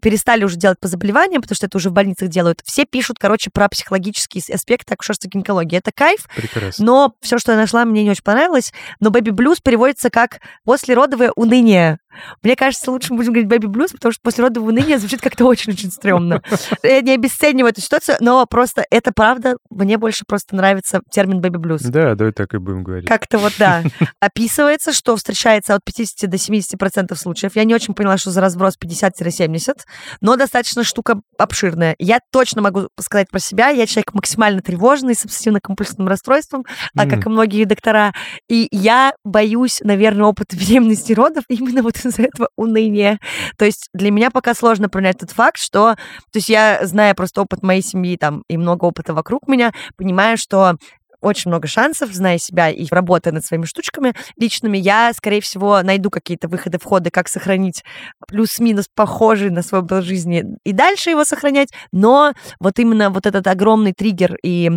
перестали 0.02 0.44
уже 0.44 0.56
делать 0.56 0.78
по 0.78 0.88
заболеваниям, 0.88 1.40
потому 1.40 1.56
что 1.56 1.64
это 1.64 1.78
уже 1.78 1.88
в 1.88 1.94
больницах 1.94 2.28
делают. 2.28 2.60
Все 2.64 2.84
пишут, 2.84 3.16
короче, 3.18 3.48
про 3.50 3.66
психологические 3.70 4.42
аспекты 4.54 4.92
акушерства 4.92 5.28
гинекологии. 5.28 5.78
Это 5.78 5.90
кайф, 5.90 6.28
Прекрасно. 6.36 6.84
но 6.84 7.14
все, 7.22 7.38
что 7.38 7.52
я 7.52 7.58
нашла, 7.58 7.86
мне 7.86 8.04
не 8.04 8.10
очень 8.10 8.24
понравилось. 8.24 8.74
Но 9.00 9.10
бэби 9.10 9.30
блюз 9.30 9.60
переводится 9.60 10.10
как 10.10 10.40
послеродовое 10.64 11.32
уныние. 11.34 11.98
Мне 12.42 12.56
кажется, 12.56 12.90
лучше 12.90 13.14
будем 13.14 13.32
говорить 13.32 13.48
бэби 13.48 13.66
блюз, 13.66 13.92
потому 13.92 14.12
что 14.12 14.20
послеродовое 14.22 14.70
уныние 14.70 14.98
звучит 14.98 15.20
как-то 15.20 15.44
очень-очень 15.44 15.90
стрёмно. 15.90 16.42
Я 16.82 17.00
не 17.00 17.14
обесцениваю 17.14 17.70
эту 17.70 17.80
ситуацию, 17.80 18.16
но 18.20 18.44
просто 18.46 18.84
это 18.90 19.12
правда, 19.12 19.56
мне 19.70 19.98
больше 19.98 20.24
просто 20.26 20.56
нравится 20.56 21.00
термин 21.10 21.40
бэби 21.40 21.56
блюз. 21.56 21.82
Да, 21.82 22.14
давай 22.14 22.32
так 22.32 22.54
и 22.54 22.58
будем 22.58 22.84
говорить. 22.84 23.08
Как-то 23.08 23.38
вот, 23.38 23.54
да. 23.58 23.82
Описывается, 24.20 24.92
что 24.92 25.16
встречается 25.16 25.74
от 25.74 25.84
50 25.84 26.28
до 26.28 26.38
70 26.38 26.78
процентов 26.78 27.18
случаев. 27.18 27.56
Я 27.56 27.64
не 27.64 27.74
очень 27.74 27.94
поняла, 27.94 28.18
что 28.18 28.30
за 28.30 28.40
разброс 28.40 28.76
50-70, 28.82 29.78
но 30.20 30.36
достаточно 30.36 30.84
штука 30.84 31.20
обширная. 31.38 31.96
Я 31.98 32.20
точно 32.30 32.62
могу 32.62 32.88
сказать 33.00 33.28
про 33.30 33.38
себя. 33.38 33.68
Я 33.68 33.86
человек 33.86 34.14
максимально 34.14 34.60
тревожный, 34.62 35.14
с 35.14 35.24
обсессивно-компульсивным 35.24 36.06
расстройством, 36.06 36.64
а 36.96 37.06
как 37.06 37.26
и 37.26 37.28
многие 37.28 37.64
доктора. 37.64 38.12
И 38.48 38.68
я 38.70 39.14
боюсь, 39.24 39.80
наверное, 39.82 40.26
опыта 40.26 40.56
беременности 40.62 41.12
родов 41.12 41.44
именно 41.48 41.82
вот 41.82 41.96
из-за 42.08 42.22
этого 42.22 42.48
уныния. 42.56 43.18
То 43.56 43.64
есть 43.64 43.88
для 43.94 44.10
меня 44.10 44.30
пока 44.30 44.54
сложно 44.54 44.88
принять 44.88 45.18
тот 45.18 45.30
факт, 45.30 45.58
что... 45.58 45.94
То 46.32 46.36
есть 46.36 46.48
я, 46.48 46.80
зная 46.84 47.14
просто 47.14 47.42
опыт 47.42 47.62
моей 47.62 47.82
семьи 47.82 48.16
там 48.16 48.42
и 48.48 48.56
много 48.56 48.84
опыта 48.84 49.14
вокруг 49.14 49.48
меня, 49.48 49.72
понимаю, 49.96 50.36
что 50.36 50.76
очень 51.22 51.50
много 51.50 51.68
шансов, 51.68 52.12
зная 52.12 52.36
себя 52.36 52.68
и 52.68 52.86
работая 52.90 53.32
над 53.32 53.44
своими 53.44 53.64
штучками 53.64 54.12
личными, 54.36 54.76
я, 54.76 55.12
скорее 55.14 55.40
всего, 55.40 55.80
найду 55.82 56.10
какие-то 56.10 56.48
выходы, 56.48 56.78
входы, 56.78 57.10
как 57.10 57.28
сохранить 57.28 57.84
плюс-минус 58.26 58.86
похожий 58.94 59.50
на 59.50 59.62
свой 59.62 59.80
образ 59.80 60.04
жизни 60.04 60.44
и 60.64 60.72
дальше 60.72 61.10
его 61.10 61.24
сохранять, 61.24 61.70
но 61.92 62.32
вот 62.60 62.78
именно 62.78 63.10
вот 63.10 63.26
этот 63.26 63.46
огромный 63.46 63.92
триггер 63.92 64.36
и 64.42 64.70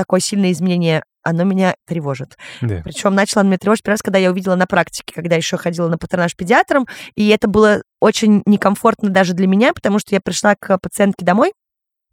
такое 0.00 0.20
сильное 0.20 0.52
изменение 0.52 1.02
оно 1.22 1.44
меня 1.44 1.74
тревожит. 1.86 2.38
Да. 2.62 2.80
Причем 2.82 3.14
начала 3.14 3.42
оно 3.42 3.50
меня 3.50 3.58
тревожить 3.58 3.82
первый 3.82 3.94
раз, 3.94 4.02
когда 4.02 4.18
я 4.18 4.30
увидела 4.30 4.54
на 4.54 4.66
практике, 4.66 5.12
когда 5.14 5.36
еще 5.36 5.58
ходила 5.58 5.88
на 5.88 5.98
патронаж 5.98 6.34
педиатром, 6.34 6.86
и 7.14 7.28
это 7.28 7.46
было 7.46 7.82
очень 8.00 8.42
некомфортно 8.46 9.10
даже 9.10 9.34
для 9.34 9.46
меня, 9.46 9.74
потому 9.74 9.98
что 9.98 10.14
я 10.14 10.20
пришла 10.22 10.54
к 10.58 10.78
пациентке 10.78 11.26
домой, 11.26 11.52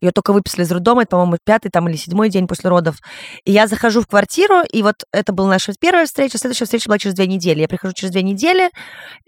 Ее 0.02 0.12
только 0.12 0.34
выписали 0.34 0.64
из 0.64 0.72
роддома, 0.72 1.04
это, 1.04 1.12
по-моему, 1.12 1.38
пятый 1.44 1.70
там 1.70 1.88
или 1.90 1.96
седьмой 1.96 2.30
день 2.30 2.48
после 2.48 2.70
родов. 2.70 2.98
И 3.46 3.52
я 3.52 3.68
захожу 3.68 4.02
в 4.02 4.08
квартиру, 4.08 4.62
и 4.72 4.84
вот 4.84 5.06
это 5.12 5.34
была 5.34 5.50
наша 5.50 5.74
первая 5.80 6.06
встреча, 6.06 6.38
следующая 6.38 6.66
встреча 6.66 6.88
была 6.88 7.00
через 7.00 7.16
две 7.16 7.28
недели. 7.28 7.62
Я 7.62 7.68
прихожу 7.68 7.94
через 7.94 8.12
две 8.12 8.22
недели, 8.22 8.70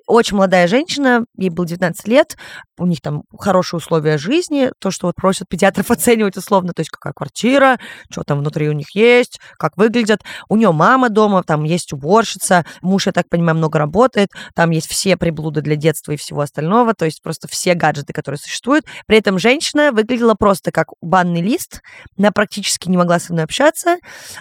очень 0.10 0.38
молодая 0.38 0.68
женщина, 0.68 1.26
ей 1.38 1.50
было 1.50 1.68
19 1.68 2.08
лет, 2.08 2.36
у 2.78 2.86
них 2.86 3.02
там 3.02 3.24
хорошие 3.38 3.78
условия 3.78 4.18
жизни, 4.18 4.72
то, 4.80 4.92
что 4.92 5.08
вот 5.08 5.16
просят 5.16 5.48
педиатров 5.48 5.92
оценивать 5.92 6.38
условно, 6.38 6.74
то 6.74 6.82
есть 6.82 6.90
какая 6.90 7.14
квартира, 7.14 7.80
что 8.12 8.24
там 8.24 8.40
внутри 8.40 8.70
у 8.70 8.74
них 8.74 8.96
есть, 8.96 9.40
как 9.58 9.78
выглядят. 9.78 10.22
У 10.50 10.56
нее 10.56 10.72
мама 10.72 11.10
дома, 11.10 11.44
там 11.44 11.64
есть 11.64 11.94
уборщица, 11.94 12.66
муж, 12.82 13.06
я 13.06 13.12
так 13.12 13.30
понимаю, 13.30 13.58
много 13.58 13.80
работает, 13.80 14.30
там 14.56 14.72
есть 14.72 14.90
все 14.90 15.18
приблуды 15.18 15.62
для 15.62 15.76
детства 15.76 16.12
и 16.12 16.18
всего 16.18 16.42
остального, 16.42 16.94
то 16.94 17.06
есть 17.06 17.22
просто 17.22 17.48
все 17.48 17.74
гаджеты, 17.74 18.14
которые 18.14 18.40
существуют. 18.40 18.86
При 19.06 19.18
этом 19.18 19.38
женщина 19.40 19.92
выглядела 19.92 20.34
просто 20.34 20.59
как 20.64 20.90
банный 21.02 21.42
лист, 21.42 21.82
она 22.18 22.32
практически 22.32 22.90
не 22.90 22.98
могла 22.98 23.20
со 23.20 23.34
мной 23.34 23.46
общаться, 23.46 23.98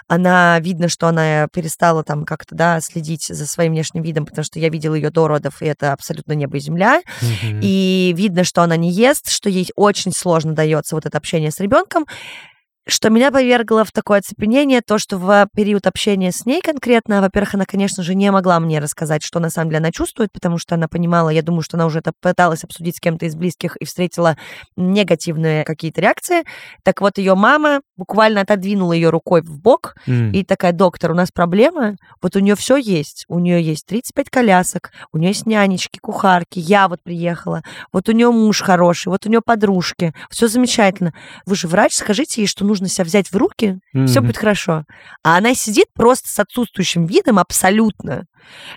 она, 0.06 0.58
видно, 0.60 0.88
что 0.88 1.08
она 1.08 1.48
перестала 1.52 2.02
там 2.04 2.24
как-то, 2.24 2.54
да, 2.54 2.80
следить 2.80 3.26
за 3.28 3.46
своим 3.46 3.72
внешним 3.72 4.02
видом, 4.02 4.26
потому 4.26 4.44
что 4.44 4.58
я 4.58 4.68
видела 4.68 4.94
ее 4.94 5.10
до 5.10 5.28
родов, 5.28 5.62
и 5.62 5.66
это 5.66 5.92
абсолютно 5.92 6.32
небо 6.32 6.56
и 6.56 6.60
земля. 6.60 7.00
Mm-hmm. 7.00 7.60
И 7.62 8.14
видно, 8.16 8.44
что 8.44 8.62
она 8.62 8.76
не 8.76 8.90
ест, 8.90 9.30
что 9.30 9.48
ей 9.48 9.68
очень 9.76 10.12
сложно 10.12 10.54
дается 10.54 10.94
вот 10.94 11.06
это 11.06 11.16
общение 11.18 11.50
с 11.50 11.60
ребенком 11.60 12.06
что 12.88 13.10
меня 13.10 13.30
повергло 13.30 13.84
в 13.84 13.92
такое 13.92 14.20
оцепенение, 14.20 14.80
то, 14.80 14.98
что 14.98 15.18
в 15.18 15.48
период 15.54 15.86
общения 15.86 16.32
с 16.32 16.46
ней 16.46 16.62
конкретно, 16.62 17.20
во-первых, 17.20 17.54
она, 17.54 17.66
конечно 17.66 18.02
же, 18.02 18.14
не 18.14 18.32
могла 18.32 18.58
мне 18.60 18.78
рассказать, 18.80 19.22
что 19.22 19.40
на 19.40 19.50
самом 19.50 19.68
деле 19.68 19.78
она 19.78 19.92
чувствует, 19.92 20.32
потому 20.32 20.56
что 20.56 20.74
она 20.74 20.88
понимала, 20.88 21.28
я 21.28 21.42
думаю, 21.42 21.62
что 21.62 21.76
она 21.76 21.84
уже 21.84 21.98
это 21.98 22.12
пыталась 22.20 22.64
обсудить 22.64 22.96
с 22.96 23.00
кем-то 23.00 23.26
из 23.26 23.36
близких 23.36 23.76
и 23.76 23.84
встретила 23.84 24.38
негативные 24.76 25.64
какие-то 25.64 26.00
реакции. 26.00 26.44
Так 26.82 27.02
вот, 27.02 27.18
ее 27.18 27.34
мама 27.34 27.82
буквально 27.96 28.40
отодвинула 28.40 28.94
ее 28.94 29.10
рукой 29.10 29.42
в 29.42 29.58
бок 29.60 29.94
mm. 30.06 30.32
и 30.32 30.42
такая, 30.42 30.72
доктор, 30.72 31.10
у 31.10 31.14
нас 31.14 31.30
проблема, 31.30 31.96
вот 32.22 32.36
у 32.36 32.38
нее 32.38 32.56
все 32.56 32.76
есть, 32.76 33.26
у 33.28 33.38
нее 33.38 33.62
есть 33.62 33.84
35 33.86 34.30
колясок, 34.30 34.92
у 35.12 35.18
нее 35.18 35.28
есть 35.28 35.44
нянечки, 35.44 35.98
кухарки, 35.98 36.58
я 36.58 36.88
вот 36.88 37.02
приехала, 37.02 37.62
вот 37.92 38.08
у 38.08 38.12
нее 38.12 38.30
муж 38.30 38.62
хороший, 38.62 39.08
вот 39.08 39.26
у 39.26 39.28
нее 39.28 39.42
подружки, 39.44 40.14
все 40.30 40.48
замечательно. 40.48 41.12
Вы 41.44 41.54
же 41.54 41.68
врач, 41.68 41.94
скажите 41.94 42.40
ей, 42.40 42.46
что 42.46 42.64
нужно 42.64 42.77
нужно 42.80 42.88
себя 42.88 43.04
взять 43.04 43.30
в 43.30 43.36
руки, 43.36 43.78
mm-hmm. 43.94 44.06
все 44.06 44.20
будет 44.20 44.36
хорошо. 44.36 44.84
А 45.22 45.36
она 45.36 45.54
сидит 45.54 45.86
просто 45.94 46.28
с 46.28 46.38
отсутствующим 46.38 47.06
видом 47.06 47.38
абсолютно. 47.38 48.24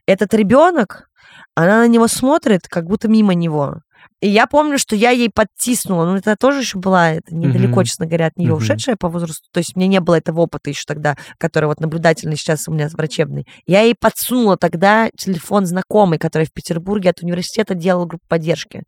Этот 0.05 0.33
ребенок, 0.33 1.09
она 1.55 1.79
на 1.79 1.87
него 1.87 2.07
смотрит, 2.07 2.67
как 2.67 2.85
будто 2.85 3.07
мимо 3.07 3.33
него. 3.33 3.81
И 4.21 4.29
я 4.29 4.45
помню, 4.45 4.77
что 4.77 4.95
я 4.95 5.09
ей 5.09 5.31
подтиснула, 5.33 6.05
ну 6.05 6.15
это 6.15 6.35
тоже 6.35 6.59
еще 6.59 6.77
была 6.77 7.13
это 7.13 7.33
недалеко, 7.33 7.81
mm-hmm. 7.81 7.85
честно 7.85 8.05
говоря, 8.05 8.27
от 8.27 8.37
нее 8.37 8.51
mm-hmm. 8.51 8.57
ушедшая 8.57 8.95
по 8.95 9.09
возрасту. 9.09 9.47
То 9.51 9.59
есть 9.59 9.75
мне 9.75 9.87
не 9.87 9.99
было 9.99 10.15
этого 10.15 10.41
опыта 10.41 10.69
еще 10.69 10.83
тогда, 10.85 11.15
который 11.39 11.65
вот 11.65 11.79
наблюдательный 11.79 12.35
сейчас 12.35 12.67
у 12.67 12.71
меня 12.71 12.87
врачебный. 12.89 13.47
Я 13.65 13.81
ей 13.81 13.95
подсунула 13.99 14.57
тогда 14.57 15.09
телефон 15.17 15.65
знакомый, 15.65 16.19
который 16.19 16.45
в 16.45 16.53
Петербурге 16.53 17.09
от 17.09 17.23
университета 17.23 17.73
делал 17.73 18.05
группу 18.05 18.23
поддержки. 18.27 18.83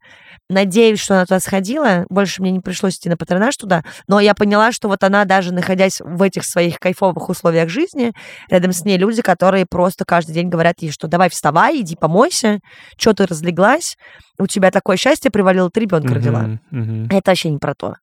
Надеюсь, 0.50 1.00
что 1.00 1.16
она 1.16 1.26
туда 1.26 1.40
сходила. 1.40 2.06
Больше 2.10 2.44
мне 2.44 2.52
не 2.52 2.60
пришлось 2.60 2.98
идти 2.98 3.10
на 3.10 3.18
патронаж 3.18 3.58
туда. 3.58 3.84
Но 4.08 4.20
я 4.20 4.36
поняла, 4.36 4.72
что 4.72 4.88
вот 4.88 5.04
она 5.04 5.26
даже 5.26 5.52
находясь 5.52 6.00
в 6.00 6.22
этих 6.22 6.46
своих 6.46 6.78
кайфовых 6.78 7.28
условиях 7.28 7.70
жизни, 7.70 8.12
рядом 8.50 8.72
с 8.72 8.86
ней 8.86 8.98
люди, 9.00 9.24
которые 9.24 9.66
просто 9.68 10.06
каждый 10.06 10.34
день 10.34 10.50
говорят 10.50 10.76
ей, 10.82 10.92
что 10.92 11.08
давай 11.08 11.32
вставай, 11.32 11.82
иди 11.82 11.96
помойся, 11.96 12.60
что 12.98 13.14
ты 13.14 13.26
разлеглась, 13.26 13.96
у 14.40 14.48
тебя 14.48 14.72
такое 14.72 14.98
счастье 14.98 15.23
привалило, 15.30 15.70
ты 15.70 15.82
ребенка 15.82 16.10
uh-huh, 16.10 16.16
родила. 16.16 16.60
Uh-huh. 16.72 17.08
Это 17.10 17.32
вообще 17.32 17.50
не 17.50 17.58
про 17.58 17.76
то. 17.76 17.96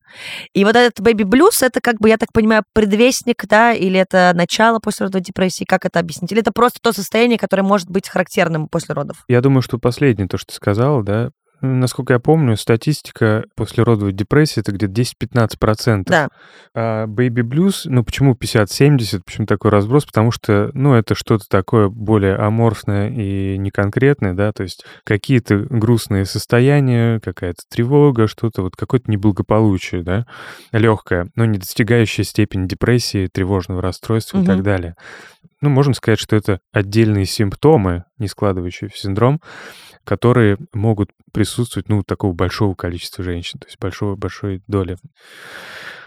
И 0.55 0.65
вот 0.65 0.77
этот 0.77 1.01
baby 1.01 1.25
blues, 1.25 1.63
это 1.65 1.81
как 1.81 1.97
бы, 1.99 2.09
я 2.09 2.17
так 2.17 2.33
понимаю, 2.33 2.65
предвестник, 2.73 3.47
да, 3.47 3.73
или 3.73 3.99
это 3.99 4.33
начало 4.35 4.79
после 4.79 5.07
родовой 5.07 5.25
депрессии, 5.25 5.65
как 5.65 5.85
это 5.85 5.99
объяснить? 5.99 6.33
Или 6.33 6.41
это 6.41 6.53
просто 6.53 6.79
то 6.83 6.93
состояние, 6.93 7.39
которое 7.39 7.63
может 7.63 7.91
быть 7.91 8.09
характерным 8.09 8.69
после 8.69 8.95
родов? 8.95 9.25
Я 9.29 9.41
думаю, 9.41 9.63
что 9.63 9.79
последнее, 9.79 10.29
то, 10.29 10.39
что 10.39 10.49
ты 10.49 10.55
сказала, 10.55 11.03
да, 11.03 11.31
Насколько 11.61 12.15
я 12.15 12.19
помню, 12.19 12.57
статистика 12.57 13.45
после 13.55 13.83
родовой 13.85 14.13
депрессии 14.13 14.61
это 14.61 14.73
где-то 14.73 14.93
10-15%. 14.93 16.05
Да. 16.07 16.29
А 16.75 17.07
baby 17.07 17.43
blues, 17.43 17.83
ну 17.85 18.05
почему 18.05 18.35
50-70, 18.35 19.23
почему 19.25 19.47
такой 19.47 19.71
разброс? 19.71 20.07
Потому 20.07 20.31
что, 20.31 20.71
ну, 20.75 20.95
это 20.95 21.15
что-то 21.15 21.45
такое 21.49 21.89
более 21.89 22.37
аморфное 22.37 23.11
и 23.11 23.59
неконкретное, 23.59 24.33
да, 24.33 24.53
то 24.53 24.63
есть 24.63 24.85
какие-то 25.05 25.59
грустные 25.69 26.25
состояния, 26.25 27.21
какая-то 27.21 27.63
тревога, 27.69 28.27
что-то 28.27 28.63
вот 28.63 28.77
какое-то 28.77 29.11
неблагополучие, 29.11 30.03
да, 30.03 30.27
легкое, 30.73 31.31
но 31.35 31.45
не 31.45 31.59
достигающее 31.59 32.25
степени 32.25 32.67
депрессии, 32.67 33.27
тревожного 33.27 33.83
расстройства 33.83 34.39
угу. 34.39 34.45
и 34.45 34.47
так 34.47 34.63
далее. 34.63 34.97
Ну, 35.61 35.69
можно 35.69 35.95
сказать, 35.95 36.19
что 36.19 36.37
это 36.37 36.61
отдельные 36.73 37.27
симптомы, 37.27 38.05
не 38.19 38.29
складывающие 38.29 38.89
в 38.89 38.97
синдром, 38.97 39.41
которые 40.05 40.59
могут 40.73 41.11
присутствовать, 41.33 41.89
ну, 41.89 42.03
такого 42.03 42.33
большого 42.33 42.75
количества 42.75 43.23
женщин, 43.23 43.59
то 43.59 43.67
есть 43.67 43.79
большого, 43.79 44.17
большой 44.17 44.63
доли 44.67 44.97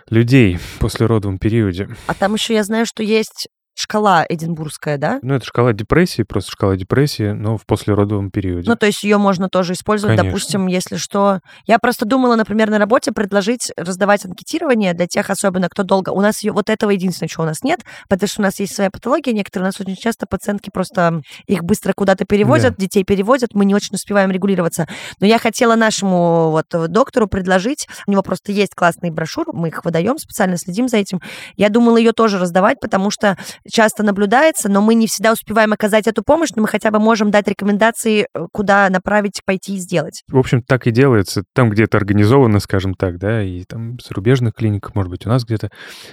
людей 0.09 0.57
в 0.57 0.79
послеродовом 0.79 1.37
периоде. 1.37 1.87
А 2.07 2.13
там 2.13 2.33
еще 2.33 2.53
я 2.53 2.63
знаю, 2.63 2.85
что 2.85 3.03
есть 3.03 3.47
шкала 3.75 4.25
эдинбургская, 4.27 4.97
да? 4.97 5.19
Ну, 5.21 5.33
это 5.33 5.45
шкала 5.45 5.73
депрессии, 5.73 6.23
просто 6.23 6.51
шкала 6.51 6.75
депрессии, 6.75 7.31
но 7.31 7.57
в 7.57 7.65
послеродовом 7.65 8.29
периоде. 8.29 8.69
Ну, 8.69 8.75
то 8.75 8.85
есть 8.85 9.03
ее 9.03 9.17
можно 9.17 9.49
тоже 9.49 9.73
использовать, 9.73 10.15
Конечно. 10.15 10.31
допустим, 10.31 10.67
если 10.67 10.97
что. 10.97 11.39
Я 11.65 11.79
просто 11.79 12.05
думала, 12.05 12.35
например, 12.35 12.69
на 12.69 12.77
работе 12.77 13.11
предложить 13.11 13.71
раздавать 13.75 14.25
анкетирование 14.25 14.93
для 14.93 15.07
тех, 15.07 15.29
особенно 15.29 15.69
кто 15.69 15.83
долго. 15.83 16.11
У 16.11 16.21
нас 16.21 16.43
ее, 16.43 16.51
вот 16.51 16.69
этого 16.69 16.91
единственное, 16.91 17.29
чего 17.29 17.43
у 17.43 17.47
нас 17.47 17.63
нет, 17.63 17.81
потому 18.09 18.27
что 18.27 18.41
у 18.41 18.43
нас 18.43 18.59
есть 18.59 18.75
своя 18.75 18.91
патология. 18.91 19.33
Некоторые 19.33 19.65
у 19.65 19.67
нас 19.69 19.79
очень 19.79 19.95
часто 19.95 20.27
пациентки 20.27 20.69
просто 20.71 21.21
их 21.47 21.63
быстро 21.63 21.93
куда-то 21.93 22.25
перевозят, 22.25 22.75
да. 22.77 22.81
детей 22.81 23.03
перевозят, 23.03 23.53
мы 23.53 23.65
не 23.65 23.73
очень 23.73 23.95
успеваем 23.95 24.29
регулироваться. 24.29 24.87
Но 25.19 25.27
я 25.27 25.39
хотела 25.39 25.75
нашему 25.75 26.51
вот 26.51 26.67
доктору 26.91 27.27
предложить, 27.27 27.87
у 28.07 28.11
него 28.11 28.21
просто 28.21 28.51
есть 28.51 28.75
классные 28.75 29.11
брошюры, 29.11 29.51
мы 29.53 29.69
их 29.69 29.83
выдаем, 29.83 30.17
специально 30.17 30.57
следим 30.57 30.87
за 30.87 30.97
этим. 30.97 31.21
Я 31.55 31.69
думала 31.69 31.97
ее 31.97 32.11
тоже 32.11 32.37
раздавать, 32.37 32.79
потому 32.79 33.09
что 33.09 33.37
часто 33.69 34.03
наблюдается, 34.03 34.69
но 34.69 34.81
мы 34.81 34.95
не 34.95 35.07
всегда 35.07 35.33
успеваем 35.33 35.73
оказать 35.73 36.07
эту 36.07 36.23
помощь, 36.23 36.49
но 36.55 36.61
мы 36.61 36.67
хотя 36.67 36.91
бы 36.91 36.99
можем 36.99 37.31
дать 37.31 37.47
рекомендации, 37.47 38.27
э, 38.33 38.47
куда 38.51 38.89
направить, 38.89 39.41
пойти 39.45 39.75
и 39.75 39.79
сделать. 39.79 40.23
В 40.27 40.37
общем, 40.37 40.61
так 40.61 40.87
и 40.87 40.91
делается. 40.91 41.43
Там 41.53 41.69
где-то 41.69 41.97
организовано, 41.97 42.59
скажем 42.59 42.93
так, 42.93 43.17
да, 43.17 43.41
и 43.43 43.63
там 43.63 43.97
в 43.97 44.01
зарубежных 44.01 44.53
клиниках, 44.53 44.95
может 44.95 45.09
быть, 45.09 45.25
у 45.25 45.29
нас 45.29 45.45
где-то 45.45 45.69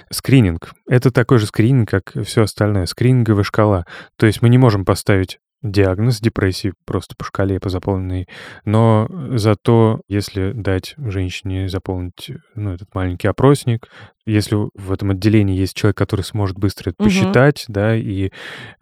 скрининг. 0.09 0.73
Это 0.87 1.11
такой 1.11 1.39
же 1.39 1.45
скрининг, 1.45 1.89
как 1.89 2.13
все 2.25 2.43
остальное, 2.43 2.85
скрининговая 2.85 3.43
шкала. 3.43 3.85
То 4.17 4.25
есть 4.25 4.41
мы 4.41 4.49
не 4.49 4.57
можем 4.57 4.85
поставить 4.85 5.39
диагноз 5.61 6.19
депрессии 6.19 6.73
просто 6.85 7.15
по 7.15 7.23
шкале, 7.23 7.59
по 7.59 7.69
заполненной. 7.69 8.27
Но 8.65 9.07
зато, 9.31 10.01
если 10.07 10.51
дать 10.53 10.95
женщине 10.97 11.69
заполнить 11.69 12.31
ну, 12.55 12.71
этот 12.73 12.93
маленький 12.95 13.27
опросник, 13.27 13.87
если 14.25 14.55
в 14.55 14.91
этом 14.91 15.11
отделении 15.11 15.57
есть 15.57 15.75
человек, 15.75 15.97
который 15.97 16.21
сможет 16.21 16.57
быстро 16.57 16.89
это 16.89 17.01
угу. 17.01 17.09
посчитать, 17.09 17.65
да, 17.67 17.95
и 17.95 18.31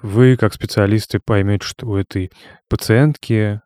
вы, 0.01 0.37
как 0.37 0.53
специалисты, 0.53 1.19
поймете, 1.19 1.65
что 1.65 1.87
у 1.87 1.95
этой 1.95 2.31
пациентки 2.69 3.61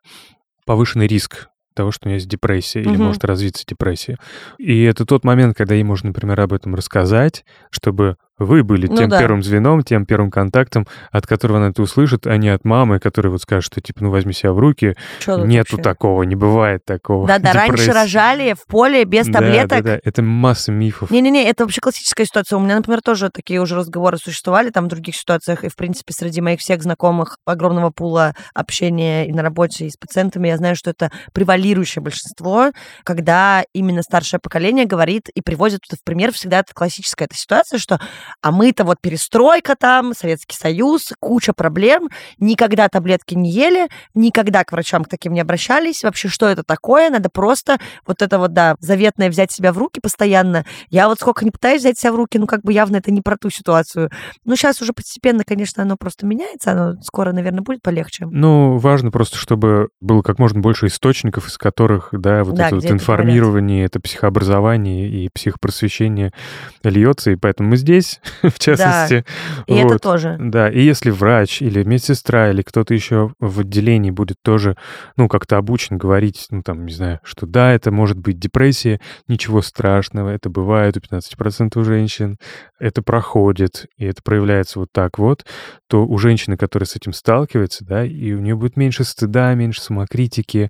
повышенный 0.66 1.08
риск 1.08 1.50
того, 1.74 1.92
что 1.92 2.08
у 2.08 2.10
нее 2.10 2.18
есть 2.18 2.30
депрессия 2.30 2.82
угу. 2.82 2.90
или 2.90 2.98
может 2.98 3.26
развиться 3.26 3.66
депрессия. 3.68 4.18
И 4.58 4.84
это 4.84 5.06
тот 5.06 5.24
момент, 5.24 5.58
когда 5.58 5.76
ей 5.76 5.84
можно, 5.84 6.08
например, 6.08 6.40
об 6.42 6.54
этом 6.54 6.76
рассказать, 6.76 7.46
чтобы 7.70 8.18
вы 8.38 8.64
были 8.64 8.88
ну, 8.88 8.98
тем 8.98 9.10
да. 9.10 9.20
первым 9.20 9.44
звеном, 9.44 9.84
тем 9.84 10.06
первым 10.06 10.32
контактом, 10.32 10.88
от 11.12 11.28
которого 11.28 11.60
она 11.60 11.70
это 11.70 11.82
услышит, 11.82 12.26
а 12.26 12.38
не 12.38 12.50
от 12.50 12.66
мамы, 12.66 13.00
которая 13.00 13.32
вот 13.32 13.42
скажет, 13.42 13.66
что 13.66 13.82
типа, 13.82 14.04
ну 14.04 14.10
возьми 14.10 14.34
себя 14.34 14.54
в 14.54 14.60
руки. 14.60 14.96
Нету 15.28 15.78
вообще? 15.78 15.78
такого, 15.78 16.24
не 16.24 16.36
бывает 16.36 16.84
такого. 16.86 17.28
Да-да, 17.28 17.54
раньше 17.54 17.92
рожали 17.92 18.54
в 18.54 18.66
поле 18.66 19.06
без 19.06 19.28
таблеток. 19.28 19.84
Да-да, 19.84 20.00
это 20.04 20.22
масса 20.22 20.72
мифов. 20.72 21.12
Не-не-не, 21.12 21.48
это 21.48 21.64
вообще 21.64 21.82
классическая 21.82 22.26
ситуация. 22.26 22.58
У 22.58 22.60
меня, 22.60 22.76
например, 22.78 23.02
тоже 23.02 23.30
такие 23.30 23.62
уже 23.62 23.76
разговоры 23.76 24.18
существовали 24.18 24.72
там 24.72 24.86
в 24.86 24.88
других 24.88 25.16
ситуациях, 25.16 25.64
и, 25.64 25.70
в 25.70 25.76
принципе, 25.76 26.14
среди 26.14 26.42
моих 26.42 26.60
всех 26.60 26.82
знакомых 26.82 27.38
огромного 27.46 27.92
пула 27.92 28.34
общения 28.56 29.28
и 29.28 29.32
на 29.32 29.44
работе, 29.44 29.86
и 29.86 29.90
с 29.90 29.98
пациентами, 29.98 30.48
я 30.48 30.58
знаю, 30.58 30.76
что 30.76 30.90
это 30.90 31.12
превалирующее 31.34 32.02
большинство, 32.02 32.72
когда 33.04 33.64
именно 33.74 34.02
старшее 34.02 34.40
поколение 34.40 34.86
говорит 34.86 35.30
и 35.34 35.42
приводит 35.42 35.82
в 35.90 36.04
пример 36.04 36.32
всегда 36.32 36.60
это 36.60 36.74
классическая 36.74 37.26
эта 37.26 37.36
ситуация, 37.36 37.80
что 37.80 38.00
А 38.42 38.52
мы-то 38.52 38.84
вот 38.84 39.00
перестройка 39.02 39.76
там, 39.76 40.14
Советский 40.14 40.56
Союз, 40.56 41.14
куча 41.20 41.54
проблем, 41.54 42.10
никогда 42.40 42.90
таблетки 42.90 43.34
не 43.36 43.52
ели, 43.52 43.88
никогда 44.14 44.64
к 44.64 44.72
врачам 44.72 45.04
к 45.04 45.10
таким 45.10 45.34
не 45.34 45.42
обращались. 45.42 46.04
Вообще, 46.04 46.28
что 46.28 46.48
это 46.48 46.64
такое? 46.64 47.10
Надо 47.10 47.30
просто 47.30 47.78
вот 48.06 48.22
это 48.22 48.40
вот, 48.40 48.54
да, 48.54 48.76
заветное 48.80 49.30
взять 49.30 49.52
себя 49.52 49.74
в 49.74 49.78
руки 49.78 50.00
постоянно. 50.02 50.66
Я 50.90 51.08
вот 51.08 51.20
сколько 51.20 51.46
не 51.46 51.52
пытаюсь 51.52 51.82
взять 51.82 52.00
себя 52.00 52.12
в 52.12 52.16
руки, 52.16 52.38
ну, 52.38 52.48
как 52.48 52.62
бы 52.62 52.74
явно 52.74 52.98
это 52.98 53.12
не 53.12 53.22
про 53.22 53.38
ту 53.38 53.50
ситуацию. 53.50 54.10
Ну, 54.46 54.56
сейчас 54.56 54.82
уже 54.82 54.94
постепенно, 54.94 55.44
конечно, 55.44 55.84
оно 55.84 55.98
просто 55.98 56.26
меняется, 56.26 56.72
оно 56.72 57.02
скоро, 57.02 57.32
наверное, 57.32 57.62
будет 57.62 57.82
полегче. 57.82 58.28
Ну, 58.30 58.78
важно 58.78 59.12
просто, 59.12 59.38
чтобы 59.38 59.90
было 60.02 60.22
как 60.22 60.40
можно 60.40 60.60
больше 60.60 60.88
источников, 60.88 61.48
из 61.48 61.58
которых, 61.58 62.10
да, 62.12 62.44
вот 62.44 62.56
да, 62.56 62.68
это 62.68 62.76
вот 62.76 62.86
информирование, 62.86 63.86
это 63.86 64.00
психообразование 64.00 65.10
и 65.10 65.30
психопросвещение 65.34 66.32
льется, 66.84 67.32
и 67.32 67.36
поэтому 67.36 67.70
мы 67.70 67.78
здесь, 67.78 68.13
в 68.44 68.60
частности. 68.60 69.26
Да, 69.68 69.74
и 69.74 69.84
вот. 69.84 69.92
это 69.92 70.00
тоже. 70.00 70.38
Да, 70.40 70.70
и 70.70 70.82
если 70.82 71.10
врач 71.10 71.62
или 71.62 71.84
медсестра 71.84 72.50
или 72.50 72.62
кто-то 72.62 72.94
еще 72.94 73.34
в 73.40 73.60
отделении 73.62 74.12
будет 74.12 74.38
тоже, 74.44 74.76
ну, 75.18 75.28
как-то 75.28 75.58
обучен 75.58 75.98
говорить, 75.98 76.48
ну, 76.50 76.62
там, 76.62 76.86
не 76.86 76.94
знаю, 76.94 77.20
что 77.24 77.46
да, 77.46 77.72
это 77.72 77.92
может 77.92 78.18
быть 78.18 78.40
депрессия, 78.40 79.00
ничего 79.28 79.62
страшного, 79.62 80.30
это 80.30 80.50
бывает 80.50 80.98
у 80.98 81.00
15% 81.00 81.84
женщин, 81.84 82.38
это 82.80 83.02
проходит, 83.02 83.88
и 83.98 84.06
это 84.06 84.22
проявляется 84.24 84.80
вот 84.80 84.90
так 84.92 85.18
вот, 85.18 85.46
то 85.88 86.06
у 86.06 86.18
женщины, 86.18 86.58
которая 86.58 86.88
с 86.88 86.96
этим 86.96 87.14
сталкивается, 87.14 87.86
да, 87.86 88.06
и 88.06 88.34
у 88.34 88.40
нее 88.40 88.56
будет 88.56 88.78
меньше 88.78 89.04
стыда, 89.04 89.54
меньше 89.54 89.82
самокритики, 89.82 90.70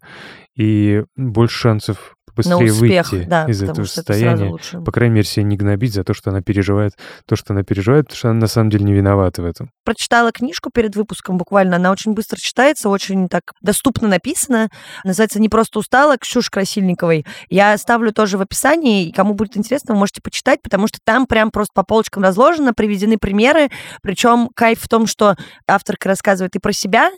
и 0.56 1.04
больше 1.16 1.58
шансов 1.58 2.13
быстрее 2.36 2.72
успех, 2.72 3.12
выйти 3.12 3.26
да, 3.26 3.46
из 3.46 3.62
этого 3.62 3.86
состояния. 3.86 4.58
По 4.84 4.92
крайней 4.92 5.16
мере, 5.16 5.28
себя 5.28 5.44
не 5.44 5.58
гнобить 5.58 5.94
за 5.94 6.04
то, 6.04 6.14
что 6.14 6.30
она 6.30 6.42
переживает 6.42 6.94
то, 7.26 7.36
что 7.36 7.54
она 7.54 7.64
переживает, 7.64 8.06
потому 8.06 8.18
что 8.18 8.30
она 8.30 8.40
на 8.42 8.48
самом 8.48 8.70
деле 8.70 8.86
не 8.86 8.94
виновата 8.94 9.42
в 9.42 9.46
этом. 9.46 9.70
Прочитала 9.84 10.32
книжку 10.32 10.70
перед 10.74 10.96
выпуском 10.96 11.38
буквально. 11.38 11.76
Она 11.76 11.92
очень 11.92 12.14
быстро 12.14 12.38
читается, 12.38 12.90
очень 12.90 13.28
так 13.28 13.44
доступно 13.62 14.08
написана. 14.08 14.70
Называется 15.04 15.40
«Не 15.40 15.50
просто 15.50 15.80
устала» 15.80 16.18
Ксюши 16.18 16.50
Красильниковой. 16.52 17.26
Я 17.50 17.78
ставлю 17.78 18.12
тоже 18.14 18.38
в 18.38 18.42
описании, 18.42 19.08
и 19.08 19.12
кому 19.12 19.34
будет 19.34 19.58
интересно, 19.58 19.94
вы 19.94 20.00
можете 20.00 20.22
почитать, 20.22 20.62
потому 20.62 20.88
что 20.88 21.00
там 21.04 21.26
прям 21.26 21.52
просто 21.52 21.72
по 21.74 21.84
полочкам 21.84 22.24
разложено, 22.24 22.74
приведены 22.74 23.18
примеры. 23.18 23.70
Причем 24.02 24.50
кайф 24.56 24.80
в 24.82 24.88
том, 24.88 25.08
что 25.08 25.36
авторка 25.68 26.10
рассказывает 26.10 26.56
и 26.56 26.60
про 26.60 26.74
себя, 26.74 27.12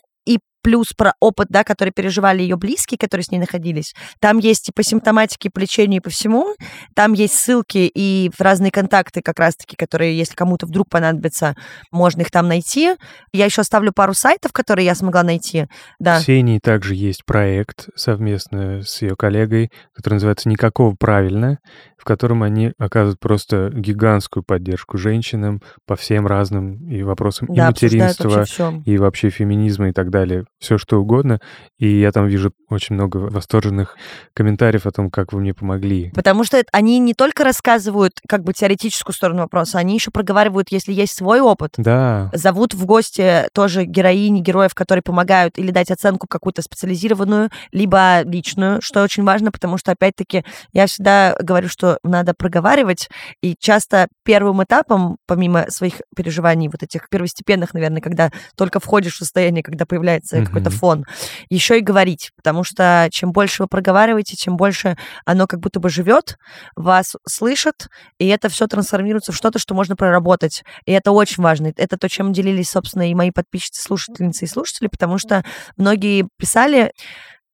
плюс 0.65 0.93
про 0.97 1.13
опыт, 1.19 1.49
да, 1.51 1.63
который 1.63 1.91
переживали 1.91 2.41
ее 2.41 2.55
близкие, 2.55 2.97
которые 2.97 3.23
с 3.23 3.29
ней 3.29 3.37
находились. 3.37 3.93
Там 4.19 4.39
есть 4.39 4.69
и 4.69 4.71
по 4.71 4.81
симптоматике, 4.81 5.51
по 5.51 5.59
лечению, 5.59 5.97
и 5.97 6.03
по 6.03 6.09
всему. 6.09 6.55
Там 6.95 7.13
есть 7.13 7.35
ссылки 7.35 7.87
и 7.93 8.31
разные 8.39 8.71
контакты 8.71 9.21
как 9.21 9.37
раз-таки, 9.37 9.75
которые, 9.75 10.17
если 10.17 10.33
кому-то 10.33 10.65
вдруг 10.65 10.89
понадобится, 10.89 11.55
можно 11.91 12.21
их 12.21 12.31
там 12.31 12.47
найти. 12.47 12.95
Я 13.31 13.45
еще 13.45 13.61
оставлю 13.61 13.91
пару 13.93 14.15
сайтов, 14.15 14.53
которые 14.53 14.87
я 14.87 14.95
смогла 14.95 15.21
найти. 15.21 15.67
Да. 15.99 16.17
Ксении 16.17 16.57
также 16.57 16.95
есть 16.95 17.25
проект 17.25 17.89
совместно 17.95 18.81
с 18.81 19.03
ее 19.03 19.15
коллегой, 19.15 19.69
который 19.93 20.15
называется 20.15 20.49
«Никакого 20.49 20.95
правильно», 20.95 21.59
в 21.95 22.05
котором 22.05 22.41
они 22.41 22.73
оказывают 22.79 23.19
просто 23.19 23.69
гигантскую 23.71 24.43
поддержку 24.43 24.97
женщинам 24.97 25.61
по 25.85 25.95
всем 25.95 26.25
разным 26.25 26.89
и 26.89 27.03
вопросам 27.03 27.49
да, 27.51 27.65
и 27.65 27.67
материнства, 27.67 28.45
и 28.83 28.97
вообще 28.97 29.29
феминизма 29.29 29.89
и 29.89 29.91
так 29.91 30.09
далее 30.09 30.45
все 30.59 30.77
что 30.77 30.99
угодно, 30.99 31.39
и 31.77 31.99
я 31.99 32.11
там 32.11 32.27
вижу 32.27 32.53
очень 32.69 32.95
много 32.95 33.17
восторженных 33.17 33.97
комментариев 34.33 34.85
о 34.85 34.91
том, 34.91 35.11
как 35.11 35.33
вы 35.33 35.41
мне 35.41 35.53
помогли. 35.53 36.11
Потому 36.15 36.43
что 36.43 36.63
они 36.71 36.99
не 36.99 37.13
только 37.13 37.43
рассказывают 37.43 38.13
как 38.27 38.43
бы 38.43 38.53
теоретическую 38.53 39.13
сторону 39.13 39.41
вопроса, 39.41 39.77
они 39.77 39.95
еще 39.95 40.11
проговаривают, 40.11 40.71
если 40.71 40.93
есть 40.93 41.15
свой 41.15 41.41
опыт. 41.41 41.73
Да. 41.77 42.31
Зовут 42.33 42.73
в 42.73 42.85
гости 42.85 43.47
тоже 43.53 43.85
героини, 43.85 44.39
героев, 44.39 44.73
которые 44.73 45.03
помогают 45.03 45.57
или 45.57 45.71
дать 45.71 45.91
оценку 45.91 46.27
какую-то 46.27 46.61
специализированную, 46.61 47.49
либо 47.71 48.21
личную, 48.23 48.81
что 48.81 49.03
очень 49.03 49.23
важно, 49.23 49.51
потому 49.51 49.77
что, 49.77 49.91
опять-таки, 49.91 50.43
я 50.73 50.87
всегда 50.87 51.35
говорю, 51.39 51.69
что 51.69 51.99
надо 52.03 52.33
проговаривать, 52.33 53.09
и 53.41 53.55
часто 53.59 54.07
первым 54.23 54.63
этапом, 54.63 55.17
помимо 55.27 55.69
своих 55.69 56.01
переживаний, 56.15 56.69
вот 56.69 56.81
этих 56.83 57.09
первостепенных, 57.09 57.73
наверное, 57.73 58.01
когда 58.01 58.31
только 58.55 58.79
входишь 58.79 59.15
в 59.15 59.19
состояние, 59.19 59.63
когда 59.63 59.85
появляется 59.85 60.44
mm-hmm. 60.45 60.47
какой-то 60.47 60.69
фон, 60.69 61.05
еще 61.49 61.79
и 61.79 61.81
говорить, 61.81 62.31
потому 62.35 62.63
что 62.63 63.07
чем 63.11 63.31
больше 63.31 63.63
вы 63.63 63.67
проговариваете, 63.67 64.35
чем 64.35 64.57
больше 64.57 64.97
оно 65.25 65.47
как 65.47 65.59
будто 65.59 65.79
бы 65.79 65.89
живет, 65.89 66.37
вас 66.75 67.15
слышат, 67.27 67.87
и 68.17 68.27
это 68.27 68.49
все 68.49 68.67
трансформируется 68.67 69.31
в 69.31 69.35
что-то, 69.35 69.59
что 69.59 69.75
можно 69.75 69.95
проработать. 69.95 70.63
И 70.85 70.91
это 70.91 71.11
очень 71.11 71.43
важно. 71.43 71.71
Это 71.75 71.97
то, 71.97 72.09
чем 72.09 72.33
делились, 72.33 72.69
собственно, 72.69 73.09
и 73.09 73.15
мои 73.15 73.31
подписчицы, 73.31 73.81
слушательницы 73.81 74.45
и 74.45 74.47
слушатели, 74.47 74.87
потому 74.87 75.17
что 75.17 75.43
многие 75.77 76.27
писали, 76.37 76.91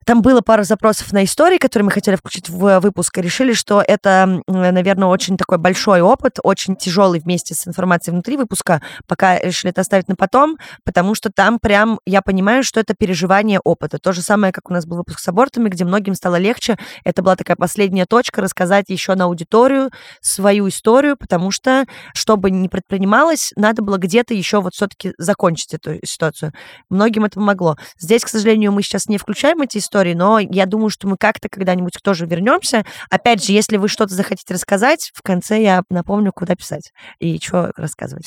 там 0.06 0.22
было 0.22 0.42
пару 0.42 0.64
запросов 0.64 1.12
на 1.12 1.24
истории, 1.24 1.58
которые 1.58 1.86
мы 1.86 1.92
хотели 1.92 2.16
включить 2.16 2.50
в 2.50 2.80
выпуск, 2.80 3.18
и 3.18 3.22
решили, 3.22 3.54
что 3.54 3.84
это, 3.86 4.42
наверное, 4.48 5.08
очень 5.08 5.38
такой 5.38 5.58
большой 5.58 6.02
опыт, 6.02 6.38
очень 6.44 6.76
тяжелый 6.76 7.20
вместе 7.20 7.54
с 7.54 7.68
информацией 7.68 8.14
внутри 8.14 8.38
выпуска. 8.38 8.82
Пока 9.08 9.40
решили 9.40 9.72
это 9.72 9.82
оставить 9.82 10.08
на 10.08 10.16
потом, 10.16 10.58
потому 10.84 11.16
что 11.16 11.30
там 11.32 11.60
прям 11.60 12.00
я 12.06 12.22
понимаю, 12.22 12.64
что 12.64 12.80
это 12.80 12.94
переживание 12.94 13.60
опыта. 13.64 14.00
То 14.00 14.12
же 14.12 14.22
самое, 14.22 14.52
как 14.54 14.70
у 14.70 14.74
нас 14.74 14.86
был 14.86 14.98
выпуск 14.98 15.20
с 15.20 15.28
абортами, 15.28 15.70
где 15.70 15.86
многим 15.86 16.16
стало 16.16 16.38
легче. 16.38 16.78
Это 17.04 17.22
была 17.22 17.36
такая 17.36 17.56
последняя 17.56 18.06
точка 18.06 18.42
рассказать 18.42 18.90
еще 18.90 19.16
на 19.16 19.26
аудиторию 19.26 19.92
свою 20.22 20.68
историю, 20.70 21.18
потому 21.18 21.52
что, 21.52 21.86
что 22.14 22.38
бы 22.38 22.50
ни 22.52 22.68
предпринималось, 22.68 23.54
надо 23.56 23.82
было 23.82 23.98
где-то 23.98 24.34
еще 24.34 24.62
вот 24.62 24.74
все-таки 24.74 25.14
закончить 25.18 25.74
эту 25.74 26.00
ситуацию. 26.04 26.54
Многим 26.90 27.26
это 27.26 27.36
помогло. 27.36 27.78
Здесь, 28.00 28.24
к 28.24 28.28
сожалению, 28.28 28.72
мы 28.72 28.82
сейчас 28.82 29.08
не 29.08 29.18
включаем 29.18 29.62
эти 29.62 29.78
истории, 29.92 30.14
но 30.14 30.40
я 30.40 30.66
думаю, 30.66 30.90
что 30.90 31.08
мы 31.08 31.18
как-то 31.18 31.50
когда-нибудь 31.50 31.98
тоже 32.02 32.26
вернемся. 32.26 32.86
Опять 33.10 33.44
же, 33.44 33.52
если 33.52 33.76
вы 33.76 33.90
что-то 33.90 34.14
захотите 34.14 34.54
рассказать, 34.54 35.12
в 35.14 35.22
конце 35.22 35.62
я 35.62 35.84
напомню, 35.90 36.32
куда 36.32 36.56
писать 36.56 36.94
и 37.20 37.38
что 37.40 37.72
рассказывать. 37.76 38.26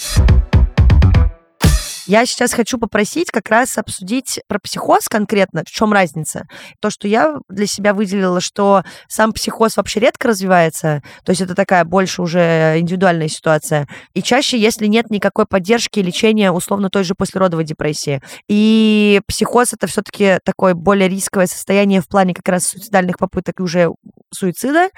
Я 2.07 2.27
сейчас 2.27 2.53
хочу 2.53 2.79
попросить 2.79 3.31
как 3.31 3.49
раз 3.49 3.79
обсудить 3.79 4.41
про 4.47 4.59
психоз 4.59 5.09
конкретно, 5.09 5.63
в 5.67 5.71
чем 5.71 5.93
разница. 5.93 6.47
То, 6.81 6.91
что 6.91 7.09
я 7.09 7.39
для 7.49 7.67
себя 7.67 7.95
выделила, 7.95 8.41
что 8.41 8.85
сам 9.09 9.33
психоз 9.33 9.77
вообще 9.77 10.01
редко 10.01 10.29
развивается, 10.29 11.03
то 11.25 11.31
есть 11.31 11.41
это 11.41 11.55
такая 11.55 11.85
больше 11.85 12.21
уже 12.21 12.79
индивидуальная 12.79 13.29
ситуация. 13.29 13.89
И 14.13 14.23
чаще, 14.23 14.59
если 14.59 14.87
нет 14.87 15.11
никакой 15.11 15.47
поддержки 15.47 16.01
и 16.01 16.03
лечения, 16.03 16.53
условно, 16.53 16.91
той 16.91 17.05
же 17.05 17.15
послеродовой 17.15 17.65
депрессии. 17.65 18.21
И 18.49 19.23
психоз 19.27 19.73
это 19.73 19.87
все-таки 19.87 20.39
такое 20.45 20.75
более 20.75 21.09
рисковое 21.09 21.47
состояние 21.47 22.03
в 22.03 22.09
плане 22.09 22.35
как 22.35 22.49
раз 22.49 22.67
суицидальных 22.67 23.19
попыток 23.19 23.61
и 23.61 23.63
уже 23.63 23.91
суицида. 24.31 24.91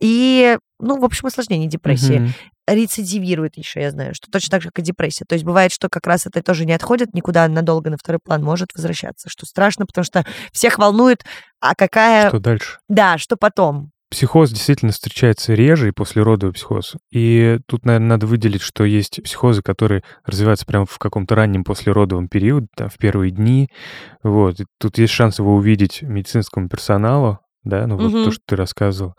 И 0.00 0.56
ну, 0.84 1.00
в 1.00 1.04
общем, 1.04 1.26
осложнение 1.26 1.68
депрессии. 1.68 2.20
Mm-hmm 2.20 2.30
рецидивирует 2.66 3.56
еще, 3.56 3.80
я 3.80 3.90
знаю, 3.90 4.14
что 4.14 4.30
точно 4.30 4.52
так 4.52 4.62
же, 4.62 4.70
как 4.70 4.78
и 4.78 4.82
депрессия. 4.82 5.24
То 5.28 5.34
есть 5.34 5.44
бывает, 5.44 5.72
что 5.72 5.88
как 5.88 6.06
раз 6.06 6.26
это 6.26 6.42
тоже 6.42 6.64
не 6.64 6.72
отходит 6.72 7.14
никуда 7.14 7.46
надолго 7.48 7.90
на 7.90 7.96
второй 7.96 8.20
план, 8.24 8.42
может 8.42 8.70
возвращаться, 8.74 9.28
что 9.28 9.46
страшно, 9.46 9.86
потому 9.86 10.04
что 10.04 10.24
всех 10.52 10.78
волнует, 10.78 11.24
а 11.60 11.74
какая... 11.74 12.28
Что 12.28 12.40
дальше? 12.40 12.78
Да, 12.88 13.18
что 13.18 13.36
потом. 13.36 13.90
Психоз 14.10 14.50
действительно 14.50 14.92
встречается 14.92 15.54
реже 15.54 15.88
и 15.88 15.92
после 15.92 16.22
родовый 16.22 16.54
психоз. 16.54 16.94
И 17.10 17.58
тут, 17.66 17.84
наверное, 17.84 18.10
надо 18.10 18.26
выделить, 18.26 18.62
что 18.62 18.84
есть 18.84 19.20
психозы, 19.24 19.60
которые 19.60 20.04
развиваются 20.24 20.66
прямо 20.66 20.86
в 20.86 20.98
каком-то 20.98 21.34
раннем 21.34 21.64
послеродовом 21.64 22.28
периоде, 22.28 22.68
там, 22.76 22.88
в 22.90 22.96
первые 22.96 23.32
дни. 23.32 23.68
Вот. 24.22 24.60
И 24.60 24.66
тут 24.78 24.98
есть 24.98 25.12
шанс 25.12 25.40
его 25.40 25.56
увидеть 25.56 26.02
медицинскому 26.02 26.68
персоналу, 26.68 27.40
да, 27.64 27.86
ну 27.86 27.96
вот 27.96 28.12
угу. 28.12 28.24
то, 28.24 28.30
что 28.30 28.42
ты 28.46 28.56
рассказывал, 28.56 29.14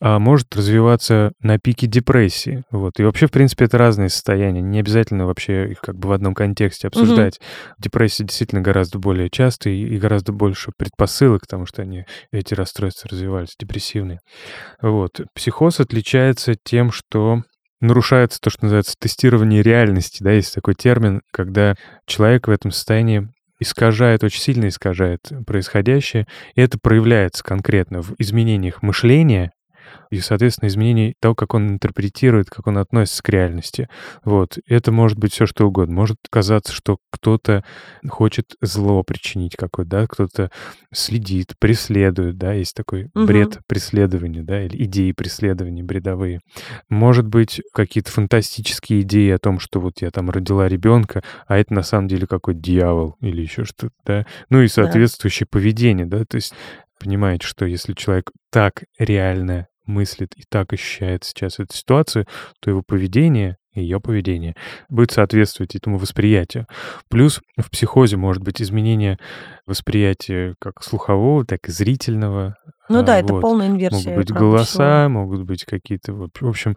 а 0.00 0.18
может 0.18 0.54
развиваться 0.54 1.32
на 1.40 1.58
пике 1.58 1.86
депрессии. 1.86 2.62
Вот. 2.70 2.98
И 2.98 3.02
вообще, 3.02 3.26
в 3.26 3.30
принципе, 3.30 3.64
это 3.64 3.78
разные 3.78 4.10
состояния. 4.10 4.60
Не 4.60 4.80
обязательно 4.80 5.26
вообще 5.26 5.70
их 5.70 5.80
как 5.80 5.96
бы 5.96 6.08
в 6.08 6.12
одном 6.12 6.34
контексте 6.34 6.88
обсуждать. 6.88 7.38
Угу. 7.38 7.74
Депрессия 7.78 8.24
действительно 8.24 8.60
гораздо 8.60 8.98
более 8.98 9.30
часто 9.30 9.70
и, 9.70 9.98
гораздо 9.98 10.32
больше 10.32 10.72
предпосылок, 10.76 11.42
потому 11.42 11.66
что 11.66 11.82
они, 11.82 12.04
эти 12.32 12.54
расстройства 12.54 13.08
развивались, 13.10 13.56
депрессивные. 13.58 14.20
Вот. 14.82 15.20
Психоз 15.34 15.80
отличается 15.80 16.54
тем, 16.62 16.92
что 16.92 17.42
нарушается 17.80 18.40
то, 18.40 18.50
что 18.50 18.64
называется 18.64 18.94
тестирование 18.98 19.62
реальности, 19.62 20.22
да, 20.22 20.32
есть 20.32 20.54
такой 20.54 20.74
термин, 20.74 21.20
когда 21.32 21.74
человек 22.06 22.48
в 22.48 22.50
этом 22.50 22.70
состоянии 22.70 23.28
искажает, 23.58 24.24
очень 24.24 24.40
сильно 24.40 24.68
искажает 24.68 25.30
происходящее, 25.46 26.26
и 26.54 26.60
это 26.60 26.78
проявляется 26.78 27.42
конкретно 27.42 28.02
в 28.02 28.14
изменениях 28.18 28.82
мышления, 28.82 29.52
и, 30.10 30.20
соответственно, 30.20 30.68
изменение 30.68 31.14
того, 31.20 31.34
как 31.34 31.54
он 31.54 31.68
интерпретирует, 31.68 32.50
как 32.50 32.66
он 32.66 32.78
относится 32.78 33.22
к 33.22 33.28
реальности. 33.28 33.88
Вот. 34.24 34.58
Это 34.66 34.92
может 34.92 35.18
быть 35.18 35.32
все 35.32 35.46
что 35.46 35.66
угодно. 35.66 35.94
Может 35.94 36.18
казаться, 36.30 36.72
что 36.72 36.98
кто-то 37.10 37.64
хочет 38.08 38.54
зло 38.60 39.02
причинить 39.02 39.56
какое-то, 39.56 39.90
да, 39.90 40.06
кто-то 40.06 40.50
следит, 40.92 41.54
преследует, 41.58 42.38
да, 42.38 42.52
есть 42.52 42.74
такой 42.74 43.10
угу. 43.14 43.26
бред 43.26 43.58
преследования, 43.66 44.42
да, 44.42 44.62
или 44.62 44.84
идеи 44.84 45.12
преследования 45.12 45.82
бредовые. 45.82 46.40
Может 46.88 47.26
быть, 47.26 47.62
какие-то 47.72 48.10
фантастические 48.10 49.02
идеи 49.02 49.30
о 49.30 49.38
том, 49.38 49.58
что 49.58 49.80
вот 49.80 50.02
я 50.02 50.10
там 50.10 50.30
родила 50.30 50.68
ребенка, 50.68 51.22
а 51.46 51.58
это 51.58 51.74
на 51.74 51.82
самом 51.82 52.08
деле 52.08 52.26
какой-то 52.26 52.60
дьявол 52.60 53.16
или 53.20 53.42
еще 53.42 53.64
что-то, 53.64 53.94
да. 54.04 54.26
Ну 54.50 54.62
и 54.62 54.68
соответствующее 54.68 55.46
да. 55.50 55.58
поведение, 55.58 56.06
да, 56.06 56.24
то 56.24 56.36
есть 56.36 56.54
понимаете, 56.98 57.46
что 57.46 57.66
если 57.66 57.92
человек 57.92 58.30
так 58.50 58.84
реально 58.98 59.68
мыслит 59.86 60.34
и 60.36 60.42
так 60.48 60.72
ощущает 60.72 61.24
сейчас 61.24 61.58
эту 61.58 61.74
ситуацию, 61.74 62.26
то 62.60 62.70
его 62.70 62.82
поведение 62.82 63.56
ее 63.80 64.00
поведение 64.00 64.54
будет 64.88 65.12
соответствовать 65.12 65.74
этому 65.74 65.98
восприятию. 65.98 66.66
Плюс 67.08 67.40
в 67.56 67.70
психозе 67.70 68.16
может 68.16 68.42
быть 68.42 68.62
изменение 68.62 69.18
восприятия 69.66 70.54
как 70.60 70.82
слухового, 70.82 71.44
так 71.44 71.68
и 71.68 71.72
зрительного. 71.72 72.56
Ну 72.88 73.02
да, 73.02 73.20
вот. 73.20 73.24
это 73.24 73.40
полная 73.40 73.66
инверсия. 73.66 74.10
Могут 74.10 74.16
быть 74.16 74.36
голоса, 74.36 75.04
число. 75.04 75.08
могут 75.08 75.42
быть 75.42 75.64
какие-то... 75.64 76.12
В 76.14 76.48
общем, 76.48 76.76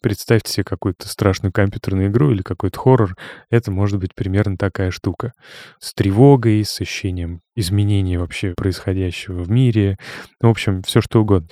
представьте 0.00 0.52
себе 0.52 0.64
какую-то 0.64 1.08
страшную 1.08 1.52
компьютерную 1.52 2.08
игру 2.08 2.30
или 2.30 2.42
какой-то 2.42 2.78
хоррор. 2.78 3.16
Это 3.50 3.72
может 3.72 3.98
быть 3.98 4.14
примерно 4.14 4.56
такая 4.56 4.92
штука. 4.92 5.32
С 5.80 5.94
тревогой, 5.94 6.64
с 6.64 6.80
ощущением 6.80 7.40
изменения 7.56 8.18
вообще 8.20 8.54
происходящего 8.56 9.42
в 9.42 9.50
мире. 9.50 9.96
В 10.40 10.46
общем, 10.46 10.82
все 10.82 11.00
что 11.00 11.22
угодно. 11.22 11.48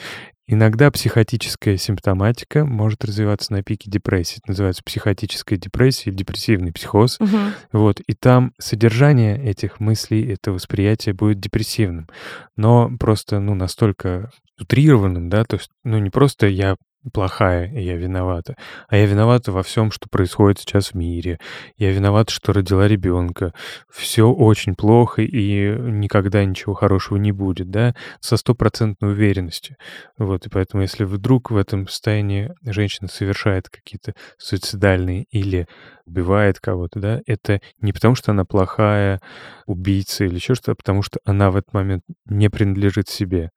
Иногда 0.48 0.92
психотическая 0.92 1.76
симптоматика 1.76 2.64
может 2.64 3.04
развиваться 3.04 3.52
на 3.52 3.62
пике 3.64 3.90
депрессии. 3.90 4.38
Это 4.38 4.52
называется 4.52 4.82
психотическая 4.84 5.58
депрессия 5.58 6.10
или 6.10 6.16
депрессивный 6.16 6.72
психоз. 6.72 7.18
Угу. 7.20 7.38
Вот. 7.72 8.00
И 8.00 8.14
там 8.14 8.52
содержание 8.58 9.42
этих 9.42 9.80
мыслей, 9.80 10.24
это 10.32 10.52
восприятие 10.52 11.14
будет 11.14 11.40
депрессивным. 11.40 12.08
Но 12.56 12.90
просто, 12.98 13.40
ну, 13.40 13.54
настолько 13.54 14.30
утрированным, 14.60 15.28
да, 15.28 15.44
то 15.44 15.56
есть, 15.56 15.70
ну, 15.84 15.98
не 15.98 16.10
просто 16.10 16.46
я 16.46 16.76
плохая, 17.12 17.70
и 17.72 17.82
я 17.82 17.96
виновата. 17.96 18.56
А 18.88 18.96
я 18.96 19.06
виновата 19.06 19.52
во 19.52 19.62
всем, 19.62 19.90
что 19.90 20.08
происходит 20.08 20.58
сейчас 20.58 20.92
в 20.92 20.94
мире. 20.94 21.38
Я 21.76 21.92
виновата, 21.92 22.32
что 22.32 22.52
родила 22.52 22.88
ребенка. 22.88 23.52
Все 23.90 24.28
очень 24.28 24.74
плохо, 24.74 25.22
и 25.22 25.76
никогда 25.78 26.44
ничего 26.44 26.74
хорошего 26.74 27.18
не 27.18 27.32
будет, 27.32 27.70
да, 27.70 27.94
со 28.20 28.36
стопроцентной 28.36 29.12
уверенностью. 29.12 29.76
Вот, 30.18 30.46
и 30.46 30.50
поэтому, 30.50 30.82
если 30.82 31.04
вдруг 31.04 31.50
в 31.50 31.56
этом 31.56 31.88
состоянии 31.88 32.52
женщина 32.62 33.08
совершает 33.08 33.68
какие-то 33.68 34.14
суицидальные 34.38 35.24
или 35.30 35.66
убивает 36.06 36.60
кого-то, 36.60 37.00
да, 37.00 37.20
это 37.26 37.60
не 37.80 37.92
потому, 37.92 38.14
что 38.14 38.32
она 38.32 38.44
плохая 38.44 39.20
убийца 39.66 40.24
или 40.24 40.36
еще 40.36 40.54
что-то, 40.54 40.72
а 40.72 40.76
потому 40.76 41.02
что 41.02 41.18
она 41.24 41.50
в 41.50 41.56
этот 41.56 41.72
момент 41.72 42.02
не 42.26 42.48
принадлежит 42.48 43.08
себе. 43.08 43.50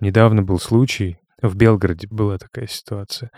Недавно 0.00 0.42
был 0.42 0.58
случай, 0.58 1.18
в 1.48 1.56
Белгороде 1.56 2.08
была 2.10 2.38
такая 2.38 2.66
ситуация. 2.66 3.30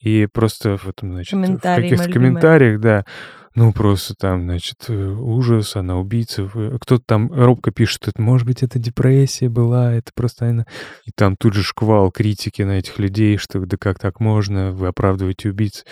И 0.00 0.26
просто 0.26 0.76
в 0.76 0.88
этом, 0.88 1.12
значит, 1.12 1.38
в 1.38 1.58
каких-то 1.58 2.10
комментариях, 2.10 2.80
да, 2.80 3.04
ну, 3.56 3.72
просто 3.72 4.14
там, 4.14 4.44
значит, 4.44 4.84
э, 4.88 4.94
ужас, 4.94 5.74
она 5.74 5.98
убийца. 5.98 6.48
Кто-то 6.48 7.02
там 7.04 7.32
робко 7.32 7.72
пишет, 7.72 8.06
это, 8.06 8.22
может 8.22 8.46
быть, 8.46 8.62
это 8.62 8.78
депрессия 8.78 9.48
была, 9.48 9.92
это 9.92 10.12
просто 10.14 10.48
она... 10.48 10.66
И 11.04 11.10
там 11.10 11.36
тут 11.36 11.54
же 11.54 11.64
шквал 11.64 12.12
критики 12.12 12.62
на 12.62 12.78
этих 12.78 12.98
людей, 13.00 13.38
что 13.38 13.58
да 13.66 13.76
как 13.76 13.98
так 13.98 14.20
можно, 14.20 14.70
вы 14.70 14.86
оправдываете 14.86 15.50
убийц. 15.50 15.84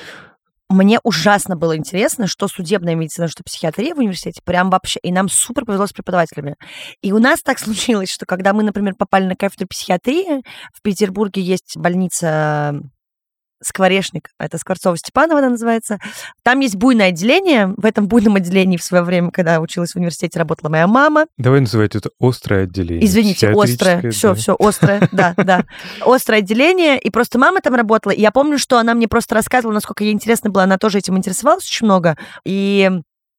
Мне 0.70 1.00
ужасно 1.02 1.56
было 1.56 1.76
интересно, 1.76 2.26
что 2.26 2.46
судебная 2.46 2.94
медицина, 2.94 3.28
что 3.28 3.42
психиатрия 3.42 3.94
в 3.94 3.98
университете, 3.98 4.42
прям 4.44 4.68
вообще, 4.68 5.00
и 5.02 5.10
нам 5.10 5.30
супер 5.30 5.64
повезло 5.64 5.86
с 5.86 5.94
преподавателями. 5.94 6.56
И 7.00 7.12
у 7.12 7.18
нас 7.18 7.42
так 7.42 7.58
случилось, 7.58 8.10
что 8.10 8.26
когда 8.26 8.52
мы, 8.52 8.62
например, 8.62 8.94
попали 8.94 9.24
на 9.24 9.34
кафедру 9.34 9.66
психиатрии, 9.66 10.42
в 10.74 10.82
Петербурге 10.82 11.40
есть 11.40 11.76
больница 11.76 12.82
Скворечник, 13.62 14.30
это 14.38 14.56
Скворцова-Степанова 14.56 15.38
она 15.38 15.50
называется. 15.50 15.98
Там 16.42 16.60
есть 16.60 16.76
буйное 16.76 17.08
отделение. 17.08 17.74
В 17.76 17.84
этом 17.84 18.08
буйном 18.08 18.36
отделении 18.36 18.76
в 18.76 18.82
свое 18.82 19.02
время, 19.02 19.30
когда 19.30 19.60
училась 19.60 19.92
в 19.92 19.96
университете, 19.96 20.38
работала 20.38 20.70
моя 20.70 20.86
мама. 20.86 21.26
Давай 21.36 21.60
называть 21.60 21.96
это 21.96 22.10
острое 22.20 22.64
отделение. 22.64 23.04
Извините, 23.04 23.50
острое. 23.50 24.10
Все, 24.10 24.28
да. 24.28 24.34
все, 24.34 24.56
острое, 24.58 25.08
да, 25.12 25.34
да. 25.36 25.64
Острое 26.00 26.40
отделение. 26.40 26.98
И 26.98 27.10
просто 27.10 27.38
мама 27.38 27.60
там 27.60 27.74
работала. 27.74 28.12
И 28.12 28.20
я 28.20 28.30
помню, 28.30 28.58
что 28.58 28.78
она 28.78 28.94
мне 28.94 29.08
просто 29.08 29.34
рассказывала, 29.34 29.74
насколько 29.74 30.04
ей 30.04 30.12
интересно 30.12 30.50
было. 30.50 30.64
Она 30.64 30.78
тоже 30.78 30.98
этим 30.98 31.16
интересовалась 31.16 31.64
очень 31.64 31.86
много. 31.86 32.16
И 32.44 32.90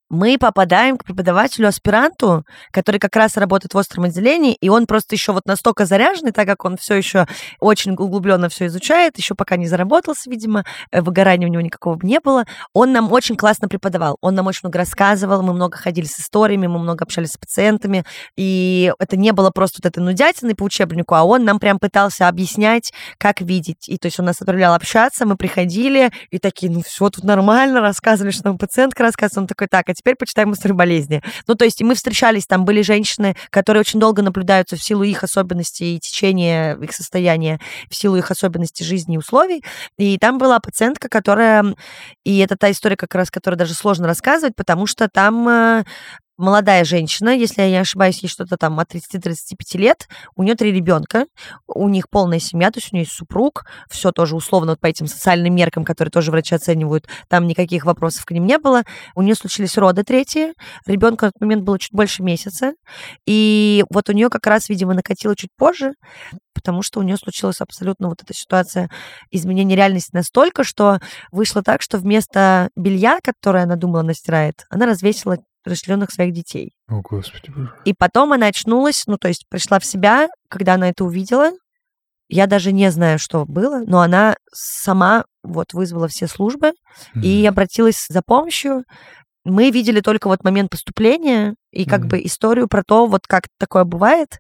мы 0.10 0.38
попадаем 0.40 0.98
к 0.98 1.06
преподавателю-аспиранту, 1.06 2.46
который 2.72 3.00
как 3.00 3.16
раз 3.16 3.38
работает 3.38 3.74
в 3.74 3.78
остром 3.78 4.06
отделении, 4.06 4.54
и 4.54 4.70
он 4.70 4.88
просто 4.88 5.16
еще 5.16 5.34
вот 5.34 5.46
настолько 5.46 5.86
заряженный, 5.86 6.32
так 6.32 6.48
как 6.48 6.66
он 6.66 6.78
все 6.78 6.96
еще 6.96 7.28
очень 7.60 7.94
углубленно 7.94 8.50
все 8.50 8.66
изучает, 8.68 9.18
еще 9.18 9.36
пока 9.36 9.56
не 9.56 9.68
заработался, 9.68 10.30
видимо, 10.30 10.66
э, 10.92 11.02
выгорания 11.02 11.48
у 11.48 11.52
него 11.52 11.62
никакого 11.62 12.00
не 12.02 12.20
было. 12.20 12.46
Он 12.74 12.92
нам 12.92 13.12
очень 13.12 13.36
классно 13.36 13.68
преподавал, 13.68 14.18
он 14.22 14.34
нам 14.34 14.48
очень 14.48 14.62
много 14.64 14.80
рассказывал, 14.80 15.44
мы 15.44 15.54
много 15.54 15.78
ходили 15.78 16.06
с 16.06 16.20
историями, 16.20 16.68
мы 16.68 16.80
много 16.80 17.04
общались 17.04 17.32
с 17.34 17.38
пациентами, 17.38 18.04
и 18.36 18.92
это 19.00 19.16
не 19.16 19.32
было 19.32 19.52
просто 19.52 19.80
вот 19.84 19.90
этой 19.90 20.00
нудятиной 20.00 20.56
по 20.56 20.64
учебнику, 20.64 21.14
а 21.14 21.24
он 21.24 21.46
нам 21.46 21.60
прям 21.60 21.78
пытался 21.78 22.28
объяснять, 22.28 22.92
как 23.18 23.42
видеть. 23.42 23.88
И 23.88 23.98
то 23.98 24.08
есть 24.08 24.20
он 24.20 24.26
нас 24.26 24.42
отправлял 24.42 24.74
общаться, 24.74 25.26
мы 25.26 25.38
приходили, 25.38 26.12
и 26.32 26.40
такие, 26.40 26.72
ну 26.72 26.82
все 26.82 27.10
тут 27.10 27.24
нормально, 27.24 27.82
рассказывали, 27.82 28.32
что 28.32 28.48
нам 28.48 28.58
пациентка 28.58 29.04
рассказывает, 29.04 29.44
он 29.44 29.48
такой, 29.48 29.68
так, 29.68 29.88
а 29.90 29.94
теперь 30.00 30.16
почитаем 30.16 30.54
историю 30.54 30.76
болезни. 30.76 31.22
Ну, 31.48 31.56
то 31.56 31.66
есть 31.66 31.82
мы 31.82 31.96
встречались, 31.96 32.48
там 32.48 32.66
были 32.66 32.82
женщины, 32.82 33.36
которые 33.50 33.82
очень 33.82 34.00
долго 34.00 34.22
наблюдаются 34.22 34.76
в 34.76 34.84
силу 34.84 35.04
их 35.04 35.24
особенностей 35.24 35.96
и 35.96 36.00
течения 36.00 36.76
их 36.76 36.94
состояния, 36.94 37.60
в 37.90 37.96
силу 37.96 38.16
их 38.16 38.32
особенностей 38.32 38.84
жизни 38.84 39.16
и 39.16 39.18
условий. 39.18 39.64
И 39.98 40.18
там 40.18 40.38
была 40.38 40.60
пациентка, 40.60 41.10
которая... 41.10 41.76
И 42.24 42.40
это 42.40 42.56
та 42.56 42.72
история, 42.72 42.96
как 42.96 43.14
раз, 43.16 43.30
которую 43.30 43.58
даже 43.58 43.74
сложно 43.74 44.08
рассказывать, 44.08 44.56
потому 44.56 44.86
что 44.86 45.08
там 45.08 45.48
э, 45.48 45.84
молодая 46.40 46.86
женщина, 46.86 47.30
если 47.30 47.62
я 47.62 47.70
не 47.70 47.78
ошибаюсь, 47.78 48.24
ей 48.24 48.30
что-то 48.30 48.58
там 48.58 48.80
от 48.80 48.96
30-35 48.96 49.78
лет, 49.78 50.08
у 50.36 50.44
нее 50.44 50.56
три 50.56 50.72
ребенка, 50.72 51.26
у 51.68 51.90
них 51.90 52.10
полная 52.10 52.40
семья, 52.40 52.72
то 52.72 52.80
есть 52.80 52.92
у 52.92 52.96
нее 52.96 53.04
есть 53.04 53.16
супруг, 53.16 53.66
все 53.90 54.12
тоже 54.12 54.36
условно 54.36 54.72
вот 54.72 54.80
по 54.80 54.88
этим 54.88 55.06
социальным 55.06 55.54
меркам, 55.54 55.84
которые 55.84 56.12
тоже 56.12 56.32
врачи 56.32 56.56
оценивают, 56.56 57.08
там 57.28 57.46
никаких 57.46 57.86
вопросов 57.86 58.26
к 58.26 58.32
ним 58.32 58.46
не 58.46 58.58
было. 58.58 58.84
У 59.16 59.22
нее 59.22 59.36
случились 59.36 59.78
роды 59.78 60.04
третьи, 60.04 60.54
ребенку 60.86 61.26
в 61.26 61.30
этот 61.30 61.42
момент 61.42 61.64
было 61.64 61.78
чуть 61.78 61.94
больше 61.94 62.24
месяца, 62.24 62.74
и 63.26 63.84
вот 63.90 64.10
у 64.10 64.14
нее 64.14 64.30
как 64.30 64.48
раз, 64.48 64.70
видимо, 64.70 64.94
накатило 64.94 65.36
чуть 65.36 65.52
позже, 65.58 65.94
потому 66.54 66.82
что 66.82 67.00
у 67.00 67.04
нее 67.04 67.18
случилась 67.18 67.60
абсолютно 67.60 68.08
вот 68.08 68.24
эта 68.24 68.34
ситуация 68.34 68.90
изменения 69.30 69.76
реальности 69.76 70.12
настолько, 70.14 70.64
что 70.64 71.00
вышло 71.32 71.64
так, 71.64 71.82
что 71.82 71.98
вместо 71.98 72.70
белья, 72.78 73.20
которое 73.22 73.64
она 73.64 73.76
думала 73.76 74.04
настирает, 74.04 74.66
она 74.70 74.86
развесила 74.86 75.38
расчлененных 75.66 76.12
своих 76.12 76.34
детей. 76.34 76.74
О, 76.88 77.02
Господи. 77.02 77.52
И 77.86 77.94
потом 77.94 78.34
она 78.34 78.48
очнулась, 78.48 79.04
ну, 79.08 79.18
то 79.18 79.28
есть 79.28 79.46
пришла 79.50 79.80
в 79.80 79.86
себя, 79.86 80.30
когда 80.50 80.76
она 80.76 80.90
это 80.90 81.04
увидела. 81.04 81.52
Я 82.28 82.46
даже 82.46 82.72
не 82.72 82.92
знаю, 82.92 83.18
что 83.18 83.46
было, 83.46 83.84
но 83.86 84.02
она 84.02 84.36
сама 84.54 85.26
вот 85.44 85.74
вызвала 85.74 86.08
все 86.08 86.28
службы 86.28 86.74
mm-hmm. 87.16 87.22
и 87.22 87.46
обратилась 87.46 88.06
за 88.08 88.22
помощью. 88.22 88.84
Мы 89.46 89.72
видели 89.72 90.00
только 90.00 90.28
вот 90.28 90.44
момент 90.44 90.70
поступления 90.70 91.56
и 91.72 91.86
как 91.86 92.02
mm-hmm. 92.02 92.08
бы 92.08 92.24
историю 92.24 92.68
про 92.68 92.84
то, 92.84 93.08
вот 93.08 93.22
как 93.28 93.46
такое 93.58 93.84
бывает. 93.84 94.40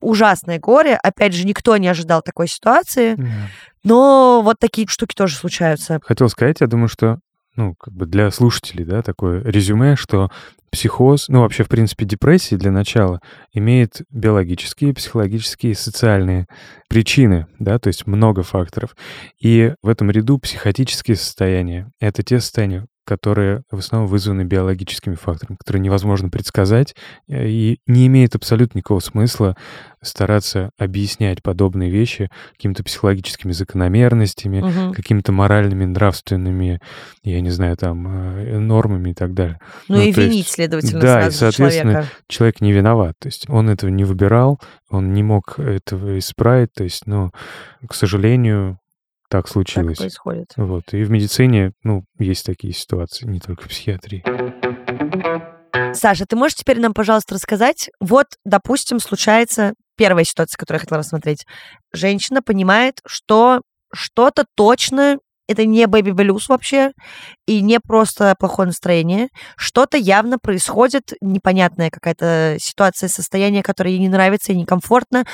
Ужасное 0.00 0.60
горе. 0.60 0.96
Опять 1.02 1.34
же, 1.34 1.44
никто 1.44 1.76
не 1.76 1.88
ожидал 1.88 2.22
такой 2.22 2.46
ситуации. 2.46 3.16
Mm-hmm. 3.16 3.48
Но 3.82 4.42
вот 4.44 4.58
такие 4.60 4.86
штуки 4.86 5.14
тоже 5.16 5.34
случаются. 5.34 5.98
Хотел 6.04 6.28
сказать, 6.28 6.60
я 6.60 6.68
думаю, 6.68 6.88
что 6.88 7.18
ну, 7.58 7.74
как 7.74 7.92
бы 7.92 8.06
для 8.06 8.30
слушателей, 8.30 8.84
да, 8.84 9.02
такое 9.02 9.42
резюме, 9.42 9.96
что 9.96 10.30
психоз, 10.70 11.28
ну, 11.28 11.40
вообще, 11.40 11.64
в 11.64 11.68
принципе, 11.68 12.04
депрессия 12.04 12.56
для 12.56 12.70
начала 12.70 13.20
имеет 13.52 14.02
биологические, 14.10 14.94
психологические 14.94 15.74
социальные 15.74 16.46
причины, 16.88 17.48
да, 17.58 17.80
то 17.80 17.88
есть 17.88 18.06
много 18.06 18.44
факторов. 18.44 18.94
И 19.40 19.74
в 19.82 19.88
этом 19.88 20.10
ряду 20.10 20.38
психотические 20.38 21.16
состояния— 21.16 21.90
это 22.00 22.22
те 22.22 22.38
состояния, 22.38 22.86
которые 23.08 23.62
в 23.70 23.78
основном 23.78 24.06
вызваны 24.06 24.42
биологическими 24.42 25.14
факторами, 25.14 25.56
которые 25.56 25.80
невозможно 25.80 26.28
предсказать, 26.28 26.94
э, 27.26 27.48
и 27.48 27.80
не 27.86 28.06
имеет 28.06 28.34
абсолютно 28.34 28.78
никакого 28.78 29.00
смысла 29.00 29.56
стараться 30.02 30.72
объяснять 30.76 31.42
подобные 31.42 31.88
вещи 31.88 32.28
какими-то 32.52 32.84
психологическими 32.84 33.52
закономерностями, 33.52 34.60
угу. 34.60 34.92
какими-то 34.92 35.32
моральными, 35.32 35.86
нравственными, 35.86 36.80
я 37.22 37.40
не 37.40 37.48
знаю, 37.48 37.78
там, 37.78 38.06
э, 38.06 38.58
нормами 38.58 39.12
и 39.12 39.14
так 39.14 39.32
далее. 39.32 39.58
Ну, 39.88 39.96
ну 39.96 40.02
и 40.02 40.12
винить, 40.12 40.36
есть, 40.36 40.50
следовательно, 40.50 41.00
Да, 41.00 41.28
и, 41.28 41.30
соответственно, 41.30 41.92
человека. 41.92 42.12
человек 42.28 42.60
не 42.60 42.72
виноват. 42.72 43.14
То 43.18 43.28
есть 43.28 43.48
он 43.48 43.70
этого 43.70 43.88
не 43.88 44.04
выбирал, 44.04 44.60
он 44.90 45.14
не 45.14 45.22
мог 45.22 45.58
этого 45.58 46.18
исправить. 46.18 46.74
То 46.74 46.84
есть, 46.84 47.06
ну, 47.06 47.32
к 47.88 47.94
сожалению, 47.94 48.78
так 49.28 49.48
случилось. 49.48 49.98
Так 49.98 50.04
происходит. 50.04 50.52
Вот. 50.56 50.92
И 50.92 51.02
в 51.04 51.10
медицине, 51.10 51.72
ну, 51.82 52.04
есть 52.18 52.44
такие 52.46 52.72
ситуации, 52.72 53.26
не 53.26 53.40
только 53.40 53.64
в 53.64 53.68
психиатрии. 53.68 54.24
Саша, 55.94 56.26
ты 56.26 56.36
можешь 56.36 56.56
теперь 56.56 56.80
нам, 56.80 56.94
пожалуйста, 56.94 57.34
рассказать, 57.34 57.90
вот, 58.00 58.26
допустим, 58.44 59.00
случается 59.00 59.74
первая 59.96 60.24
ситуация, 60.24 60.56
которую 60.56 60.78
я 60.78 60.80
хотела 60.80 60.98
рассмотреть. 61.00 61.46
Женщина 61.92 62.42
понимает, 62.42 63.00
что 63.06 63.62
что-то 63.92 64.44
точно 64.54 65.18
это 65.48 65.64
не 65.64 65.86
бэби 65.86 66.10
блюз 66.10 66.48
вообще, 66.48 66.92
и 67.46 67.62
не 67.62 67.80
просто 67.80 68.34
плохое 68.38 68.66
настроение. 68.66 69.28
Что-то 69.56 69.96
явно 69.96 70.38
происходит, 70.38 71.14
непонятная 71.20 71.90
какая-то 71.90 72.56
ситуация, 72.60 73.08
состояние, 73.08 73.62
которое 73.62 73.92
ей 73.92 73.98
не 73.98 74.08
нравится 74.08 74.52
и 74.52 74.56
некомфортно. 74.56 75.24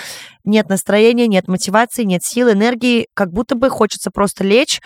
Нет 0.44 0.68
настроения, 0.68 1.26
нет 1.26 1.48
мотивации, 1.48 2.04
нет 2.04 2.22
сил, 2.22 2.50
энергии. 2.50 3.08
Как 3.14 3.32
будто 3.32 3.56
бы 3.56 3.68
хочется 3.68 4.10
просто 4.12 4.44
лечь, 4.44 4.80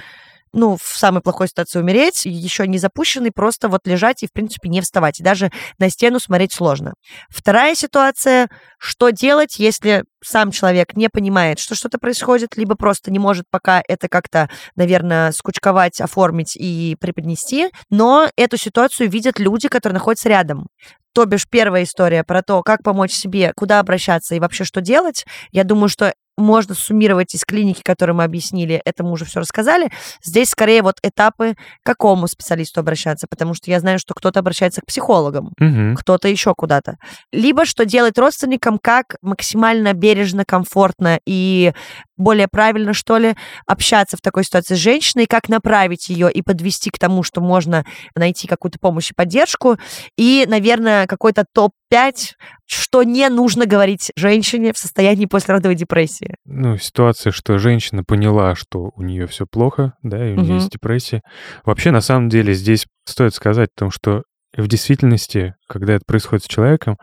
ну, 0.53 0.77
в 0.77 0.99
самой 0.99 1.23
плохой 1.23 1.49
ситуации 1.49 1.79
умереть, 1.81 2.25
еще 2.25 2.67
не 2.67 2.79
запущенный, 2.79 3.31
просто 3.33 3.69
вот 3.69 3.87
лежать 3.87 4.23
и, 4.23 4.27
в 4.27 4.33
принципе, 4.33 4.69
не 4.69 4.81
вставать. 4.81 5.21
И 5.21 5.23
даже 5.23 5.51
на 5.79 5.91
стену 5.91 6.21
смотреть 6.21 6.53
сложно. 6.53 6.95
Вторая 7.29 7.75
ситуация, 7.75 8.49
что 8.79 9.11
делать, 9.11 9.59
если 9.59 10.05
сам 10.25 10.51
человек 10.51 10.95
не 10.95 11.09
понимает, 11.09 11.59
что 11.59 11.75
что-то 11.75 11.99
происходит, 11.99 12.57
либо 12.57 12.75
просто 12.75 13.11
не 13.11 13.19
может 13.19 13.45
пока 13.51 13.83
это 13.87 14.09
как-то, 14.09 14.49
наверное, 14.75 15.33
скучковать, 15.33 16.01
оформить 16.01 16.57
и 16.57 16.97
преподнести, 17.01 17.71
но 17.91 18.29
эту 18.37 18.57
ситуацию 18.57 19.09
видят 19.09 19.39
люди, 19.39 19.69
которые 19.69 19.95
находятся 19.95 20.29
рядом. 20.29 20.67
То 21.15 21.25
бишь 21.25 21.49
первая 21.49 21.85
история 21.85 22.23
про 22.25 22.43
то, 22.43 22.63
как 22.63 22.83
помочь 22.83 23.13
себе, 23.13 23.53
куда 23.57 23.81
обращаться 23.81 24.35
и 24.35 24.41
вообще 24.41 24.65
что 24.65 24.81
делать, 24.81 25.25
я 25.51 25.65
думаю, 25.65 25.89
что 25.89 26.15
можно 26.39 26.75
суммировать 26.75 27.35
из 27.35 27.45
клиники, 27.45 27.83
которую 27.83 28.17
мы 28.17 28.25
объяснили, 28.25 28.81
это 28.85 29.05
мы 29.05 29.13
уже 29.13 29.25
все 29.25 29.41
рассказали. 29.41 29.91
Здесь 30.23 30.51
скорее 30.51 30.83
вот 30.83 30.97
этапы, 31.03 31.55
к 31.83 31.87
какому 31.87 32.27
специалисту 32.29 32.81
обращаться, 32.81 33.27
потому 33.29 33.55
что 33.55 33.71
я 33.71 33.81
знаю, 33.81 33.99
что 33.99 34.15
кто-то 34.15 34.41
обращается 34.41 34.81
к 34.81 34.87
психологам, 34.87 35.53
угу. 35.61 35.97
кто-то 35.99 36.29
еще 36.29 36.55
куда-то. 36.55 36.97
Либо 37.33 37.65
что 37.65 37.85
делать 37.85 38.19
родственникам, 38.19 38.79
как 38.81 39.17
максимально 39.23 39.93
бережно, 39.93 40.45
комфортно 40.45 41.19
и 41.27 41.73
более 42.19 42.49
правильно, 42.49 42.93
что 42.93 43.17
ли, 43.17 43.37
общаться 43.67 44.17
в 44.17 44.21
такой 44.21 44.45
ситуации 44.45 44.75
с 44.75 44.79
женщиной, 44.79 45.27
как 45.27 45.49
направить 45.49 46.09
ее 46.09 46.31
и 46.31 46.43
подвести 46.43 46.91
к 46.91 46.99
тому, 46.99 47.23
что 47.23 47.41
можно 47.41 47.87
найти 48.15 48.47
какую-то 48.49 48.79
помощь 48.79 49.11
и 49.11 49.15
поддержку. 49.15 49.79
И, 50.17 50.45
наверное, 50.49 51.07
какой-то 51.07 51.45
топ-5, 51.91 52.35
что 52.67 53.03
не 53.03 53.29
нужно 53.29 53.67
говорить 53.67 54.13
женщине 54.17 54.73
в 54.73 54.79
состоянии 54.79 55.27
послеродовой 55.27 55.75
депрессии. 55.75 56.35
Ну, 56.45 56.77
ситуация, 56.77 57.31
что 57.33 57.59
женщина 57.59 58.05
поняла, 58.05 58.55
что 58.55 58.91
у 58.95 59.03
нее 59.03 59.27
все 59.27 59.47
плохо, 59.47 59.95
да, 60.03 60.19
и 60.19 60.33
у 60.33 60.37
нее 60.37 60.45
угу. 60.45 60.55
есть 60.55 60.71
депрессия. 60.71 61.23
Вообще, 61.65 61.91
на 61.91 62.01
самом 62.01 62.29
деле, 62.29 62.55
здесь 62.55 62.87
стоит 63.05 63.35
сказать 63.35 63.71
о 63.77 63.81
том, 63.81 63.91
что 63.91 64.23
в 64.57 64.67
действительности, 64.67 65.55
когда 65.69 65.95
это 65.95 66.05
происходит 66.07 66.45
с 66.45 66.49
человеком, 66.49 66.97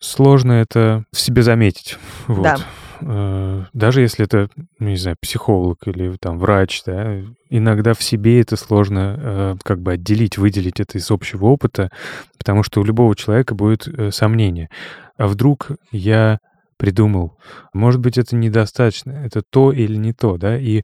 сложно 0.00 0.52
это 0.52 1.04
в 1.12 1.20
себе 1.20 1.42
заметить. 1.42 1.98
Вот. 2.26 2.42
Да. 2.42 2.56
Э, 3.00 3.64
даже 3.72 4.00
если 4.00 4.24
это, 4.24 4.48
ну, 4.78 4.88
не 4.88 4.96
знаю, 4.96 5.16
психолог 5.20 5.86
или 5.86 6.16
там 6.20 6.38
врач, 6.38 6.82
да, 6.84 7.20
иногда 7.48 7.94
в 7.94 8.02
себе 8.02 8.40
это 8.40 8.56
сложно 8.56 9.16
э, 9.18 9.56
как 9.62 9.80
бы 9.80 9.92
отделить, 9.92 10.38
выделить 10.38 10.80
это 10.80 10.98
из 10.98 11.10
общего 11.10 11.46
опыта, 11.46 11.90
потому 12.38 12.62
что 12.62 12.80
у 12.80 12.84
любого 12.84 13.14
человека 13.14 13.54
будет 13.54 13.86
э, 13.86 14.10
сомнение. 14.10 14.68
А 15.16 15.26
вдруг 15.26 15.70
я 15.90 16.38
придумал. 16.78 17.36
Может 17.74 18.00
быть, 18.00 18.16
это 18.16 18.36
недостаточно, 18.36 19.10
это 19.10 19.42
то 19.42 19.72
или 19.72 19.96
не 19.96 20.12
то, 20.12 20.38
да, 20.38 20.56
и 20.56 20.82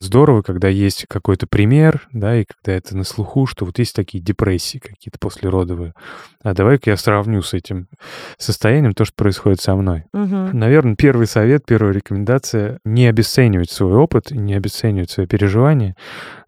здорово, 0.00 0.42
когда 0.42 0.68
есть 0.68 1.06
какой-то 1.08 1.46
пример, 1.46 2.06
да, 2.12 2.36
и 2.36 2.44
когда 2.44 2.76
это 2.76 2.96
на 2.96 3.04
слуху, 3.04 3.46
что 3.46 3.64
вот 3.64 3.78
есть 3.78 3.94
такие 3.94 4.22
депрессии 4.22 4.78
какие-то 4.78 5.18
послеродовые. 5.18 5.94
А 6.42 6.52
давай-ка 6.52 6.90
я 6.90 6.96
сравню 6.96 7.42
с 7.42 7.54
этим 7.54 7.86
состоянием 8.38 8.92
то, 8.92 9.04
что 9.04 9.14
происходит 9.14 9.60
со 9.60 9.74
мной. 9.76 10.04
Угу. 10.12 10.56
Наверное, 10.56 10.96
первый 10.96 11.26
совет, 11.26 11.64
первая 11.64 11.94
рекомендация— 11.94 12.78
не 12.84 13.06
обесценивать 13.06 13.70
свой 13.70 13.94
опыт, 13.94 14.32
не 14.32 14.54
обесценивать 14.54 15.10
свои 15.10 15.26
переживания, 15.26 15.94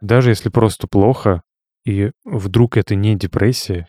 даже 0.01 0.31
если 0.31 0.49
просто 0.49 0.89
плохо, 0.89 1.43
и 1.87 2.11
вдруг 2.25 2.77
это 2.77 2.95
не 2.95 3.15
депрессия, 3.15 3.87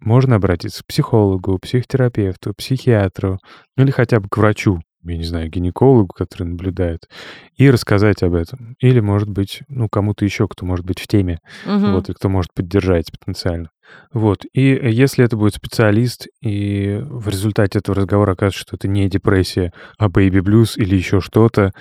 можно 0.00 0.36
обратиться 0.36 0.82
к 0.82 0.86
психологу, 0.86 1.58
психотерапевту, 1.58 2.54
психиатру, 2.54 3.38
ну 3.76 3.84
или 3.84 3.90
хотя 3.90 4.20
бы 4.20 4.28
к 4.28 4.36
врачу, 4.36 4.80
я 5.04 5.16
не 5.16 5.24
знаю, 5.24 5.48
гинекологу, 5.48 6.12
который 6.14 6.44
наблюдает, 6.44 7.08
и 7.56 7.70
рассказать 7.70 8.22
об 8.22 8.34
этом. 8.34 8.76
Или, 8.80 9.00
может 9.00 9.28
быть, 9.28 9.62
ну, 9.68 9.88
кому-то 9.88 10.24
еще, 10.24 10.48
кто 10.48 10.66
может 10.66 10.84
быть 10.84 11.00
в 11.00 11.06
теме, 11.06 11.40
угу. 11.66 11.92
вот, 11.92 12.08
и 12.08 12.12
кто 12.12 12.28
может 12.28 12.52
поддержать 12.54 13.10
потенциально. 13.10 13.70
Вот. 14.12 14.44
И 14.52 14.62
если 14.62 15.24
это 15.24 15.36
будет 15.36 15.54
специалист, 15.54 16.26
и 16.42 17.00
в 17.02 17.28
результате 17.28 17.78
этого 17.78 17.96
разговора 17.96 18.32
окажется, 18.32 18.60
что 18.60 18.76
это 18.76 18.88
не 18.88 19.08
депрессия, 19.08 19.72
а 19.98 20.08
бэйби 20.08 20.40
блюз 20.40 20.76
или 20.76 20.96
еще 20.96 21.20
что-то, 21.20 21.72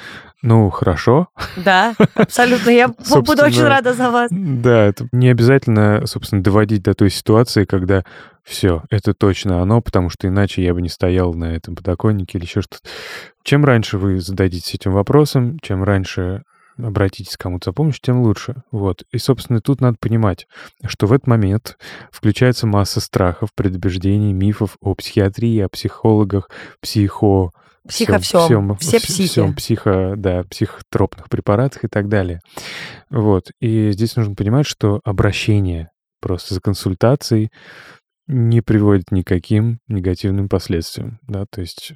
ну, 0.42 0.70
хорошо. 0.70 1.28
Да, 1.58 1.94
абсолютно. 2.16 2.70
Я 2.70 2.88
буду 3.10 3.44
очень 3.44 3.64
рада 3.64 3.94
за 3.94 4.10
вас. 4.10 4.30
Да, 4.32 4.86
это 4.86 5.08
не 5.12 5.30
обязательно, 5.30 6.06
собственно, 6.06 6.42
доводить 6.42 6.84
до 6.84 6.94
той 6.94 7.10
ситуации, 7.10 7.66
когда 7.66 8.04
все, 8.50 8.84
это 8.90 9.14
точно 9.14 9.62
оно, 9.62 9.80
потому 9.82 10.10
что 10.10 10.28
иначе 10.28 10.64
я 10.64 10.74
бы 10.74 10.82
не 10.82 10.90
стоял 10.90 11.34
на 11.34 11.56
этом 11.56 11.76
подоконнике 11.76 12.38
или 12.38 12.46
еще 12.46 12.62
что-то. 12.62 12.90
Чем 13.44 13.64
раньше 13.64 13.98
вы 13.98 14.20
зададитесь 14.20 14.74
этим 14.74 14.92
вопросом, 14.92 15.60
чем 15.62 15.84
раньше 15.84 16.44
обратитесь 16.78 17.38
к 17.38 17.42
кому-то 17.42 17.70
за 17.70 17.74
помощью, 17.74 18.02
тем 18.02 18.22
лучше. 18.22 18.64
Вот. 18.72 19.04
И, 19.12 19.18
собственно, 19.18 19.62
тут 19.62 19.82
надо 19.82 19.98
понимать, 20.00 20.48
что 20.86 21.08
в 21.08 21.14
этот 21.14 21.28
момент 21.28 21.78
включается 22.12 22.68
масса 22.68 23.02
страхов, 23.02 23.50
предубеждений, 23.54 24.34
мифов 24.34 24.78
о 24.82 24.96
психиатрии, 24.96 25.60
о 25.60 25.70
психологах, 25.70 26.50
психо... 26.82 27.52
Психо 27.88 28.20
всем, 28.20 28.42
всем 28.48 28.78
все 28.78 29.00
психи. 29.00 29.28
Всем 29.28 29.56
психо, 29.56 30.14
да, 30.16 30.44
психотропных 30.44 31.28
препаратах 31.30 31.86
и 31.86 31.88
так 31.88 32.08
далее. 32.08 32.40
Вот. 33.10 33.52
И 33.62 33.92
здесь 33.92 34.16
нужно 34.16 34.36
понимать, 34.36 34.68
что 34.68 35.00
обращение 35.04 35.90
просто 36.22 36.54
за 36.54 36.62
консультацией 36.62 37.52
не 38.30 38.62
приводит 38.62 39.12
никаким 39.12 39.80
негативным 39.88 40.50
последствиям. 40.50 41.20
Да? 41.28 41.46
То 41.50 41.62
есть, 41.62 41.94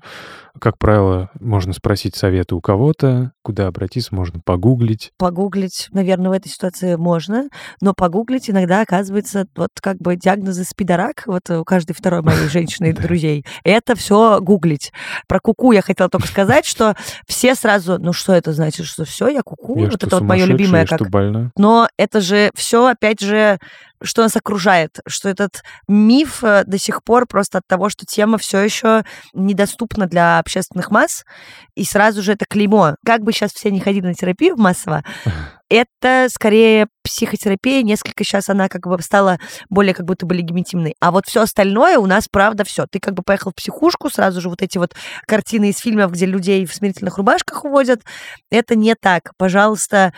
как 0.60 0.80
правило, 0.80 1.30
можно 1.40 1.74
спросить 1.74 2.16
совета 2.16 2.56
у 2.56 2.62
кого-то, 2.62 3.34
куда 3.44 3.68
обратиться, 3.68 4.16
можно 4.16 4.42
погуглить. 4.44 5.12
Погуглить, 5.18 5.90
наверное, 5.92 6.32
в 6.32 6.34
этой 6.34 6.50
ситуации 6.50 6.96
можно, 6.96 7.50
но 7.82 7.94
погуглить 7.94 8.50
иногда 8.50 8.82
оказывается 8.82 9.46
вот 9.56 9.70
как 9.80 9.98
бы 9.98 10.16
диагнозы 10.16 10.64
спидорак, 10.64 11.24
вот 11.28 11.48
у 11.52 11.64
каждой 11.64 11.94
второй 11.94 12.24
моей 12.24 12.48
женщины 12.48 12.88
и 12.90 12.94
друзей, 12.94 13.46
это 13.64 13.96
все 13.96 14.40
гуглить. 14.42 14.92
Про 15.28 15.40
куку 15.40 15.72
я 15.72 15.84
хотела 15.84 16.10
только 16.10 16.28
сказать, 16.28 16.66
что 16.66 16.96
все 17.28 17.54
сразу, 17.54 18.00
ну 18.00 18.12
что 18.12 18.34
это 18.34 18.54
значит, 18.54 18.88
что 18.88 19.06
все, 19.06 19.28
я 19.28 19.44
куку, 19.44 19.76
вот 19.76 20.04
это 20.04 20.16
вот 20.16 20.24
мое 20.24 20.46
любимое. 20.46 20.88
как... 20.88 21.00
Но 21.58 21.88
это 21.98 22.22
же 22.22 22.50
все, 22.56 22.88
опять 22.88 23.20
же, 23.20 23.60
что 24.04 24.22
нас 24.22 24.36
окружает, 24.36 25.00
что 25.08 25.30
этот 25.30 25.64
миф 25.88 26.44
э, 26.44 26.64
до 26.66 26.78
сих 26.78 27.04
пор 27.04 27.26
просто 27.26 27.60
от 27.60 27.68
того, 27.68 27.90
что 27.90 28.06
тема 28.06 28.38
все 28.38 28.60
еще 28.60 29.04
недоступна 29.34 30.08
для 30.08 30.40
общественных 30.40 30.92
масс, 30.92 31.24
и 31.76 31.86
сразу 31.86 32.22
же 32.22 32.34
это 32.34 32.46
клеймо. 32.48 32.96
Как 33.06 33.22
бы 33.22 33.32
сейчас 33.32 33.54
все 33.54 33.72
не 33.72 33.80
ходили 33.80 34.06
на 34.06 34.14
терапию 34.14 34.58
массово, 34.58 35.04
это 35.70 36.28
скорее 36.30 36.88
психотерапия, 37.04 37.82
несколько 37.82 38.24
сейчас 38.24 38.50
она 38.50 38.70
как 38.70 38.86
бы 38.88 39.02
стала 39.02 39.40
более 39.70 39.94
как 39.94 40.06
будто 40.06 40.26
бы 40.26 40.36
легитимной. 40.36 40.96
А 41.00 41.12
вот 41.12 41.26
все 41.26 41.42
остальное 41.42 41.98
у 41.98 42.06
нас, 42.06 42.28
правда, 42.30 42.64
все. 42.64 42.86
Ты 42.86 43.00
как 43.00 43.14
бы 43.14 43.24
поехал 43.24 43.52
в 43.52 43.56
психушку, 43.56 44.10
сразу 44.10 44.42
же 44.42 44.50
вот 44.50 44.62
эти 44.62 44.78
вот 44.78 44.94
картины 45.26 45.70
из 45.70 45.80
фильмов, 45.80 46.12
где 46.12 46.26
людей 46.26 46.66
в 46.66 46.74
смирительных 46.74 47.18
рубашках 47.18 47.66
уводят. 47.66 48.02
Это 48.52 48.76
не 48.76 48.96
так. 48.96 49.32
Пожалуйста, 49.38 50.14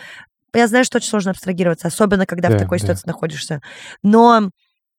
я 0.58 0.68
знаю, 0.68 0.84
что 0.84 0.98
очень 0.98 1.08
сложно 1.08 1.32
абстрагироваться, 1.32 1.88
особенно 1.88 2.26
когда 2.26 2.48
да, 2.48 2.56
в 2.56 2.58
такой 2.58 2.78
да. 2.78 2.84
ситуации 2.84 3.06
находишься. 3.06 3.60
Но 4.02 4.50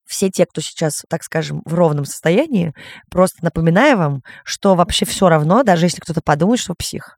все 0.06 0.30
те, 0.30 0.46
кто 0.46 0.62
сейчас, 0.62 1.04
так 1.10 1.24
скажем, 1.24 1.62
в 1.66 1.74
ровном 1.74 2.06
состоянии, 2.06 2.74
просто 3.12 3.44
напоминаю 3.44 3.98
вам, 3.98 4.22
что 4.44 4.76
вообще 4.76 5.06
все 5.06 5.30
равно, 5.30 5.64
даже 5.64 5.86
если 5.86 6.00
кто-то 6.00 6.22
подумает, 6.22 6.60
что 6.60 6.74
псих. 6.76 7.18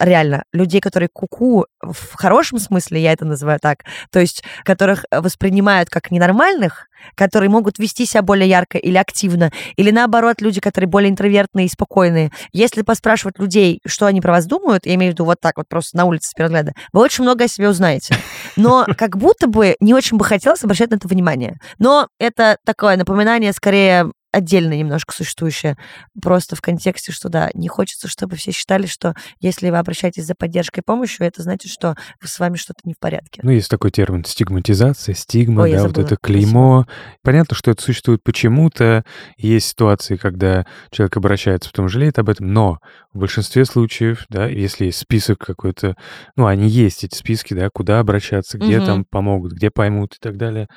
Реально, 0.00 0.44
людей, 0.52 0.80
которые 0.80 1.08
куку 1.12 1.66
в 1.80 2.14
хорошем 2.14 2.58
смысле, 2.58 3.00
я 3.00 3.12
это 3.12 3.24
называю 3.24 3.58
так, 3.60 3.84
то 4.10 4.18
есть 4.18 4.42
которых 4.64 5.04
воспринимают 5.10 5.90
как 5.90 6.10
ненормальных, 6.10 6.86
которые 7.14 7.50
могут 7.50 7.78
вести 7.78 8.06
себя 8.06 8.22
более 8.22 8.48
ярко 8.48 8.78
или 8.78 8.96
активно, 8.96 9.52
или 9.76 9.90
наоборот, 9.90 10.40
люди, 10.40 10.60
которые 10.60 10.88
более 10.88 11.10
интровертные 11.10 11.66
и 11.66 11.70
спокойные. 11.70 12.30
Если 12.52 12.82
поспрашивать 12.82 13.38
людей, 13.38 13.80
что 13.86 14.06
они 14.06 14.20
про 14.20 14.32
вас 14.32 14.46
думают, 14.46 14.86
я 14.86 14.94
имею 14.94 15.12
в 15.12 15.14
виду 15.14 15.24
вот 15.24 15.38
так 15.40 15.56
вот 15.56 15.68
просто 15.68 15.96
на 15.96 16.04
улице 16.04 16.30
с 16.30 16.34
первого 16.34 16.50
взгляда, 16.50 16.72
вы 16.92 17.00
очень 17.00 17.24
много 17.24 17.44
о 17.44 17.48
себе 17.48 17.68
узнаете. 17.68 18.16
Но 18.56 18.86
как 18.96 19.16
будто 19.16 19.46
бы 19.46 19.76
не 19.80 19.94
очень 19.94 20.16
бы 20.16 20.24
хотелось 20.24 20.64
обращать 20.64 20.90
на 20.90 20.96
это 20.96 21.08
внимание. 21.08 21.58
Но 21.78 22.08
это 22.18 22.56
такое 22.64 22.96
напоминание 22.96 23.52
скорее 23.52 24.10
отдельно 24.32 24.74
немножко 24.74 25.12
существующее, 25.12 25.76
просто 26.20 26.56
в 26.56 26.60
контексте, 26.60 27.12
что 27.12 27.28
да, 27.28 27.50
не 27.54 27.68
хочется, 27.68 28.08
чтобы 28.08 28.36
все 28.36 28.52
считали, 28.52 28.86
что 28.86 29.14
если 29.40 29.70
вы 29.70 29.78
обращаетесь 29.78 30.24
за 30.24 30.34
поддержкой 30.34 30.80
и 30.80 30.82
помощью, 30.82 31.26
это 31.26 31.42
значит, 31.42 31.70
что 31.70 31.96
с 32.22 32.38
вами 32.38 32.56
что-то 32.56 32.80
не 32.84 32.94
в 32.94 32.98
порядке. 32.98 33.40
Ну, 33.42 33.50
есть 33.50 33.68
такой 33.68 33.90
термин 33.90 34.24
стигматизация, 34.24 35.14
стигма, 35.14 35.62
Ой, 35.62 35.72
да, 35.72 35.86
вот 35.86 35.98
это 35.98 36.16
клеймо. 36.16 36.84
Спасибо. 36.84 37.20
Понятно, 37.22 37.56
что 37.56 37.70
это 37.70 37.82
существует 37.82 38.22
почему-то. 38.22 39.04
Есть 39.36 39.68
ситуации, 39.68 40.16
когда 40.16 40.66
человек 40.90 41.16
обращается, 41.16 41.70
потом 41.70 41.88
жалеет 41.88 42.18
об 42.18 42.28
этом, 42.28 42.52
но 42.52 42.78
в 43.12 43.18
большинстве 43.18 43.64
случаев, 43.64 44.26
да, 44.28 44.46
если 44.46 44.86
есть 44.86 44.98
список 44.98 45.38
какой-то, 45.38 45.96
ну, 46.36 46.46
они 46.46 46.68
есть, 46.68 47.04
эти 47.04 47.16
списки, 47.16 47.54
да, 47.54 47.68
куда 47.72 47.98
обращаться, 47.98 48.58
где 48.58 48.78
угу. 48.78 48.86
там 48.86 49.04
помогут, 49.04 49.52
где 49.52 49.70
поймут 49.70 50.14
и 50.14 50.18
так 50.20 50.36
далее. 50.36 50.68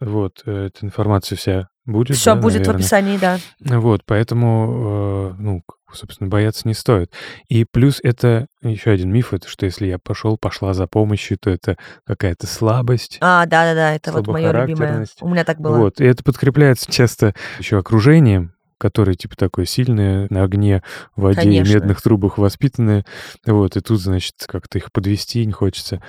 Вот, 0.00 0.42
э, 0.46 0.66
эта 0.66 0.84
информация 0.84 1.36
вся 1.36 1.68
будет. 1.84 2.16
Все 2.16 2.34
да, 2.34 2.40
будет 2.40 2.58
наверное. 2.60 2.72
в 2.72 2.76
описании, 2.80 3.18
да. 3.18 3.38
Вот, 3.60 4.02
поэтому, 4.04 5.32
э, 5.36 5.42
ну, 5.42 5.62
собственно, 5.92 6.28
бояться 6.28 6.66
не 6.66 6.74
стоит. 6.74 7.12
И 7.48 7.64
плюс 7.64 8.00
это 8.02 8.46
еще 8.62 8.90
один 8.90 9.12
миф, 9.12 9.32
это 9.32 9.48
что 9.48 9.66
если 9.66 9.86
я 9.86 9.98
пошел, 9.98 10.36
пошла 10.36 10.74
за 10.74 10.86
помощью, 10.86 11.38
то 11.38 11.50
это 11.50 11.76
какая-то 12.04 12.46
слабость. 12.46 13.18
А, 13.20 13.46
да-да-да, 13.46 13.94
это 13.94 14.12
вот 14.12 14.26
мое 14.26 14.52
любимое. 14.52 15.06
У 15.20 15.28
меня 15.28 15.44
так 15.44 15.60
было. 15.60 15.76
Вот, 15.76 16.00
и 16.00 16.04
это 16.04 16.24
подкрепляется 16.24 16.90
часто 16.90 17.34
еще 17.58 17.78
окружением, 17.78 18.52
которые 18.78 19.14
типа 19.14 19.36
такое 19.36 19.66
сильное, 19.66 20.26
на 20.30 20.42
огне, 20.42 20.82
в 21.16 21.22
воде 21.22 21.42
Конечно. 21.42 21.70
и 21.70 21.74
медных 21.74 22.02
трубах 22.02 22.38
воспитанные. 22.38 23.04
Вот, 23.46 23.76
и 23.76 23.80
тут, 23.80 24.00
значит, 24.00 24.34
как-то 24.46 24.78
их 24.78 24.92
подвести 24.92 25.44
не 25.46 25.52
хочется. 25.52 26.02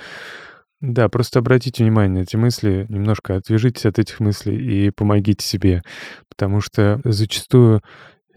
Да, 0.92 1.08
просто 1.08 1.40
обратите 1.40 1.82
внимание 1.82 2.20
на 2.20 2.22
эти 2.22 2.36
мысли, 2.36 2.86
немножко 2.88 3.36
отвяжитесь 3.36 3.86
от 3.86 3.98
этих 3.98 4.20
мыслей 4.20 4.86
и 4.86 4.90
помогите 4.90 5.44
себе, 5.44 5.82
потому 6.28 6.60
что 6.60 7.00
зачастую 7.04 7.82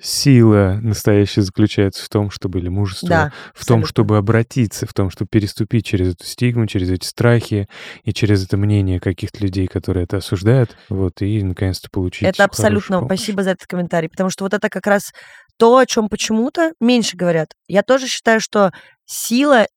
сила 0.01 0.79
настоящая 0.81 1.41
заключается 1.41 2.03
в 2.03 2.09
том, 2.09 2.31
чтобы, 2.31 2.59
или 2.59 2.69
мужество, 2.69 3.09
да, 3.09 3.33
в 3.53 3.65
том, 3.65 3.85
чтобы 3.85 4.17
обратиться, 4.17 4.87
в 4.87 4.93
том, 4.93 5.09
чтобы 5.09 5.27
переступить 5.29 5.85
через 5.85 6.13
эту 6.13 6.25
стигму, 6.25 6.67
через 6.67 6.89
эти 6.89 7.05
страхи 7.05 7.67
и 8.03 8.13
через 8.13 8.45
это 8.45 8.57
мнение 8.57 8.99
каких-то 8.99 9.43
людей, 9.43 9.67
которые 9.67 10.05
это 10.05 10.17
осуждают, 10.17 10.75
вот, 10.87 11.21
и 11.21 11.43
наконец-то 11.43 11.89
получить 11.91 12.23
Это 12.23 12.45
абсолютно, 12.45 13.03
спасибо 13.05 13.43
за 13.43 13.51
этот 13.51 13.67
комментарий, 13.67 14.09
потому 14.09 14.29
что 14.29 14.45
вот 14.45 14.53
это 14.53 14.69
как 14.69 14.87
раз 14.87 15.11
то, 15.57 15.77
о 15.77 15.85
чем 15.85 16.07
почему-то 16.07 16.71
меньше 16.79 17.17
говорят. 17.17 17.49
Я 17.67 17.83
тоже 17.83 18.07
считаю, 18.07 18.39
что 18.39 18.71
сила 19.05 19.67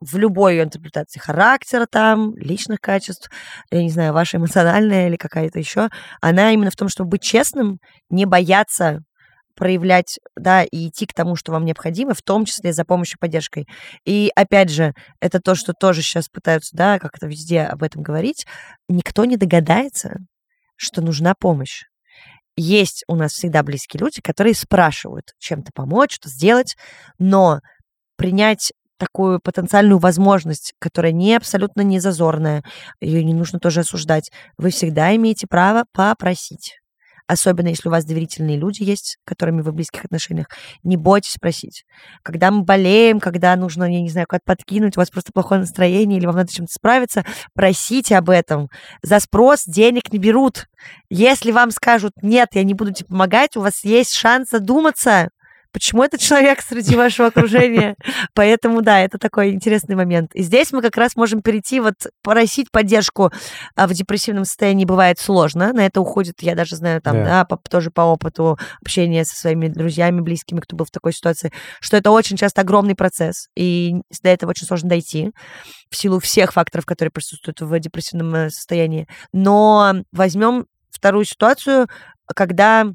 в 0.00 0.16
любой 0.16 0.54
ее 0.54 0.64
интерпретации 0.64 1.18
характера 1.18 1.86
там, 1.90 2.36
личных 2.36 2.80
качеств, 2.80 3.30
я 3.70 3.82
не 3.82 3.90
знаю, 3.90 4.12
ваша 4.12 4.36
эмоциональная 4.36 5.08
или 5.08 5.16
какая-то 5.16 5.58
еще, 5.58 5.88
она 6.20 6.52
именно 6.52 6.70
в 6.70 6.76
том, 6.76 6.88
чтобы 6.88 7.10
быть 7.10 7.22
честным, 7.22 7.78
не 8.10 8.24
бояться 8.24 9.00
проявлять, 9.58 10.20
да, 10.36 10.62
и 10.62 10.88
идти 10.88 11.04
к 11.04 11.12
тому, 11.12 11.34
что 11.34 11.50
вам 11.50 11.64
необходимо, 11.64 12.14
в 12.14 12.22
том 12.22 12.44
числе 12.44 12.72
за 12.72 12.84
помощью 12.84 13.18
поддержкой. 13.18 13.66
И 14.04 14.30
опять 14.36 14.70
же, 14.70 14.92
это 15.20 15.40
то, 15.40 15.56
что 15.56 15.72
тоже 15.72 16.00
сейчас 16.00 16.28
пытаются, 16.28 16.76
да, 16.76 17.00
как-то 17.00 17.26
везде 17.26 17.62
об 17.62 17.82
этом 17.82 18.02
говорить, 18.02 18.46
никто 18.88 19.24
не 19.24 19.36
догадается, 19.36 20.18
что 20.76 21.02
нужна 21.02 21.34
помощь. 21.34 21.82
Есть 22.56 23.04
у 23.08 23.16
нас 23.16 23.32
всегда 23.32 23.64
близкие 23.64 24.00
люди, 24.00 24.20
которые 24.20 24.54
спрашивают 24.54 25.32
чем-то 25.38 25.72
помочь, 25.74 26.14
что 26.14 26.28
сделать, 26.28 26.76
но 27.18 27.60
принять 28.16 28.72
такую 28.98 29.40
потенциальную 29.40 29.98
возможность, 29.98 30.74
которая 30.78 31.12
не 31.12 31.34
абсолютно 31.34 31.82
не 31.82 32.00
зазорная, 32.00 32.62
ее 33.00 33.24
не 33.24 33.34
нужно 33.34 33.58
тоже 33.58 33.80
осуждать. 33.80 34.30
Вы 34.58 34.70
всегда 34.70 35.14
имеете 35.14 35.46
право 35.46 35.84
попросить. 35.92 36.78
Особенно 37.28 37.68
если 37.68 37.88
у 37.88 37.90
вас 37.90 38.06
доверительные 38.06 38.56
люди 38.56 38.82
есть, 38.82 39.18
которыми 39.26 39.60
вы 39.60 39.72
в 39.72 39.74
близких 39.74 40.06
отношениях, 40.06 40.46
не 40.82 40.96
бойтесь 40.96 41.32
спросить. 41.32 41.84
Когда 42.22 42.50
мы 42.50 42.62
болеем, 42.62 43.20
когда 43.20 43.54
нужно, 43.54 43.84
я 43.84 44.00
не 44.00 44.08
знаю, 44.08 44.26
куда-то 44.26 44.44
подкинуть, 44.46 44.96
у 44.96 45.00
вас 45.00 45.10
просто 45.10 45.30
плохое 45.32 45.60
настроение 45.60 46.18
или 46.18 46.24
вам 46.24 46.36
надо 46.36 46.50
чем-то 46.50 46.72
справиться, 46.72 47.26
просите 47.54 48.16
об 48.16 48.30
этом. 48.30 48.68
За 49.02 49.20
спрос 49.20 49.64
денег 49.66 50.10
не 50.10 50.18
берут. 50.18 50.68
Если 51.10 51.52
вам 51.52 51.70
скажут, 51.70 52.12
нет, 52.22 52.48
я 52.52 52.64
не 52.64 52.72
буду 52.72 52.94
тебе 52.94 53.08
помогать, 53.08 53.56
у 53.58 53.60
вас 53.60 53.84
есть 53.84 54.14
шанс 54.14 54.48
задуматься, 54.48 55.28
почему 55.72 56.02
этот 56.02 56.20
человек 56.20 56.60
среди 56.60 56.96
вашего 56.96 57.28
окружения. 57.28 57.96
Поэтому, 58.34 58.82
да, 58.82 59.00
это 59.00 59.18
такой 59.18 59.50
интересный 59.50 59.96
момент. 59.96 60.34
И 60.34 60.42
здесь 60.42 60.72
мы 60.72 60.82
как 60.82 60.96
раз 60.96 61.16
можем 61.16 61.42
перейти, 61.42 61.80
вот 61.80 61.94
просить 62.22 62.70
поддержку 62.70 63.30
а 63.74 63.86
в 63.86 63.92
депрессивном 63.92 64.44
состоянии 64.44 64.84
бывает 64.84 65.18
сложно. 65.18 65.72
На 65.72 65.86
это 65.86 66.00
уходит, 66.00 66.42
я 66.42 66.54
даже 66.54 66.76
знаю, 66.76 67.00
там, 67.02 67.24
да, 67.24 67.44
по, 67.44 67.56
тоже 67.56 67.90
по 67.90 68.02
опыту 68.02 68.58
общения 68.80 69.24
со 69.24 69.36
своими 69.36 69.68
друзьями, 69.68 70.20
близкими, 70.20 70.60
кто 70.60 70.76
был 70.76 70.86
в 70.86 70.90
такой 70.90 71.12
ситуации, 71.12 71.52
что 71.80 71.96
это 71.96 72.10
очень 72.10 72.36
часто 72.36 72.62
огромный 72.62 72.94
процесс, 72.94 73.48
и 73.56 73.96
до 74.22 74.30
этого 74.30 74.50
очень 74.50 74.66
сложно 74.66 74.88
дойти 74.88 75.32
в 75.90 75.96
силу 75.96 76.20
всех 76.20 76.52
факторов, 76.52 76.86
которые 76.86 77.10
присутствуют 77.10 77.60
в 77.60 77.78
депрессивном 77.78 78.34
э, 78.34 78.50
состоянии. 78.50 79.06
Но 79.32 80.02
возьмем 80.12 80.66
вторую 80.90 81.24
ситуацию, 81.24 81.88
когда 82.34 82.86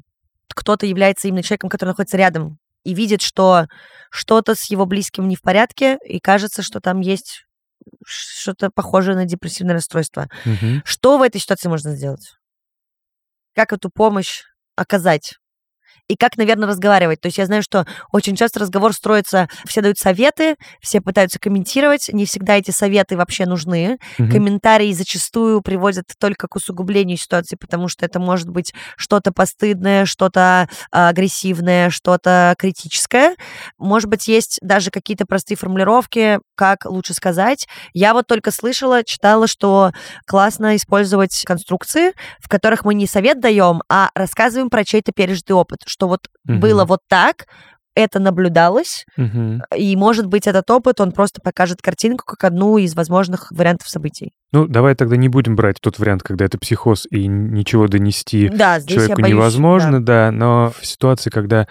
кто-то 0.54 0.86
является 0.86 1.28
именно 1.28 1.42
человеком, 1.42 1.70
который 1.70 1.90
находится 1.90 2.16
рядом 2.16 2.58
и 2.84 2.94
видит, 2.94 3.22
что 3.22 3.66
что-то 4.10 4.54
с 4.54 4.70
его 4.70 4.86
близким 4.86 5.26
не 5.28 5.36
в 5.36 5.42
порядке, 5.42 5.98
и 6.04 6.20
кажется, 6.20 6.62
что 6.62 6.80
там 6.80 7.00
есть 7.00 7.44
что-то 8.06 8.70
похожее 8.70 9.16
на 9.16 9.24
депрессивное 9.24 9.74
расстройство. 9.74 10.28
Угу. 10.46 10.82
Что 10.84 11.18
в 11.18 11.22
этой 11.22 11.40
ситуации 11.40 11.68
можно 11.68 11.94
сделать? 11.96 12.32
Как 13.54 13.72
эту 13.72 13.90
помощь 13.90 14.42
оказать? 14.76 15.34
И 16.08 16.16
как, 16.16 16.36
наверное, 16.36 16.68
разговаривать. 16.68 17.20
То 17.20 17.26
есть 17.26 17.38
я 17.38 17.46
знаю, 17.46 17.62
что 17.62 17.86
очень 18.12 18.36
часто 18.36 18.60
разговор 18.60 18.92
строится, 18.92 19.48
все 19.66 19.80
дают 19.80 19.98
советы, 19.98 20.56
все 20.80 21.00
пытаются 21.00 21.38
комментировать, 21.38 22.10
не 22.12 22.26
всегда 22.26 22.56
эти 22.56 22.70
советы 22.70 23.16
вообще 23.16 23.46
нужны. 23.46 23.98
Угу. 24.18 24.30
Комментарии 24.30 24.92
зачастую 24.92 25.62
приводят 25.62 26.04
только 26.18 26.46
к 26.46 26.56
усугублению 26.56 27.16
ситуации, 27.16 27.56
потому 27.56 27.88
что 27.88 28.04
это 28.04 28.18
может 28.20 28.50
быть 28.50 28.74
что-то 28.96 29.32
постыдное, 29.32 30.04
что-то 30.04 30.68
а, 30.90 31.08
агрессивное, 31.08 31.90
что-то 31.90 32.54
критическое. 32.58 33.36
Может 33.78 34.08
быть, 34.08 34.28
есть 34.28 34.58
даже 34.60 34.90
какие-то 34.90 35.24
простые 35.24 35.56
формулировки, 35.56 36.38
как 36.54 36.84
лучше 36.84 37.14
сказать. 37.14 37.66
Я 37.94 38.12
вот 38.12 38.26
только 38.26 38.50
слышала, 38.50 39.04
читала, 39.04 39.46
что 39.46 39.92
классно 40.26 40.76
использовать 40.76 41.42
конструкции, 41.46 42.12
в 42.40 42.48
которых 42.48 42.84
мы 42.84 42.94
не 42.94 43.06
совет 43.06 43.40
даем, 43.40 43.82
а 43.88 44.10
рассказываем 44.14 44.68
про 44.68 44.84
чей-то 44.84 45.12
пережитый 45.12 45.56
опыт, 45.56 45.80
что 45.94 46.08
вот 46.08 46.26
угу. 46.48 46.58
было 46.58 46.84
вот 46.84 47.00
так, 47.08 47.46
это 47.94 48.18
наблюдалось, 48.18 49.06
угу. 49.16 49.62
и, 49.76 49.94
может 49.94 50.26
быть, 50.26 50.48
этот 50.48 50.68
опыт, 50.72 51.00
он 51.00 51.12
просто 51.12 51.40
покажет 51.40 51.80
картинку 51.80 52.24
как 52.26 52.42
одну 52.42 52.76
из 52.78 52.96
возможных 52.96 53.52
вариантов 53.52 53.88
событий. 53.88 54.32
Ну, 54.50 54.66
давай 54.66 54.96
тогда 54.96 55.16
не 55.16 55.28
будем 55.28 55.54
брать 55.54 55.76
тот 55.80 56.00
вариант, 56.00 56.24
когда 56.24 56.46
это 56.46 56.58
психоз, 56.58 57.06
и 57.08 57.28
ничего 57.28 57.86
донести 57.86 58.48
да, 58.48 58.80
человеку 58.80 59.22
боюсь, 59.22 59.36
невозможно, 59.36 60.04
да. 60.04 60.26
да, 60.26 60.30
но 60.32 60.72
в 60.76 60.84
ситуации, 60.84 61.30
когда 61.30 61.68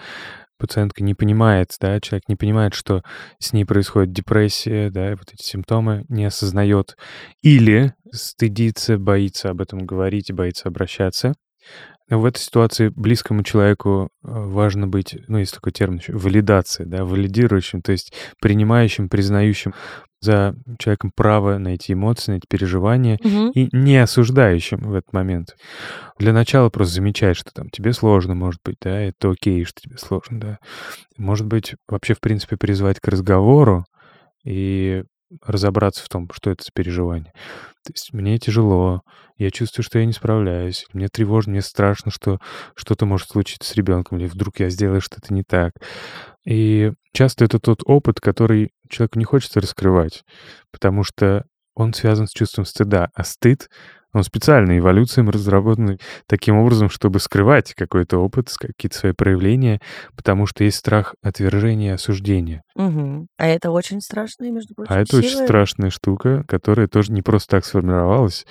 пациентка 0.58 1.04
не 1.04 1.14
понимает, 1.14 1.76
да, 1.78 2.00
человек 2.00 2.24
не 2.28 2.36
понимает, 2.36 2.72
что 2.72 3.02
с 3.38 3.52
ней 3.52 3.66
происходит 3.66 4.14
депрессия, 4.14 4.88
да, 4.88 5.10
вот 5.10 5.28
эти 5.30 5.42
симптомы, 5.42 6.06
не 6.08 6.24
осознает, 6.24 6.96
или 7.42 7.92
стыдится, 8.10 8.96
боится 8.96 9.50
об 9.50 9.60
этом 9.60 9.80
говорить, 9.80 10.32
боится 10.32 10.68
обращаться, 10.68 11.34
в 12.08 12.24
этой 12.24 12.38
ситуации 12.38 12.88
близкому 12.88 13.42
человеку 13.42 14.10
э, 14.22 14.28
важно 14.28 14.86
быть, 14.86 15.16
ну, 15.26 15.38
есть 15.38 15.54
такой 15.54 15.72
термин 15.72 15.98
еще, 15.98 16.12
валидация, 16.12 16.86
да, 16.86 17.04
валидирующим, 17.04 17.82
то 17.82 17.92
есть 17.92 18.12
принимающим, 18.40 19.08
признающим 19.08 19.74
за 20.20 20.56
человеком 20.78 21.12
право 21.14 21.58
на 21.58 21.68
эти 21.68 21.92
эмоции, 21.92 22.32
на 22.32 22.36
эти 22.36 22.46
переживания 22.48 23.18
угу. 23.22 23.50
и 23.50 23.68
не 23.72 23.98
осуждающим 23.98 24.78
в 24.78 24.94
этот 24.94 25.12
момент. 25.12 25.56
Для 26.18 26.32
начала 26.32 26.70
просто 26.70 26.94
замечать, 26.94 27.36
что 27.36 27.52
там 27.52 27.68
тебе 27.70 27.92
сложно, 27.92 28.34
может 28.34 28.60
быть, 28.64 28.76
да, 28.80 28.98
это 28.98 29.30
окей, 29.30 29.64
что 29.64 29.80
тебе 29.80 29.98
сложно, 29.98 30.40
да. 30.40 30.58
Может 31.16 31.46
быть, 31.46 31.74
вообще, 31.88 32.14
в 32.14 32.20
принципе, 32.20 32.56
призвать 32.56 33.00
к 33.00 33.08
разговору 33.08 33.84
и 34.44 35.04
разобраться 35.42 36.04
в 36.04 36.08
том, 36.08 36.28
что 36.32 36.50
это 36.50 36.64
за 36.64 36.70
переживание. 36.72 37.32
То 37.84 37.92
есть 37.92 38.12
мне 38.12 38.38
тяжело, 38.38 39.02
я 39.36 39.50
чувствую, 39.50 39.84
что 39.84 39.98
я 39.98 40.06
не 40.06 40.12
справляюсь, 40.12 40.86
мне 40.92 41.08
тревожно, 41.08 41.52
мне 41.52 41.62
страшно, 41.62 42.10
что 42.10 42.38
что-то 42.74 43.06
может 43.06 43.28
случиться 43.28 43.68
с 43.68 43.74
ребенком, 43.74 44.18
или 44.18 44.26
вдруг 44.26 44.60
я 44.60 44.70
сделаю 44.70 45.00
что-то 45.00 45.34
не 45.34 45.42
так. 45.42 45.72
И 46.46 46.92
часто 47.12 47.44
это 47.44 47.58
тот 47.58 47.80
опыт, 47.84 48.20
который 48.20 48.70
человеку 48.88 49.18
не 49.18 49.24
хочется 49.24 49.60
раскрывать, 49.60 50.24
потому 50.70 51.04
что 51.04 51.44
он 51.74 51.92
связан 51.92 52.26
с 52.26 52.32
чувством 52.32 52.64
стыда, 52.64 53.08
а 53.14 53.24
стыд 53.24 53.68
он 54.14 54.22
специально 54.22 54.78
эволюцией 54.78 55.28
разработан 55.28 55.98
таким 56.26 56.56
образом, 56.56 56.88
чтобы 56.88 57.18
скрывать 57.18 57.74
какой-то 57.74 58.18
опыт, 58.18 58.48
какие-то 58.58 58.96
свои 58.96 59.12
проявления, 59.12 59.80
потому 60.16 60.46
что 60.46 60.64
есть 60.64 60.78
страх 60.78 61.14
отвержения, 61.22 61.94
осуждения. 61.94 62.62
Угу. 62.76 63.26
А 63.36 63.46
это 63.46 63.70
очень 63.70 64.00
страшная, 64.00 64.50
между 64.52 64.74
прочим, 64.74 64.92
А 64.92 65.00
это 65.00 65.10
сила. 65.10 65.18
очень 65.20 65.44
страшная 65.44 65.90
штука, 65.90 66.44
которая 66.46 66.86
тоже 66.86 67.12
не 67.12 67.22
просто 67.22 67.50
так 67.56 67.64
сформировалась 67.64 68.46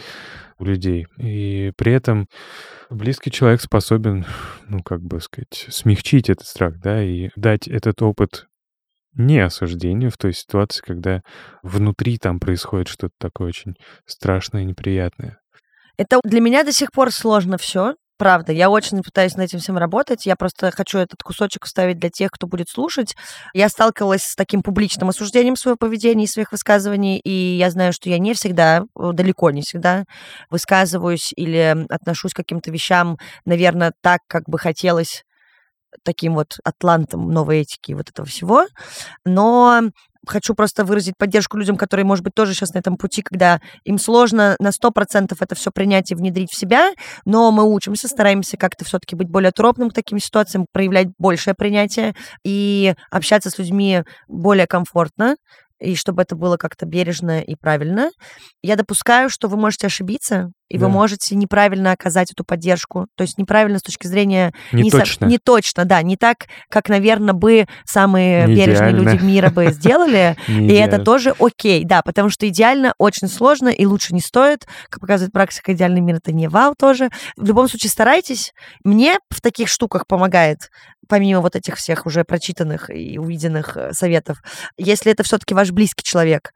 у 0.59 0.66
людей. 0.66 1.07
И 1.18 1.72
при 1.78 1.93
этом 1.93 2.28
близкий 2.89 3.32
человек 3.32 3.61
способен, 3.61 4.26
ну, 4.68 4.84
как 4.84 5.01
бы 5.01 5.22
сказать, 5.22 5.68
смягчить 5.70 6.30
этот 6.30 6.45
страх, 6.45 6.80
да, 6.80 7.01
и 7.01 7.30
дать 7.36 7.68
этот 7.68 8.01
опыт 8.01 8.47
не 9.16 9.39
осуждению 9.39 10.11
в 10.11 10.18
той 10.18 10.34
ситуации, 10.34 10.82
когда 10.84 11.22
внутри 11.61 12.18
там 12.18 12.39
происходит 12.39 12.88
что-то 12.88 13.14
такое 13.20 13.49
очень 13.49 13.76
страшное, 14.05 14.64
неприятное. 14.64 15.38
Это 15.97 16.19
для 16.23 16.41
меня 16.41 16.63
до 16.63 16.71
сих 16.71 16.91
пор 16.91 17.11
сложно 17.11 17.57
все. 17.57 17.95
Правда, 18.17 18.51
я 18.51 18.69
очень 18.69 19.01
пытаюсь 19.01 19.35
над 19.35 19.45
этим 19.45 19.59
всем 19.59 19.77
работать. 19.77 20.25
Я 20.25 20.35
просто 20.35 20.71
хочу 20.71 20.99
этот 20.99 21.21
кусочек 21.23 21.65
вставить 21.65 21.99
для 21.99 22.09
тех, 22.09 22.31
кто 22.31 22.47
будет 22.47 22.69
слушать. 22.69 23.15
Я 23.53 23.69
сталкивалась 23.69 24.23
с 24.23 24.35
таким 24.35 24.61
публичным 24.61 25.09
осуждением 25.09 25.55
своего 25.55 25.77
поведения 25.77 26.25
и 26.25 26.27
своих 26.27 26.51
высказываний, 26.51 27.17
и 27.17 27.57
я 27.57 27.69
знаю, 27.71 27.91
что 27.91 28.09
я 28.09 28.19
не 28.19 28.33
всегда, 28.33 28.83
далеко 28.95 29.49
не 29.51 29.61
всегда 29.61 30.05
высказываюсь 30.49 31.33
или 31.35 31.85
отношусь 31.89 32.33
к 32.33 32.37
каким-то 32.37 32.71
вещам, 32.71 33.17
наверное, 33.45 33.93
так, 34.01 34.21
как 34.27 34.43
бы 34.47 34.59
хотелось 34.59 35.23
таким 36.03 36.35
вот 36.35 36.57
атлантом 36.63 37.29
новой 37.29 37.61
этики 37.61 37.91
и 37.91 37.95
вот 37.95 38.09
этого 38.09 38.27
всего. 38.27 38.65
Но 39.25 39.81
хочу 40.26 40.53
просто 40.55 40.86
выразить 40.86 41.17
поддержку 41.17 41.57
людям, 41.57 41.78
которые, 41.78 42.05
может 42.05 42.24
быть, 42.24 42.34
тоже 42.34 42.53
сейчас 42.53 42.74
на 42.74 42.80
этом 42.80 42.97
пути, 42.97 43.21
когда 43.21 43.59
им 43.84 43.97
сложно 43.97 44.55
на 44.59 44.69
100% 44.69 45.36
это 45.39 45.55
все 45.55 45.71
принять 45.71 46.11
и 46.11 46.15
внедрить 46.15 46.51
в 46.51 46.57
себя, 46.57 46.91
но 47.26 47.51
мы 47.51 47.63
учимся, 47.63 48.07
стараемся 48.07 48.57
как-то 48.57 48.86
все-таки 48.86 49.15
быть 49.15 49.30
более 49.30 49.51
тропным 49.51 49.89
к 49.89 49.93
таким 49.93 50.19
ситуациям, 50.19 50.65
проявлять 50.71 51.07
большее 51.17 51.53
принятие 51.53 52.15
и 52.43 52.95
общаться 53.11 53.49
с 53.49 53.57
людьми 53.57 54.03
более 54.28 54.67
комфортно, 54.67 55.36
и 55.80 55.95
чтобы 55.95 56.21
это 56.21 56.36
было 56.36 56.57
как-то 56.57 56.86
бережно 56.86 57.41
и 57.41 57.55
правильно. 57.55 58.09
Я 58.61 58.76
допускаю, 58.76 59.30
что 59.30 59.47
вы 59.47 59.57
можете 59.57 59.88
ошибиться, 59.88 60.51
и 60.74 60.78
да. 60.80 60.88
вы 60.88 60.91
можете 60.91 61.36
неправильно 61.36 61.91
оказать 61.91 62.32
эту 62.32 62.43
поддержку. 62.43 63.05
То 63.15 63.21
есть 63.21 63.38
неправильно 63.38 63.78
с 63.78 63.84
точки 63.84 64.07
зрения... 64.07 64.53
Не, 64.71 64.84
не 64.84 64.89
точно. 64.89 65.28
Со, 65.28 65.30
не 65.30 65.38
точно, 65.38 65.86
да. 65.86 66.01
Не 66.01 66.17
так, 66.17 66.47
как, 66.67 66.89
наверное, 66.89 67.36
бы 67.36 67.67
самые 67.86 68.47
не 68.47 68.55
бережные 68.55 68.91
идеально. 68.91 69.11
люди 69.11 69.24
мира 69.24 69.49
бы 69.51 69.67
сделали. 69.71 70.36
И 70.47 70.74
это 70.74 70.97
тоже 70.97 71.36
окей, 71.38 71.84
да, 71.86 72.01
потому 72.01 72.32
что 72.32 72.47
идеально 72.47 72.95
очень 72.97 73.28
сложно 73.28 73.69
и 73.69 73.86
лучше 73.86 74.15
не 74.15 74.19
стоит. 74.19 74.65
Как 74.89 74.99
показывает 74.99 75.32
практика, 75.32 75.74
идеальный 75.74 76.01
мир— 76.01 76.15
это 76.17 76.32
не 76.32 76.47
вау 76.47 76.74
тоже. 76.76 77.11
В 77.38 77.45
любом 77.45 77.69
случае 77.69 77.91
старайтесь. 77.91 78.51
Мне 78.84 79.19
в 79.30 79.41
таких 79.41 79.67
штуках 79.67 80.07
помогает 80.07 80.71
помимо 81.07 81.41
вот 81.41 81.55
этих 81.55 81.76
всех 81.76 82.07
уже 82.07 82.24
прочитанных 82.24 82.89
и 82.89 83.19
увиденных 83.19 83.76
э, 83.76 83.91
советов, 83.91 84.41
если 84.78 85.11
это 85.11 85.21
все-таки 85.21 85.53
ваш 85.53 85.71
близкий 85.71 86.01
человек, 86.01 86.53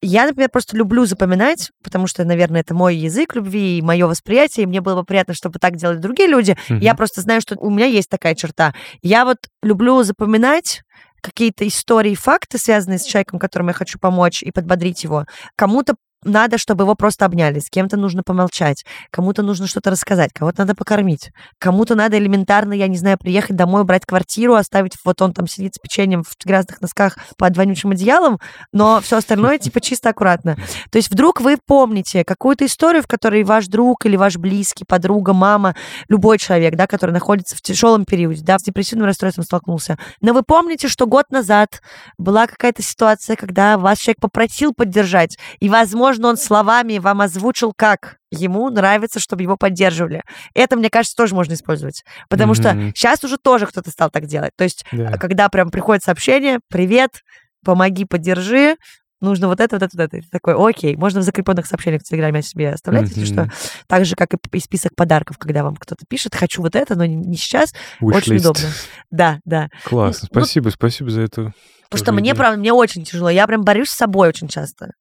я, 0.00 0.26
например, 0.26 0.48
просто 0.50 0.76
люблю 0.76 1.06
запоминать, 1.06 1.70
потому 1.82 2.06
что, 2.06 2.24
наверное, 2.24 2.60
это 2.60 2.74
мой 2.74 2.96
язык 2.96 3.34
любви 3.34 3.78
и 3.78 3.82
мое 3.82 4.06
восприятие, 4.06 4.64
и 4.64 4.66
мне 4.66 4.80
было 4.80 5.00
бы 5.00 5.04
приятно, 5.04 5.34
чтобы 5.34 5.58
так 5.58 5.76
делали 5.76 5.98
другие 5.98 6.28
люди. 6.28 6.56
Mm-hmm. 6.68 6.78
Я 6.80 6.94
просто 6.94 7.20
знаю, 7.20 7.40
что 7.40 7.56
у 7.58 7.70
меня 7.70 7.86
есть 7.86 8.08
такая 8.08 8.34
черта. 8.34 8.74
Я 9.02 9.24
вот 9.24 9.38
люблю 9.62 10.02
запоминать 10.02 10.82
какие-то 11.20 11.66
истории, 11.66 12.14
факты, 12.14 12.58
связанные 12.58 12.98
с 12.98 13.04
человеком, 13.04 13.38
которому 13.38 13.70
я 13.70 13.74
хочу 13.74 13.98
помочь 13.98 14.42
и 14.42 14.52
подбодрить 14.52 15.02
его, 15.02 15.26
кому-то 15.56 15.94
надо, 16.24 16.58
чтобы 16.58 16.84
его 16.84 16.94
просто 16.94 17.24
обняли, 17.24 17.60
с 17.60 17.70
кем-то 17.70 17.96
нужно 17.96 18.22
помолчать, 18.22 18.84
кому-то 19.10 19.42
нужно 19.42 19.66
что-то 19.66 19.90
рассказать, 19.90 20.32
кого-то 20.32 20.62
надо 20.62 20.74
покормить, 20.74 21.30
кому-то 21.58 21.94
надо 21.94 22.18
элементарно, 22.18 22.72
я 22.72 22.88
не 22.88 22.96
знаю, 22.96 23.18
приехать 23.18 23.56
домой, 23.56 23.84
брать 23.84 24.04
квартиру, 24.04 24.54
оставить, 24.54 24.96
вот 25.04 25.22
он 25.22 25.32
там 25.32 25.46
сидит 25.46 25.76
с 25.76 25.78
печеньем 25.78 26.24
в 26.24 26.34
грязных 26.44 26.80
носках 26.80 27.18
под 27.36 27.56
вонючим 27.56 27.92
одеялом, 27.92 28.40
но 28.72 29.00
все 29.00 29.18
остальное 29.18 29.58
типа 29.58 29.80
чисто 29.80 30.10
аккуратно. 30.10 30.56
То 30.90 30.98
есть 30.98 31.10
вдруг 31.10 31.40
вы 31.40 31.56
помните 31.64 32.24
какую-то 32.24 32.66
историю, 32.66 33.02
в 33.02 33.06
которой 33.06 33.44
ваш 33.44 33.68
друг 33.68 34.04
или 34.04 34.16
ваш 34.16 34.36
близкий, 34.36 34.84
подруга, 34.84 35.32
мама, 35.32 35.76
любой 36.08 36.38
человек, 36.38 36.74
да, 36.74 36.86
который 36.86 37.12
находится 37.12 37.56
в 37.56 37.62
тяжелом 37.62 38.04
периоде, 38.04 38.42
да, 38.42 38.58
с 38.58 38.62
депрессивным 38.62 39.06
расстройством 39.06 39.44
столкнулся, 39.44 39.98
но 40.20 40.32
вы 40.32 40.42
помните, 40.42 40.88
что 40.88 41.06
год 41.06 41.30
назад 41.30 41.80
была 42.18 42.46
какая-то 42.46 42.82
ситуация, 42.82 43.36
когда 43.36 43.78
вас 43.78 43.98
человек 43.98 44.20
попросил 44.20 44.72
поддержать, 44.74 45.38
и, 45.60 45.68
возможно, 45.68 46.07
возможно, 46.08 46.28
он 46.28 46.36
словами 46.36 46.98
вам 46.98 47.20
озвучил, 47.20 47.72
как 47.76 48.16
ему 48.30 48.70
нравится, 48.70 49.20
чтобы 49.20 49.42
его 49.42 49.56
поддерживали. 49.56 50.22
Это, 50.54 50.76
мне 50.76 50.90
кажется, 50.90 51.16
тоже 51.16 51.34
можно 51.34 51.52
использовать. 51.52 52.02
Потому 52.28 52.54
mm-hmm. 52.54 52.90
что 52.90 52.92
сейчас 52.94 53.24
уже 53.24 53.36
тоже 53.36 53.66
кто-то 53.66 53.90
стал 53.90 54.10
так 54.10 54.26
делать. 54.26 54.52
То 54.56 54.64
есть, 54.64 54.84
yeah. 54.92 55.18
когда 55.18 55.48
прям 55.48 55.70
приходит 55.70 56.02
сообщение, 56.02 56.60
привет, 56.68 57.22
помоги, 57.64 58.04
поддержи, 58.06 58.76
нужно 59.20 59.48
вот 59.48 59.60
это, 59.60 59.76
вот 59.76 59.82
это, 59.82 59.96
вот 59.96 60.04
это. 60.04 60.16
И 60.16 60.20
ты 60.22 60.28
такой, 60.30 60.54
окей, 60.56 60.96
можно 60.96 61.20
в 61.20 61.24
закрепленных 61.24 61.66
сообщениях 61.66 62.02
в 62.02 62.04
Телеграме 62.04 62.42
себе 62.42 62.70
оставлять, 62.70 63.10
mm-hmm. 63.10 63.20
если 63.20 63.24
что. 63.24 63.50
Так 63.86 64.04
же, 64.06 64.16
как 64.16 64.30
и 64.32 64.60
список 64.60 64.94
подарков, 64.96 65.36
когда 65.36 65.62
вам 65.62 65.76
кто-то 65.76 66.04
пишет, 66.08 66.34
хочу 66.34 66.62
вот 66.62 66.74
это, 66.74 66.96
но 66.96 67.04
не 67.04 67.36
сейчас. 67.36 67.74
Wish 68.00 68.16
Очень 68.16 68.34
list. 68.34 68.40
удобно. 68.40 68.68
Да, 69.10 69.40
да. 69.44 69.68
Классно. 69.84 70.28
Ну, 70.32 70.40
спасибо, 70.40 70.66
ну, 70.66 70.70
спасибо 70.70 71.10
за 71.10 71.20
это. 71.22 71.52
Потому 71.90 72.04
что 72.04 72.12
мне, 72.12 72.34
правда, 72.34 72.58
мне 72.58 72.72
очень 72.72 73.04
тяжело. 73.04 73.30
Я 73.30 73.46
прям 73.46 73.62
борюсь 73.62 73.88
с 73.88 73.96
собой 73.96 74.28
очень 74.28 74.48
часто 74.48 74.92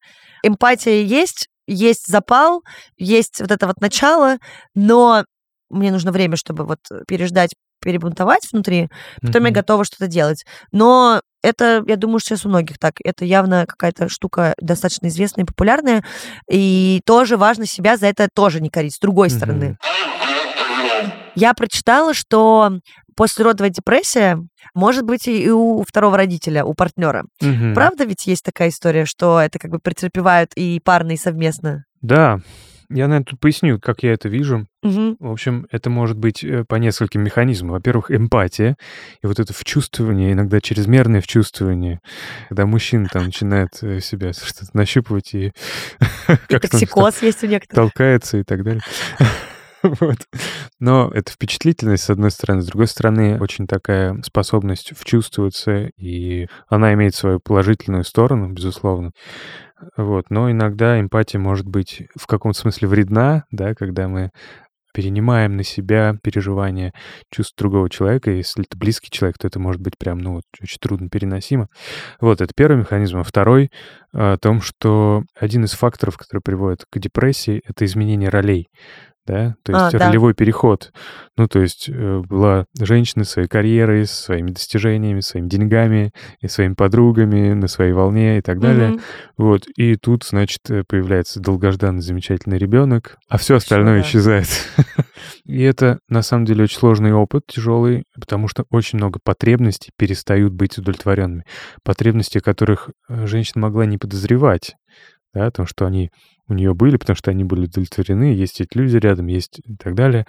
эмпатия 0.43 1.01
есть, 1.01 1.47
есть 1.67 2.07
запал, 2.07 2.63
есть 2.97 3.41
вот 3.41 3.51
это 3.51 3.67
вот 3.67 3.81
начало, 3.81 4.37
но 4.75 5.25
мне 5.69 5.91
нужно 5.91 6.11
время, 6.11 6.37
чтобы 6.37 6.65
вот 6.65 6.79
переждать, 7.07 7.51
перебунтовать 7.81 8.47
внутри, 8.51 8.89
потом 9.21 9.43
mm-hmm. 9.43 9.47
я 9.47 9.53
готова 9.53 9.83
что-то 9.83 10.07
делать. 10.07 10.45
Но 10.71 11.21
это, 11.43 11.83
я 11.87 11.95
думаю, 11.95 12.19
сейчас 12.19 12.45
у 12.45 12.49
многих 12.49 12.79
так. 12.79 12.95
Это 13.03 13.23
явно 13.23 13.65
какая-то 13.67 14.09
штука 14.09 14.53
достаточно 14.59 15.07
известная 15.07 15.43
и 15.43 15.47
популярная. 15.47 16.03
И 16.49 17.01
тоже 17.05 17.37
важно 17.37 17.65
себя 17.65 17.95
за 17.95 18.07
это 18.07 18.27
тоже 18.33 18.59
не 18.59 18.69
корить, 18.69 18.95
с 18.95 18.99
другой 18.99 19.27
mm-hmm. 19.27 19.37
стороны. 19.37 19.77
Я 21.37 21.53
прочитала, 21.53 22.15
что 22.15 22.79
послеродовая 23.15 23.69
депрессия 23.69 24.39
может 24.73 25.05
быть 25.05 25.27
и 25.27 25.51
у 25.51 25.83
второго 25.87 26.17
родителя, 26.17 26.65
у 26.65 26.73
партнера. 26.73 27.25
Угу. 27.41 27.75
Правда 27.75 28.05
ведь 28.05 28.25
есть 28.25 28.43
такая 28.43 28.69
история, 28.69 29.05
что 29.05 29.39
это 29.39 29.59
как 29.59 29.69
бы 29.69 29.77
претерпевают 29.77 30.51
и 30.55 30.81
парно, 30.83 31.11
и 31.11 31.17
совместно? 31.17 31.85
Да, 32.01 32.39
я, 32.89 33.07
наверное, 33.07 33.25
тут 33.25 33.39
поясню, 33.39 33.79
как 33.79 34.01
я 34.01 34.13
это 34.13 34.29
вижу. 34.29 34.65
Угу. 34.81 35.17
В 35.19 35.31
общем, 35.31 35.67
это 35.69 35.91
может 35.91 36.17
быть 36.17 36.43
э, 36.43 36.63
по 36.67 36.75
нескольким 36.75 37.21
механизмам. 37.21 37.73
Во-первых, 37.73 38.09
эмпатия, 38.09 38.75
и 39.21 39.27
вот 39.27 39.39
это 39.39 39.53
вчувствование, 39.53 40.31
иногда 40.31 40.59
чрезмерное 40.59 41.21
вчувствование, 41.21 41.99
когда 42.49 42.65
мужчина 42.65 43.07
там 43.13 43.25
начинает 43.25 43.77
э, 43.83 43.99
себя 43.99 44.33
что-то 44.33 44.71
нащупывать 44.73 45.35
и... 45.35 45.51
И 46.49 46.57
токсикоз 46.57 47.21
есть 47.21 47.43
у 47.43 47.47
некоторых. 47.47 47.91
Толкается 47.91 48.37
и 48.39 48.43
так 48.43 48.63
далее. 48.63 48.81
Вот. 50.01 50.17
Но 50.79 51.09
это 51.13 51.31
впечатлительность, 51.31 52.03
с 52.03 52.09
одной 52.09 52.31
стороны. 52.31 52.61
С 52.61 52.67
другой 52.67 52.87
стороны, 52.87 53.39
очень 53.39 53.67
такая 53.67 54.19
способность 54.23 54.97
вчувствоваться, 54.97 55.89
и 55.97 56.47
она 56.67 56.93
имеет 56.93 57.15
свою 57.15 57.39
положительную 57.39 58.03
сторону, 58.03 58.51
безусловно. 58.51 59.11
Вот. 59.95 60.25
Но 60.29 60.49
иногда 60.51 60.99
эмпатия 60.99 61.39
может 61.39 61.67
быть 61.67 62.03
в 62.15 62.27
каком-то 62.27 62.59
смысле 62.59 62.87
вредна, 62.87 63.45
да, 63.51 63.75
когда 63.75 64.07
мы 64.07 64.31
перенимаем 64.93 65.55
на 65.55 65.63
себя 65.63 66.15
переживания, 66.23 66.91
чувств 67.31 67.55
другого 67.55 67.87
человека. 67.87 68.31
Если 68.31 68.65
это 68.65 68.75
близкий 68.79 69.11
человек, 69.11 69.37
то 69.37 69.45
это 69.45 69.59
может 69.59 69.79
быть 69.79 69.93
прям, 69.95 70.17
ну, 70.17 70.41
очень 70.59 70.79
трудно 70.81 71.07
переносимо. 71.07 71.67
Вот, 72.19 72.41
это 72.41 72.51
первый 72.55 72.77
механизм. 72.79 73.19
А 73.19 73.23
второй 73.23 73.69
о 74.11 74.37
том, 74.37 74.59
что 74.59 75.21
один 75.39 75.65
из 75.65 75.73
факторов, 75.73 76.17
который 76.17 76.41
приводит 76.43 76.85
к 76.89 76.97
депрессии, 76.97 77.61
это 77.67 77.85
изменение 77.85 78.29
ролей 78.29 78.69
да, 79.27 79.55
то 79.63 79.73
есть 79.73 79.93
а, 79.93 79.99
ролевой 79.99 80.31
да. 80.31 80.37
переход. 80.37 80.91
Ну, 81.35 81.47
то 81.47 81.59
есть 81.59 81.89
э, 81.89 82.21
была 82.27 82.65
женщина 82.79 83.25
своей 83.25 83.47
карьерой, 83.47 84.07
своими 84.07 84.51
достижениями, 84.51 85.19
своими 85.19 85.47
деньгами, 85.47 86.11
и 86.41 86.47
своими 86.47 86.73
подругами, 86.73 87.53
на 87.53 87.67
своей 87.67 87.91
волне 87.91 88.39
и 88.39 88.41
так 88.41 88.59
далее. 88.59 88.91
Mm-hmm. 88.91 89.01
Вот, 89.37 89.67
и 89.75 89.95
тут, 89.97 90.23
значит, 90.23 90.61
э, 90.69 90.83
появляется 90.87 91.39
долгожданный 91.39 92.01
замечательный 92.01 92.57
ребенок, 92.57 93.17
а 93.29 93.37
все 93.37 93.57
остальное 93.57 94.01
да. 94.01 94.07
исчезает. 94.07 94.47
и 95.45 95.61
это, 95.61 95.99
на 96.09 96.23
самом 96.23 96.45
деле, 96.45 96.63
очень 96.63 96.79
сложный 96.79 97.13
опыт, 97.13 97.43
тяжелый, 97.47 98.05
потому 98.19 98.47
что 98.47 98.63
очень 98.71 98.97
много 98.97 99.19
потребностей 99.23 99.91
перестают 99.97 100.53
быть 100.53 100.77
удовлетворенными. 100.77 101.43
Потребности, 101.83 102.39
которых 102.39 102.89
э, 103.09 103.27
женщина 103.27 103.61
могла 103.61 103.85
не 103.85 103.97
подозревать 103.97 104.75
да, 105.37 105.47
о 105.47 105.51
том, 105.51 105.67
что 105.67 105.85
они 105.85 106.11
у 106.49 106.53
нее 106.53 106.73
были, 106.73 106.97
потому 106.97 107.15
что 107.15 107.31
они 107.31 107.43
были 107.43 107.65
удовлетворены, 107.65 108.33
есть 108.33 108.61
эти 108.61 108.77
люди 108.77 108.97
рядом, 108.97 109.27
есть 109.27 109.59
и 109.65 109.75
так 109.75 109.95
далее. 109.95 110.25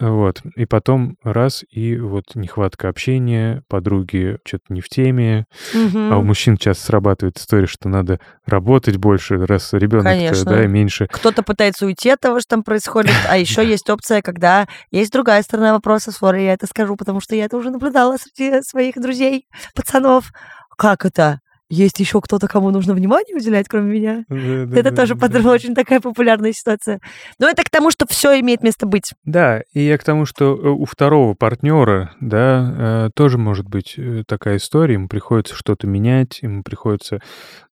Вот. 0.00 0.40
И 0.56 0.64
потом 0.64 1.16
раз, 1.22 1.62
и 1.70 1.96
вот 1.96 2.34
нехватка 2.34 2.88
общения, 2.88 3.62
подруги 3.68 4.38
что-то 4.44 4.64
не 4.70 4.80
в 4.80 4.88
теме. 4.88 5.46
Угу. 5.74 5.98
А 6.10 6.16
у 6.16 6.22
мужчин 6.22 6.56
часто 6.56 6.86
срабатывает 6.86 7.38
история, 7.38 7.66
что 7.66 7.88
надо 7.88 8.18
работать 8.46 8.96
больше, 8.96 9.46
раз 9.46 9.72
ребенок 9.74 10.04
да, 10.04 10.66
меньше. 10.66 11.06
Кто-то 11.06 11.42
пытается 11.42 11.86
уйти 11.86 12.10
от 12.10 12.20
того, 12.20 12.40
что 12.40 12.48
там 12.48 12.64
происходит, 12.64 13.14
а 13.28 13.36
еще 13.38 13.64
есть 13.64 13.88
опция, 13.90 14.22
когда 14.22 14.66
есть 14.90 15.12
другая 15.12 15.42
сторона 15.42 15.72
вопроса, 15.74 16.10
сори, 16.10 16.40
я 16.42 16.54
это 16.54 16.66
скажу, 16.66 16.96
потому 16.96 17.20
что 17.20 17.36
я 17.36 17.44
это 17.44 17.56
уже 17.56 17.70
наблюдала 17.70 18.16
среди 18.16 18.62
своих 18.62 18.96
друзей, 18.96 19.46
пацанов. 19.74 20.32
Как 20.76 21.04
это? 21.04 21.41
Есть 21.72 21.98
еще 22.00 22.20
кто-то, 22.20 22.48
кому 22.48 22.70
нужно 22.70 22.92
внимание 22.92 23.34
уделять, 23.34 23.66
кроме 23.66 23.98
меня. 23.98 24.24
Да, 24.28 24.66
да, 24.66 24.78
это 24.78 24.90
да, 24.90 24.96
тоже 24.96 25.14
да. 25.14 25.50
очень 25.50 25.74
такая 25.74 26.00
популярная 26.00 26.52
ситуация. 26.52 27.00
Но 27.38 27.48
это 27.48 27.62
к 27.62 27.70
тому, 27.70 27.90
что 27.90 28.06
все 28.06 28.38
имеет 28.40 28.62
место 28.62 28.84
быть. 28.84 29.12
Да, 29.24 29.62
и 29.72 29.80
я 29.80 29.96
к 29.96 30.04
тому, 30.04 30.26
что 30.26 30.54
э, 30.54 30.68
у 30.68 30.84
второго 30.84 31.34
партнера, 31.34 32.14
да, 32.20 33.06
э, 33.06 33.10
тоже 33.14 33.38
может 33.38 33.66
быть 33.66 33.94
э, 33.96 34.22
такая 34.26 34.58
история, 34.58 34.94
ему 34.94 35.08
приходится 35.08 35.54
что-то 35.54 35.86
менять, 35.86 36.40
ему 36.42 36.62
приходится 36.62 37.20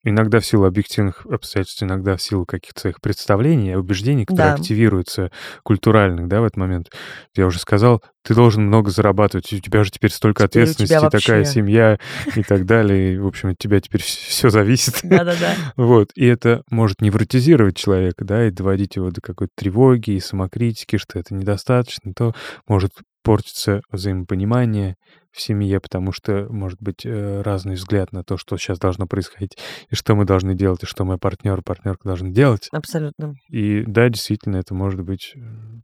иногда 0.02 0.40
в 0.40 0.46
силу 0.46 0.64
объективных 0.64 1.26
обстоятельств, 1.26 1.82
иногда 1.82 2.16
в 2.16 2.22
силу 2.22 2.46
каких-то 2.46 2.80
своих 2.80 3.02
представлений, 3.02 3.76
убеждений, 3.76 4.24
которые 4.24 4.54
да. 4.54 4.60
активируются 4.60 5.30
культуральных, 5.62 6.26
да, 6.26 6.40
в 6.40 6.44
этот 6.44 6.56
момент. 6.56 6.90
Я 7.36 7.46
уже 7.46 7.58
сказал, 7.58 8.02
ты 8.22 8.34
должен 8.34 8.66
много 8.66 8.90
зарабатывать, 8.90 9.52
у 9.52 9.58
тебя 9.58 9.82
же 9.84 9.90
теперь 9.90 10.10
столько 10.10 10.46
теперь 10.46 10.64
ответственности, 10.64 10.94
вообще... 10.94 11.18
такая 11.18 11.44
семья 11.44 11.98
и 12.34 12.42
так 12.42 12.66
далее. 12.66 13.20
В 13.20 13.26
общем, 13.26 13.50
от 13.50 13.58
тебя 13.58 13.80
теперь 13.90 14.02
все 14.02 14.50
зависит. 14.50 15.00
Да-да-да. 15.02 15.54
Вот. 15.76 16.10
И 16.14 16.24
это 16.24 16.62
может 16.70 17.00
невротизировать 17.00 17.76
человека, 17.76 18.24
да, 18.24 18.46
и 18.46 18.50
доводить 18.50 18.96
его 18.96 19.10
до 19.10 19.20
какой-то 19.20 19.52
тревоги 19.56 20.12
и 20.12 20.20
самокритики, 20.20 20.96
что 20.96 21.18
это 21.18 21.34
недостаточно, 21.34 22.12
то 22.14 22.32
может 22.68 22.92
портится 23.22 23.82
взаимопонимание 23.90 24.96
в 25.32 25.40
семье, 25.40 25.80
потому 25.80 26.12
что 26.12 26.46
может 26.50 26.80
быть 26.80 27.04
э, 27.04 27.42
разный 27.42 27.74
взгляд 27.74 28.12
на 28.12 28.24
то, 28.24 28.36
что 28.36 28.56
сейчас 28.56 28.78
должно 28.78 29.06
происходить, 29.06 29.56
и 29.90 29.94
что 29.94 30.14
мы 30.14 30.24
должны 30.24 30.54
делать, 30.54 30.82
и 30.82 30.86
что 30.86 31.04
мой 31.04 31.18
партнер, 31.18 31.62
партнерка 31.62 32.02
должны 32.04 32.30
делать. 32.30 32.68
Абсолютно. 32.72 33.34
И 33.48 33.84
да, 33.86 34.08
действительно, 34.08 34.56
это 34.56 34.74
может 34.74 35.00
быть 35.02 35.34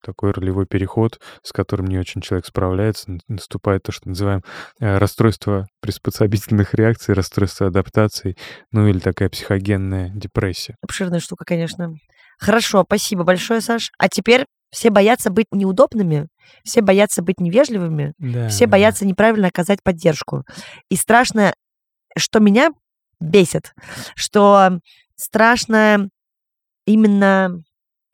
такой 0.03 0.33
ролевой 0.33 0.67
переход, 0.67 1.21
с 1.43 1.53
которым 1.53 1.87
не 1.87 1.99
очень 1.99 2.21
человек 2.21 2.47
справляется, 2.47 3.19
наступает 3.29 3.83
то, 3.85 3.93
что 3.93 4.09
называем 4.09 4.43
э, 4.81 4.99
расстройство 4.99 5.67
приспособительных 5.81 6.75
реакций, 6.75 7.15
расстройство 7.15 7.69
адаптации, 7.69 8.37
ну 8.73 8.87
или 8.87 8.99
такая 8.99 9.29
психогенная 9.29 10.11
депрессия. 10.15 10.77
Обширная 10.83 11.21
штука, 11.21 11.45
конечно. 11.45 11.95
Хорошо, 12.39 12.85
спасибо 12.85 13.25
большое, 13.25 13.61
Саш. 13.61 13.91
А 13.99 14.09
теперь 14.09 14.45
все 14.77 14.91
боятся 14.91 15.31
быть 15.31 15.47
неудобными, 15.53 16.29
все 16.63 16.83
боятся 16.83 17.23
быть 17.23 17.41
невежливыми, 17.41 18.13
да, 18.19 18.51
все 18.51 18.67
боятся 18.67 19.07
неправильно 19.07 19.49
оказать 19.49 19.83
поддержку. 19.83 20.45
И 20.91 20.97
страшно, 20.97 21.55
что 22.15 22.41
меня 22.41 22.73
бесит, 23.19 23.73
что 24.17 24.81
страшно 25.15 26.11
именно 26.85 27.63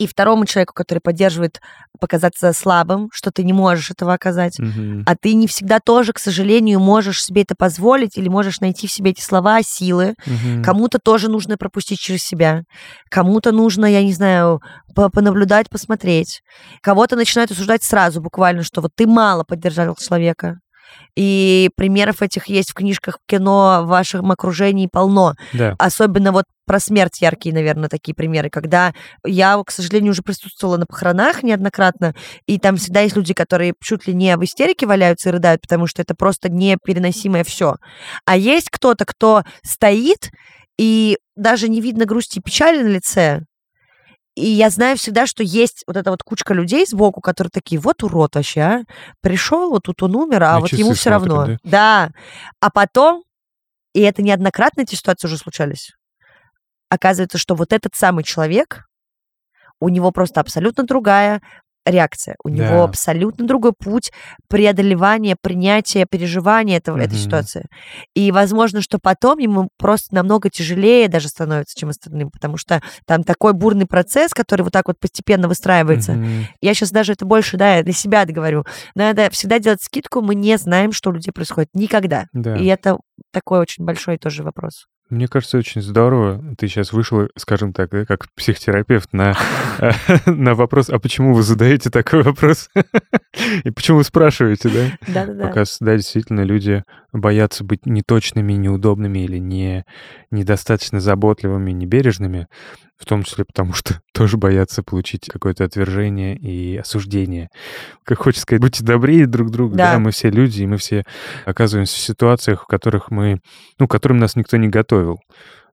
и 0.05 0.07
второму 0.07 0.47
человеку, 0.47 0.75
который 0.75 1.01
поддерживает, 1.01 1.61
показаться 2.01 2.53
слабым, 2.53 3.09
что 3.13 3.31
ты 3.31 3.45
не 3.45 3.53
можешь 3.53 3.91
этого 3.91 4.15
оказать. 4.15 4.59
Угу. 4.59 5.05
А 5.07 5.17
ты 5.17 5.35
не 5.35 5.47
всегда 5.47 5.79
тоже, 5.79 6.13
к 6.13 6.19
сожалению, 6.19 6.81
можешь 6.81 7.23
себе 7.23 7.43
это 7.43 7.55
позволить 7.55 8.17
или 8.17 8.29
можешь 8.29 8.61
найти 8.61 8.87
в 8.87 8.93
себе 8.93 9.13
эти 9.13 9.21
слова, 9.21 9.63
силы. 9.63 10.15
Угу. 10.27 10.65
Кому-то 10.65 10.99
тоже 10.99 11.29
нужно 11.29 11.57
пропустить 11.57 12.01
через 12.01 12.23
себя. 12.23 12.63
Кому-то 13.09 13.53
нужно, 13.53 13.87
я 13.87 14.03
не 14.03 14.13
знаю, 14.13 14.61
понаблюдать, 14.95 15.71
посмотреть. 15.71 16.43
Кого-то 16.83 17.17
начинают 17.17 17.51
осуждать 17.51 17.83
сразу, 17.83 18.21
буквально, 18.21 18.63
что 18.63 18.81
вот 18.81 18.93
ты 18.95 19.07
мало 19.07 19.45
поддержал 19.45 19.97
человека. 19.97 20.59
И 21.17 21.71
примеров 21.77 22.23
этих 22.23 22.47
есть 22.47 22.71
в 22.71 22.75
книжках, 22.75 23.19
в 23.19 23.31
кино, 23.31 23.81
в 23.83 23.89
вашем 23.89 24.31
окружении 24.31 24.89
полно. 24.91 25.35
Да. 25.53 25.75
Особенно 25.79 26.33
вот 26.33 26.45
про 26.65 26.81
смерть 26.81 27.21
яркие, 27.21 27.55
наверное, 27.55 27.89
такие 27.89 28.15
примеры, 28.15 28.49
когда 28.49 28.95
я, 29.27 29.61
к 29.65 29.71
сожалению, 29.71 30.13
уже 30.13 30.23
присутствовала 30.23 30.77
на 30.77 30.87
похоронах 30.87 31.43
неоднократно, 31.43 32.15
и 32.47 32.59
там 32.59 32.77
всегда 32.77 33.01
есть 33.01 33.17
люди, 33.17 33.35
которые 33.35 33.75
чуть 33.83 34.07
ли 34.07 34.15
не 34.15 34.37
в 34.37 34.45
истерике 34.45 34.87
валяются 34.87 35.29
и 35.29 35.33
рыдают, 35.33 35.61
потому 35.61 35.87
что 35.87 36.03
это 36.03 36.15
просто 36.15 36.49
непереносимое 36.49 37.45
все. 37.45 37.77
А 38.25 38.37
есть 38.37 38.71
кто-то, 38.71 39.05
кто 39.05 39.43
стоит, 39.63 40.31
и 40.79 41.19
даже 41.37 41.69
не 41.69 41.81
видно 41.81 42.07
грусти 42.07 42.39
и 42.39 42.43
печали 42.43 42.83
на 42.83 42.89
лице, 42.89 43.43
и 44.35 44.47
я 44.47 44.71
знаю 44.71 44.97
всегда, 44.97 45.27
что 45.27 45.43
есть 45.43 45.85
вот 45.87 45.97
эта 45.97 46.11
вот 46.11 46.23
кучка 46.23 46.55
людей 46.55 46.87
сбоку, 46.87 47.21
которые 47.21 47.51
такие, 47.51 47.81
вот 47.81 48.03
урод 48.03 48.35
вообще, 48.35 48.61
а? 48.61 48.85
Пришел, 49.21 49.71
вот 49.71 49.83
тут 49.85 50.03
он 50.03 50.17
умер, 50.17 50.43
а 50.45 50.53
На 50.55 50.61
вот 50.61 50.73
ему 50.73 50.95
все 50.95 51.11
равно. 51.11 51.47
Да? 51.47 51.59
да. 51.65 52.11
А 52.61 52.71
потом, 52.71 53.25
и 53.93 54.01
это 54.01 54.23
неоднократно 54.23 54.83
эти 54.83 54.95
ситуации 54.95 55.27
уже 55.27 55.37
случались, 55.37 55.93
оказывается, 56.89 57.37
что 57.37 57.55
вот 57.55 57.73
этот 57.73 57.95
самый 57.95 58.25
человек, 58.25 58.87
у 59.81 59.89
него 59.89 60.13
просто 60.13 60.41
абсолютно 60.41 60.85
другая 60.85 61.43
реакция. 61.85 62.37
У 62.45 62.49
да. 62.49 62.55
него 62.55 62.85
абсолютно 62.85 63.47
другой 63.47 63.73
путь 63.73 64.13
преодолевания, 64.49 65.37
принятия, 65.41 66.07
переживания 66.09 66.79
этого, 66.79 66.97
угу. 66.97 67.05
этой 67.05 67.19
ситуации. 67.19 67.67
И 68.15 68.31
возможно, 68.33 68.81
что 68.81 68.99
потом 68.99 69.39
ему 69.39 69.69
просто 69.79 70.15
намного 70.15 70.51
тяжелее 70.51 71.09
даже 71.09 71.29
становится, 71.29 71.79
чем 71.79 71.89
остальным, 71.89 72.31
потому 72.31 72.57
что 72.57 72.81
там 73.07 73.25
такой 73.25 73.53
бурный 73.53 73.87
процесс, 73.87 74.33
который 74.33 74.63
вот 74.63 74.73
так 74.73 74.87
вот 74.89 74.99
постепенно 75.01 75.49
выстраивается. 75.49 76.13
Угу. 76.13 76.27
Я 76.61 76.75
сейчас 76.75 76.91
даже 76.91 77.13
это 77.13 77.25
больше, 77.25 77.57
да, 77.57 77.83
для 77.83 77.93
себя 77.93 78.25
говорю. 78.25 78.65
Надо 78.95 79.31
всегда 79.31 79.59
делать 79.59 79.83
скидку, 79.83 80.21
мы 80.21 80.35
не 80.35 80.57
знаем, 80.59 80.93
что 80.93 81.11
у 81.11 81.13
людей 81.13 81.33
происходит. 81.33 81.71
Никогда. 81.75 82.27
Да. 82.33 82.57
И 82.57 82.67
это 82.67 82.99
такой 83.33 83.61
очень 83.61 83.85
большой 83.85 84.19
тоже 84.19 84.43
вопрос. 84.43 84.87
Мне 85.13 85.29
кажется, 85.29 85.59
очень 85.59 85.83
здорово. 85.83 86.43
Ты 86.57 86.69
сейчас 86.69 86.95
вышел, 86.95 87.29
скажем 87.37 87.75
так, 87.75 87.91
да, 87.91 88.07
как 88.07 88.33
психотерапевт 88.33 89.13
на, 89.13 89.37
на 90.25 90.55
вопрос, 90.55 90.89
а 90.89 90.99
почему 90.99 91.35
вы 91.35 91.43
задаете 91.43 91.91
такой 91.91 92.23
вопрос? 92.23 92.71
И 93.65 93.71
почему 93.71 93.99
вы 93.99 94.05
спрашиваете, 94.05 94.71
да? 94.71 95.13
Да-да-да. 95.13 95.45
Оказывается, 95.49 95.85
да, 95.85 95.97
действительно, 95.97 96.41
люди 96.41 96.83
боятся 97.13 97.63
быть 97.63 97.85
неточными, 97.85 98.55
неудобными 98.55 99.19
или 99.19 99.37
не, 99.37 99.85
недостаточно 100.31 100.99
заботливыми, 100.99 101.73
небережными 101.73 102.49
в 103.03 103.05
том 103.05 103.25
числе 103.25 103.45
потому, 103.45 103.73
что 103.75 104.01
тоже 104.13 104.37
боятся 104.37 104.83
получить 104.83 105.27
какое-то 105.29 105.65
отвержение 105.65 106.37
и 106.37 106.77
осуждение. 106.77 107.49
Как 108.05 108.19
хочется 108.19 108.43
сказать, 108.43 108.63
будьте 108.63 108.85
добрее 108.85 109.27
друг 109.27 109.51
другу, 109.51 109.75
да. 109.75 109.95
да, 109.95 109.99
мы 109.99 110.13
все 110.13 110.31
люди, 110.31 110.63
и 110.63 110.67
мы 110.67 110.77
все 110.77 111.05
оказываемся 111.45 111.97
в 111.97 112.01
ситуациях, 112.01 112.63
в 112.63 112.67
которых 112.67 113.11
мы, 113.11 113.41
ну, 113.79 113.89
к 113.89 113.91
которым 113.91 114.19
нас 114.19 114.37
никто 114.37 114.57
не 114.57 114.69
готовил. 114.69 115.21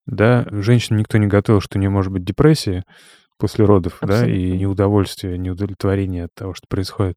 Да, 0.06 0.48
женщину 0.50 0.98
никто 0.98 1.20
не 1.20 1.28
готовил, 1.28 1.62
что 1.62 1.78
у 1.78 1.80
нее 1.80 1.92
может 1.92 2.12
быть 2.12 2.24
депрессия 2.24 2.84
после 3.38 3.64
родов, 3.66 3.98
Абсолютно. 4.02 4.26
да, 4.26 4.32
и 4.32 4.52
неудовольствие, 4.58 5.38
неудовлетворение 5.38 6.26
от 6.26 6.34
того, 6.34 6.54
что 6.56 6.66
происходит. 6.68 7.16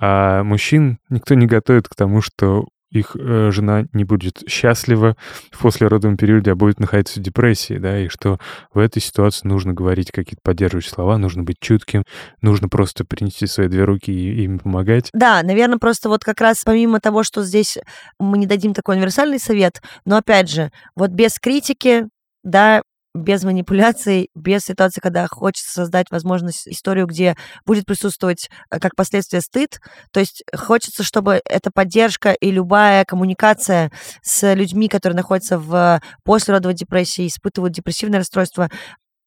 А 0.00 0.42
мужчин 0.42 0.98
никто 1.10 1.34
не 1.34 1.46
готовит 1.46 1.88
к 1.88 1.94
тому, 1.94 2.20
что 2.20 2.66
их 2.94 3.16
э, 3.18 3.50
жена 3.50 3.86
не 3.92 4.04
будет 4.04 4.44
счастлива 4.48 5.16
в 5.50 5.62
послеродовом 5.62 6.16
периоде, 6.16 6.52
а 6.52 6.54
будет 6.54 6.78
находиться 6.78 7.18
в 7.18 7.22
депрессии, 7.22 7.78
да, 7.78 7.98
и 7.98 8.08
что 8.08 8.38
в 8.72 8.78
этой 8.78 9.02
ситуации 9.02 9.48
нужно 9.48 9.74
говорить 9.74 10.12
какие-то 10.12 10.40
поддерживающие 10.42 10.92
слова, 10.92 11.18
нужно 11.18 11.42
быть 11.42 11.58
чутким, 11.60 12.04
нужно 12.40 12.68
просто 12.68 13.04
принести 13.04 13.46
свои 13.46 13.68
две 13.68 13.84
руки 13.84 14.12
и 14.12 14.44
им 14.44 14.60
помогать. 14.60 15.10
Да, 15.12 15.42
наверное, 15.42 15.78
просто 15.78 16.08
вот 16.08 16.24
как 16.24 16.40
раз 16.40 16.62
помимо 16.64 17.00
того, 17.00 17.24
что 17.24 17.42
здесь 17.42 17.78
мы 18.18 18.38
не 18.38 18.46
дадим 18.46 18.74
такой 18.74 18.96
универсальный 18.96 19.40
совет, 19.40 19.82
но 20.04 20.16
опять 20.16 20.48
же, 20.48 20.70
вот 20.94 21.10
без 21.10 21.38
критики, 21.40 22.06
да, 22.44 22.82
без 23.14 23.44
манипуляций, 23.44 24.28
без 24.34 24.62
ситуации, 24.62 25.00
когда 25.00 25.26
хочется 25.28 25.72
создать 25.72 26.10
возможность, 26.10 26.66
историю, 26.66 27.06
где 27.06 27.36
будет 27.64 27.86
присутствовать 27.86 28.50
э, 28.70 28.80
как 28.80 28.96
последствие 28.96 29.40
стыд. 29.40 29.80
То 30.12 30.20
есть 30.20 30.42
хочется, 30.54 31.04
чтобы 31.04 31.40
эта 31.48 31.70
поддержка 31.72 32.32
и 32.32 32.50
любая 32.50 33.04
коммуникация 33.04 33.92
с 34.22 34.54
людьми, 34.54 34.88
которые 34.88 35.16
находятся 35.16 35.58
в 35.58 36.00
послеродовой 36.24 36.74
депрессии, 36.74 37.26
испытывают 37.26 37.72
депрессивное 37.72 38.18
расстройство, 38.18 38.68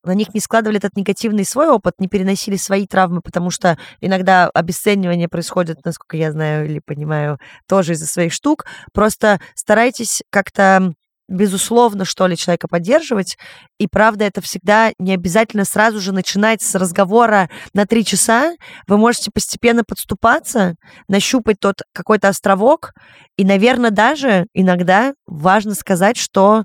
на 0.04 0.14
них 0.14 0.34
не 0.34 0.40
складывали 0.40 0.78
этот 0.78 0.96
негативный 0.96 1.46
свой 1.46 1.68
опыт, 1.68 1.96
не 2.00 2.08
переносили 2.08 2.56
свои 2.56 2.88
травмы, 2.88 3.22
потому 3.22 3.50
что 3.52 3.78
иногда 4.00 4.50
обесценивание 4.54 5.28
происходит, 5.28 5.84
насколько 5.86 6.18
я 6.18 6.32
знаю 6.32 6.66
или 6.66 6.80
понимаю, 6.80 7.40
тоже 7.68 7.94
из-за 7.94 8.08
своих 8.08 8.32
штук. 8.34 8.66
Просто 8.94 9.40
старайтесь 9.56 10.24
как-то 10.30 10.94
безусловно, 11.28 12.06
что 12.06 12.28
ли, 12.28 12.38
человека 12.38 12.68
поддерживать. 12.68 13.38
И 13.78 13.88
правда, 13.88 14.26
это 14.26 14.42
всегда 14.42 14.92
не 15.00 15.14
обязательно 15.14 15.66
сразу 15.66 16.00
же 16.00 16.12
начинать 16.12 16.62
с 16.62 16.76
разговора 16.76 17.50
на 17.74 17.86
три 17.86 18.06
часа. 18.06 18.54
Вы 18.88 18.98
можете 18.98 19.32
постепенно 19.34 19.84
подступаться, 19.84 20.76
нащупать 21.08 21.60
тот 21.60 21.82
какой-то 21.94 22.30
островок. 22.30 22.94
И, 23.36 23.46
наверное, 23.46 23.92
даже 23.92 24.46
иногда 24.54 25.14
важно 25.26 25.76
сказать, 25.76 26.18
что 26.18 26.64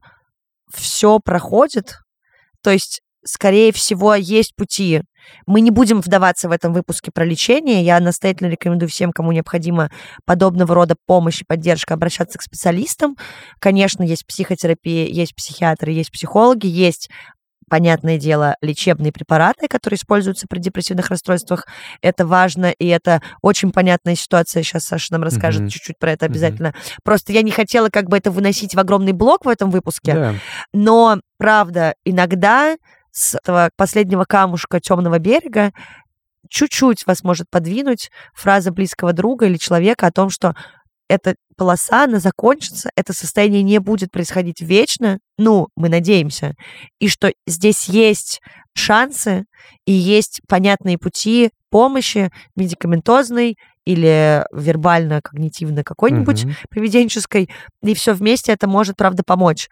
все 0.72 1.18
проходит. 1.18 1.98
То 2.62 2.70
есть 2.70 3.02
скорее 3.24 3.72
всего, 3.72 4.14
есть 4.14 4.54
пути. 4.54 5.02
Мы 5.46 5.60
не 5.60 5.70
будем 5.70 6.00
вдаваться 6.00 6.48
в 6.48 6.52
этом 6.52 6.72
выпуске 6.72 7.10
про 7.12 7.24
лечение. 7.24 7.82
Я 7.82 8.00
настоятельно 8.00 8.50
рекомендую 8.50 8.88
всем, 8.88 9.12
кому 9.12 9.32
необходима 9.32 9.90
подобного 10.24 10.74
рода 10.74 10.96
помощь 11.06 11.42
и 11.42 11.44
поддержка, 11.44 11.94
обращаться 11.94 12.38
к 12.38 12.42
специалистам. 12.42 13.16
Конечно, 13.58 14.02
есть 14.02 14.26
психотерапия, 14.26 15.06
есть 15.06 15.34
психиатры, 15.34 15.92
есть 15.92 16.12
психологи, 16.12 16.66
есть 16.66 17.08
понятное 17.72 18.18
дело, 18.18 18.56
лечебные 18.60 19.12
препараты, 19.12 19.66
которые 19.66 19.96
используются 19.96 20.46
при 20.46 20.58
депрессивных 20.58 21.08
расстройствах. 21.08 21.66
Это 22.02 22.26
важно, 22.26 22.66
и 22.66 22.86
это 22.86 23.22
очень 23.40 23.72
понятная 23.72 24.14
ситуация. 24.14 24.62
Сейчас 24.62 24.84
Саша 24.84 25.14
нам 25.14 25.22
расскажет 25.22 25.62
mm-hmm. 25.62 25.68
чуть-чуть 25.68 25.98
про 25.98 26.12
это 26.12 26.26
обязательно. 26.26 26.66
Mm-hmm. 26.66 26.96
Просто 27.02 27.32
я 27.32 27.40
не 27.40 27.50
хотела 27.50 27.88
как 27.88 28.10
бы 28.10 28.18
это 28.18 28.30
выносить 28.30 28.74
в 28.74 28.78
огромный 28.78 29.12
блок 29.12 29.46
в 29.46 29.48
этом 29.48 29.70
выпуске, 29.70 30.12
yeah. 30.12 30.34
но, 30.74 31.20
правда, 31.38 31.94
иногда 32.04 32.76
с 33.12 33.36
этого 33.36 33.70
последнего 33.76 34.24
камушка 34.24 34.80
темного 34.80 35.18
берега 35.18 35.72
чуть-чуть 36.48 37.06
вас 37.06 37.22
может 37.22 37.48
подвинуть 37.50 38.10
фраза 38.34 38.72
близкого 38.72 39.12
друга 39.12 39.46
или 39.46 39.56
человека 39.56 40.06
о 40.06 40.12
том, 40.12 40.30
что 40.30 40.54
эта 41.08 41.34
полоса, 41.56 42.04
она 42.04 42.18
закончится, 42.18 42.90
это 42.96 43.12
состояние 43.12 43.62
не 43.62 43.78
будет 43.78 44.10
происходить 44.10 44.60
вечно, 44.62 45.18
ну, 45.36 45.68
мы 45.76 45.88
надеемся, 45.88 46.54
и 46.98 47.08
что 47.08 47.32
здесь 47.46 47.88
есть 47.88 48.40
шансы 48.74 49.44
и 49.84 49.92
есть 49.92 50.40
понятные 50.48 50.96
пути 50.96 51.50
помощи 51.70 52.30
медикаментозной 52.56 53.58
или 53.84 54.44
вербально-когнитивно 54.52 55.84
какой-нибудь 55.84 56.44
mm-hmm. 56.44 56.54
поведенческой, 56.70 57.50
и 57.82 57.94
все 57.94 58.14
вместе 58.14 58.52
это 58.52 58.66
может, 58.66 58.96
правда, 58.96 59.22
помочь 59.24 59.68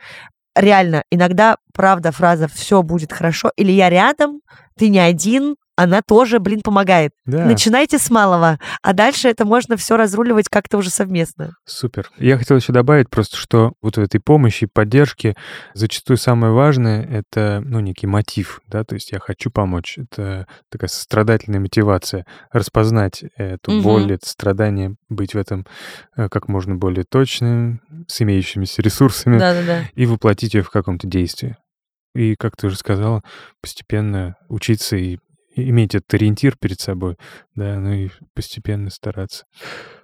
реально, 0.61 1.05
иногда, 1.11 1.57
правда, 1.73 2.13
фраза 2.13 2.49
«все 2.49 2.83
будет 2.83 3.13
хорошо» 3.13 3.51
или 3.57 3.73
«я 3.73 3.91
рядом», 3.91 4.41
«ты 4.77 4.89
не 4.89 4.99
один», 4.99 5.57
она 5.83 6.03
тоже, 6.03 6.41
блин, 6.41 6.61
помогает. 6.63 7.13
Да. 7.25 7.47
Начинайте 7.47 7.99
с 7.99 8.11
малого, 8.11 8.59
а 8.83 8.93
дальше 8.93 9.29
это 9.29 9.47
можно 9.47 9.79
все 9.79 9.97
разруливать 9.97 10.49
как-то 10.51 10.77
уже 10.77 10.91
совместно. 10.91 11.55
Супер. 11.65 12.11
Я 12.19 12.37
хотел 12.37 12.59
еще 12.59 12.75
добавить 12.75 13.09
просто, 13.09 13.39
что 13.39 13.73
вот 13.81 13.97
в 13.97 14.01
этой 14.01 14.21
помощи, 14.21 14.67
поддержке 14.67 15.37
зачастую 15.73 16.19
самое 16.19 16.53
важное— 16.53 17.03
это, 17.11 17.63
ну, 17.65 17.81
некий 17.81 18.07
мотив, 18.07 18.61
да, 18.67 18.85
то 18.85 18.95
есть 18.95 19.11
я 19.13 19.21
хочу 19.21 19.51
помочь. 19.51 19.99
Это 19.99 20.47
такая 20.71 20.89
сострадательная 20.89 21.61
мотивация. 21.61 22.27
Распознать 22.53 23.25
эту 23.37 23.73
угу. 23.73 23.83
боль, 23.83 24.13
это 24.13 24.29
страдание, 24.29 24.97
быть 25.09 25.35
в 25.35 25.39
этом 25.39 25.67
э, 26.15 26.29
как 26.29 26.49
можно 26.49 26.75
более 26.75 27.05
точным, 27.05 27.81
с 28.07 28.21
имеющимися 28.21 28.83
ресурсами 28.83 29.39
Да-да-да. 29.39 29.85
и 29.95 30.05
воплотить 30.05 30.53
ее 30.53 30.63
в 30.63 30.71
каком-то 30.71 31.07
действии. 31.07 31.57
И, 32.15 32.35
как 32.35 32.57
ты 32.57 32.67
уже 32.67 32.77
сказала, 32.77 33.23
постепенно 33.63 34.37
учиться 34.49 34.97
и 34.97 35.19
иметь 35.55 35.95
этот 35.95 36.13
ориентир 36.15 36.57
перед 36.57 36.81
собой, 36.81 37.17
да, 37.55 37.79
ну 37.79 37.93
и 37.93 38.09
постепенно 38.35 38.91
стараться 38.91 39.45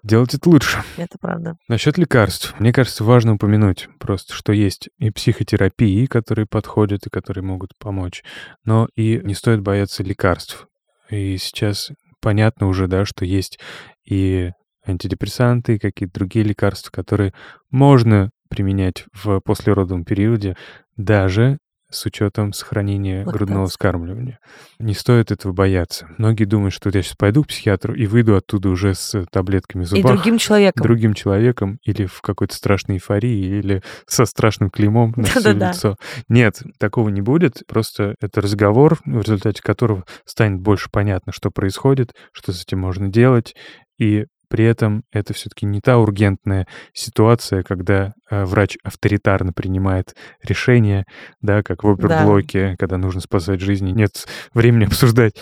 делать 0.03 0.35
это 0.35 0.49
лучше. 0.49 0.83
Это 0.97 1.19
правда. 1.21 1.57
Насчет 1.69 1.99
лекарств. 1.99 2.55
Мне 2.59 2.73
кажется, 2.73 3.05
важно 3.05 3.35
упомянуть 3.35 3.89
просто, 3.99 4.35
что 4.35 4.53
есть 4.53 4.89
и 4.99 5.11
психотерапии, 5.11 6.07
которые 6.07 6.47
подходят 6.47 7.07
и 7.07 7.11
которые 7.11 7.45
могут 7.45 7.71
помочь, 7.79 8.23
но 8.65 8.89
и 8.95 9.21
не 9.23 9.35
стоит 9.35 9.61
бояться 9.61 10.03
лекарств. 10.03 10.67
И 11.11 11.37
сейчас 11.39 11.91
понятно 12.21 12.69
уже, 12.69 12.87
да, 12.89 13.05
что 13.05 13.25
есть 13.25 13.59
и 14.05 14.51
антидепрессанты, 14.87 15.75
и 15.77 15.79
какие-то 15.79 16.15
другие 16.15 16.45
лекарства, 16.45 16.91
которые 16.91 17.33
можно 17.71 18.31
применять 18.49 19.05
в 19.13 19.41
послеродовом 19.41 20.05
периоде, 20.05 20.57
даже 20.97 21.59
с 21.91 22.05
учетом 22.07 22.53
сохранения 22.53 23.19
Лактация. 23.19 23.39
грудного 23.39 23.67
вскармливания. 23.67 24.39
Не 24.79 24.95
стоит 24.95 25.31
этого 25.31 25.53
бояться. 25.53 26.09
Многие 26.19 26.45
думают, 26.45 26.75
что 26.75 26.91
я 26.93 27.03
сейчас 27.03 27.17
пойду 27.17 27.45
к 27.45 27.49
психиатру 27.49 27.95
и 27.95 28.07
выйду 28.07 28.37
оттуда 28.37 28.69
уже 28.71 28.95
с 28.95 29.25
таблетками 29.31 29.85
в 29.85 29.87
зубах. 29.87 30.13
И 30.13 30.15
другим 30.17 30.39
человеком. 30.39 30.83
Другим 30.83 31.15
человеком 31.15 31.79
или 31.85 32.07
в 32.07 32.21
какой-то 32.23 32.55
страшной 32.55 32.97
эйфории, 32.97 33.59
или 33.59 33.83
со 34.07 34.27
страшным 34.27 34.71
клеймом 34.71 35.13
на 35.17 35.25
все 35.25 35.53
лицо. 35.53 35.97
Нет, 36.29 36.63
такого 36.79 37.09
не 37.09 37.21
будет. 37.21 37.63
Просто 37.67 38.17
это 38.21 38.41
разговор, 38.41 38.99
в 39.05 39.21
результате 39.21 39.63
которого 39.63 40.05
станет 40.25 40.61
больше 40.61 40.89
понятно, 40.91 41.33
что 41.33 41.51
происходит, 41.51 42.15
что 42.33 42.53
с 42.53 42.63
этим 42.63 42.81
можно 42.81 43.09
делать, 43.09 43.55
и 43.99 44.27
при 44.49 44.65
этом 44.65 45.05
это 45.13 45.35
все-таки 45.35 45.67
не 45.67 45.81
та 45.81 45.99
ургентная 45.99 46.67
ситуация, 46.93 47.63
когда 47.63 48.15
э, 48.31 48.45
врач 48.45 48.77
авторитарно 48.83 49.53
принимает 49.53 50.15
решение, 50.43 51.05
да, 51.41 51.63
как 51.63 51.85
в 51.85 51.89
оперблоке, 51.89 52.71
да. 52.71 52.77
когда 52.79 52.97
нужно 52.99 53.21
спасать 53.21 53.61
жизни. 53.61 53.91
Нет 53.91 54.27
времени 54.55 54.85
обсуждать 54.87 55.35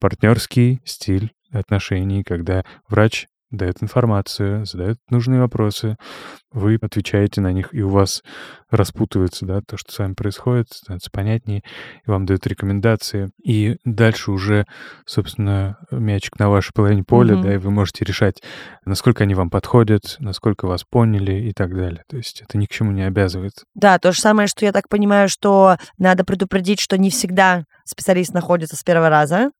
партнерский 0.00 0.80
стиль 0.84 1.32
отношений, 1.50 2.22
когда 2.22 2.64
врач 2.88 3.26
дает 3.50 3.82
информацию, 3.82 4.64
задает 4.66 4.98
нужные 5.10 5.40
вопросы, 5.40 5.96
вы 6.52 6.78
отвечаете 6.80 7.40
на 7.40 7.52
них, 7.52 7.74
и 7.74 7.82
у 7.82 7.88
вас 7.88 8.22
распутывается, 8.70 9.46
да, 9.46 9.60
то, 9.66 9.76
что 9.76 9.92
с 9.92 9.98
вами 9.98 10.14
происходит, 10.14 10.68
становится 10.70 11.10
понятнее, 11.10 11.62
и 12.06 12.10
вам 12.10 12.26
дают 12.26 12.46
рекомендации, 12.46 13.30
и 13.42 13.76
дальше 13.84 14.30
уже, 14.30 14.66
собственно, 15.06 15.78
мячик 15.90 16.38
на 16.38 16.48
вашей 16.48 16.72
половине 16.72 17.04
поля, 17.04 17.34
mm-hmm. 17.34 17.42
да, 17.42 17.54
и 17.54 17.58
вы 17.58 17.70
можете 17.70 18.04
решать, 18.04 18.42
насколько 18.84 19.24
они 19.24 19.34
вам 19.34 19.50
подходят, 19.50 20.16
насколько 20.18 20.66
вас 20.66 20.84
поняли 20.84 21.48
и 21.48 21.52
так 21.52 21.74
далее. 21.74 22.02
То 22.08 22.16
есть 22.16 22.42
это 22.42 22.58
ни 22.58 22.66
к 22.66 22.70
чему 22.70 22.92
не 22.92 23.02
обязывает. 23.02 23.52
Да, 23.74 23.98
то 23.98 24.12
же 24.12 24.20
самое, 24.20 24.48
что 24.48 24.64
я 24.64 24.72
так 24.72 24.88
понимаю, 24.88 25.28
что 25.28 25.76
надо 25.98 26.24
предупредить, 26.24 26.80
что 26.80 26.98
не 26.98 27.10
всегда 27.10 27.64
специалист 27.84 28.32
находится 28.34 28.76
с 28.76 28.82
первого 28.82 29.08
раза, 29.08 29.50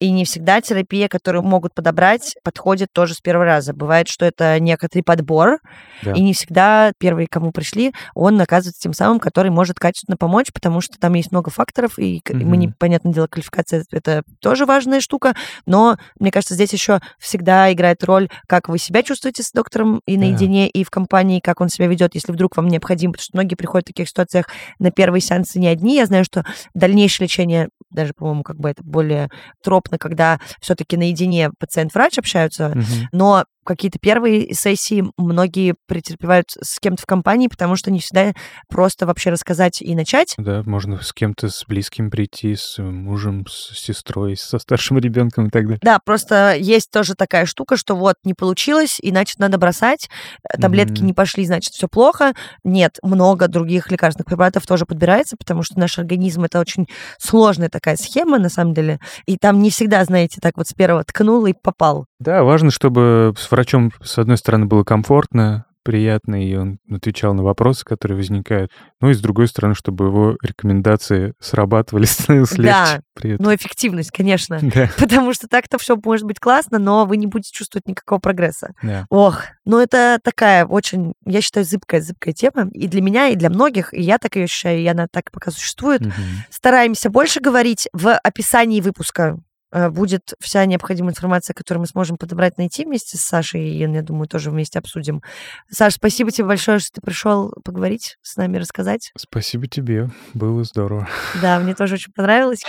и 0.00 0.10
не 0.10 0.24
всегда 0.24 0.60
терапия, 0.60 1.08
которую 1.08 1.42
могут 1.42 1.74
подобрать, 1.74 2.34
подходит 2.42 2.88
тоже 2.92 3.14
с 3.14 3.20
первого 3.20 3.44
раза. 3.44 3.74
Бывает, 3.74 4.08
что 4.08 4.24
это 4.24 4.58
некоторый 4.58 5.02
подбор, 5.02 5.58
да. 6.02 6.12
и 6.12 6.20
не 6.20 6.32
всегда 6.32 6.92
первый, 6.98 7.26
кому 7.26 7.52
пришли, 7.52 7.92
он 8.14 8.40
оказывается 8.40 8.80
тем 8.80 8.94
самым, 8.94 9.20
который 9.20 9.50
может 9.50 9.78
качественно 9.78 10.16
помочь, 10.16 10.52
потому 10.52 10.80
что 10.80 10.98
там 10.98 11.14
есть 11.14 11.30
много 11.30 11.50
факторов, 11.50 11.98
и 11.98 12.22
угу. 12.28 12.38
мы, 12.38 12.56
не, 12.56 12.68
понятное 12.68 13.12
дело, 13.12 13.26
квалификация— 13.26 13.84
это 13.90 14.22
тоже 14.40 14.64
важная 14.64 15.00
штука, 15.00 15.34
но, 15.66 15.98
мне 16.18 16.30
кажется, 16.30 16.54
здесь 16.54 16.72
еще 16.72 17.00
всегда 17.18 17.72
играет 17.72 18.02
роль, 18.02 18.30
как 18.46 18.68
вы 18.68 18.78
себя 18.78 19.02
чувствуете 19.02 19.42
с 19.42 19.52
доктором 19.52 20.00
и 20.06 20.16
наедине, 20.16 20.70
да. 20.72 20.80
и 20.80 20.84
в 20.84 20.90
компании, 20.90 21.40
как 21.40 21.60
он 21.60 21.68
себя 21.68 21.86
ведет, 21.86 22.14
если 22.14 22.32
вдруг 22.32 22.56
вам 22.56 22.68
необходимо, 22.68 23.12
потому 23.12 23.24
что 23.24 23.36
многие 23.36 23.54
приходят 23.54 23.86
в 23.86 23.92
таких 23.92 24.08
ситуациях 24.08 24.46
на 24.78 24.90
первые 24.90 25.20
сеансы 25.20 25.58
не 25.58 25.68
одни. 25.68 25.96
Я 25.96 26.06
знаю, 26.06 26.24
что 26.24 26.44
дальнейшее 26.74 27.26
лечение, 27.26 27.68
даже, 27.90 28.12
по-моему, 28.14 28.42
как 28.42 28.56
бы 28.56 28.70
это 28.70 28.82
более 28.82 29.28
троп 29.62 29.80
комфортно, 29.80 29.98
когда 29.98 30.38
все-таки 30.60 30.96
наедине 30.96 31.50
пациент-врач 31.58 32.18
общаются, 32.18 32.68
угу. 32.68 33.08
но 33.12 33.44
какие-то 33.64 33.98
первые 34.00 34.54
сессии 34.54 35.04
многие 35.16 35.74
претерпевают 35.86 36.46
с 36.60 36.80
кем-то 36.80 37.02
в 37.02 37.06
компании, 37.06 37.46
потому 37.46 37.76
что 37.76 37.90
не 37.90 38.00
всегда 38.00 38.32
просто 38.68 39.06
вообще 39.06 39.30
рассказать 39.30 39.82
и 39.82 39.94
начать. 39.94 40.34
Да, 40.38 40.62
можно 40.64 41.00
с 41.00 41.12
кем-то 41.12 41.48
с 41.48 41.64
близким 41.66 42.10
прийти, 42.10 42.56
с 42.56 42.78
мужем, 42.78 43.46
с 43.46 43.78
сестрой, 43.78 44.36
со 44.36 44.58
старшим 44.58 44.98
ребенком 44.98 45.46
и 45.46 45.50
так 45.50 45.64
далее. 45.64 45.78
Да, 45.82 45.98
просто 46.04 46.56
есть 46.56 46.90
тоже 46.90 47.14
такая 47.14 47.46
штука, 47.46 47.76
что 47.76 47.94
вот 47.94 48.16
не 48.24 48.34
получилось, 48.34 48.98
и 49.00 49.10
значит 49.10 49.38
надо 49.38 49.58
бросать, 49.58 50.08
э, 50.42 50.60
таблетки 50.60 51.00
mm-hmm. 51.00 51.06
не 51.06 51.12
пошли, 51.12 51.46
значит 51.46 51.72
все 51.72 51.86
плохо. 51.86 52.32
Нет, 52.64 52.98
много 53.02 53.46
других 53.46 53.90
лекарственных 53.90 54.26
препаратов 54.26 54.66
тоже 54.66 54.86
подбирается, 54.86 55.36
потому 55.36 55.62
что 55.62 55.78
наш 55.78 55.98
организм 55.98 56.44
это 56.44 56.60
очень 56.60 56.88
сложная 57.18 57.68
такая 57.80 57.96
схема 57.96 58.38
на 58.38 58.48
самом 58.48 58.74
деле, 58.74 59.00
и 59.26 59.36
там 59.36 59.60
не 59.60 59.70
всегда, 59.70 60.04
знаете, 60.04 60.38
так 60.40 60.56
вот 60.56 60.68
с 60.68 60.72
первого 60.72 61.02
ткнул 61.04 61.46
и 61.46 61.52
попал. 61.52 62.06
Да, 62.18 62.44
важно, 62.44 62.70
чтобы 62.70 63.34
с 63.36 63.50
врачом, 63.50 63.92
с 64.02 64.18
одной 64.18 64.36
стороны, 64.36 64.66
было 64.66 64.84
комфортно, 64.84 65.64
приятный, 65.90 66.44
и 66.44 66.54
он 66.54 66.78
отвечал 66.88 67.34
на 67.34 67.42
вопросы, 67.42 67.84
которые 67.84 68.16
возникают. 68.16 68.70
Ну 69.00 69.10
и 69.10 69.12
с 69.12 69.20
другой 69.20 69.48
стороны, 69.48 69.74
чтобы 69.74 70.04
его 70.04 70.36
рекомендации 70.40 71.34
срабатывали, 71.40 72.04
становилось 72.06 72.52
легче. 72.52 72.70
Да, 72.70 73.00
при 73.14 73.32
этом. 73.32 73.46
но 73.46 73.52
эффективность, 73.52 74.12
конечно. 74.12 74.60
Да, 74.70 74.88
Потому 74.98 75.34
что 75.34 75.48
так-то 75.48 75.78
все 75.78 75.96
может 75.96 76.24
быть 76.24 76.38
классно, 76.38 76.78
но 76.78 77.06
вы 77.06 77.16
не 77.16 77.26
будете 77.26 77.50
чувствовать 77.52 77.88
никакого 77.88 78.20
прогресса. 78.20 78.72
да. 78.84 79.04
Ох, 79.10 79.42
ну 79.64 79.80
это 79.80 80.20
такая 80.22 80.64
очень, 80.64 81.14
я 81.26 81.40
считаю, 81.40 81.66
зыбкая-зыбкая 81.66 82.32
тема. 82.32 82.70
И 82.72 82.86
для 82.86 83.02
меня, 83.02 83.28
и 83.28 83.34
для 83.34 83.50
многих, 83.50 83.92
и 83.92 84.00
я 84.00 84.18
так 84.18 84.36
ее 84.36 84.44
ощущаю, 84.44 84.80
и 84.80 84.86
она 84.86 85.08
так 85.10 85.32
пока 85.32 85.50
существует. 85.50 86.02
Мгм. 86.02 86.12
Стараемся 86.50 87.10
больше 87.10 87.40
говорить 87.40 87.88
в 87.92 88.16
описании 88.16 88.80
выпуска. 88.80 89.40
Э, 89.72 89.90
Будет 89.90 90.34
вся 90.40 90.64
необходимая 90.66 91.12
информация, 91.12 91.54
которую 91.54 91.80
мы 91.82 91.86
сможем 91.86 92.16
подобрать, 92.16 92.58
найти 92.58 92.84
вместе 92.84 93.16
с 93.18 93.22
Сашей, 93.22 93.62
и, 93.62 93.78
я 93.78 94.02
думаю, 94.02 94.28
тоже 94.28 94.50
вместе 94.50 94.78
обсудим. 94.78 95.22
Саш, 95.70 95.94
спасибо 95.94 96.30
тебе 96.30 96.46
большое, 96.46 96.78
что 96.78 96.94
ты 96.94 97.00
пришел 97.00 97.52
поговорить 97.64 98.18
с 98.22 98.36
нами, 98.36 98.56
рассказать. 98.58 99.12
Спасибо 99.16 99.66
тебе, 99.66 100.10
было 100.34 100.64
здорово. 100.64 101.08
Да, 101.40 101.58
мне 101.58 101.74
тоже 101.74 101.94
очень 101.94 102.12
понравилось. 102.12 102.62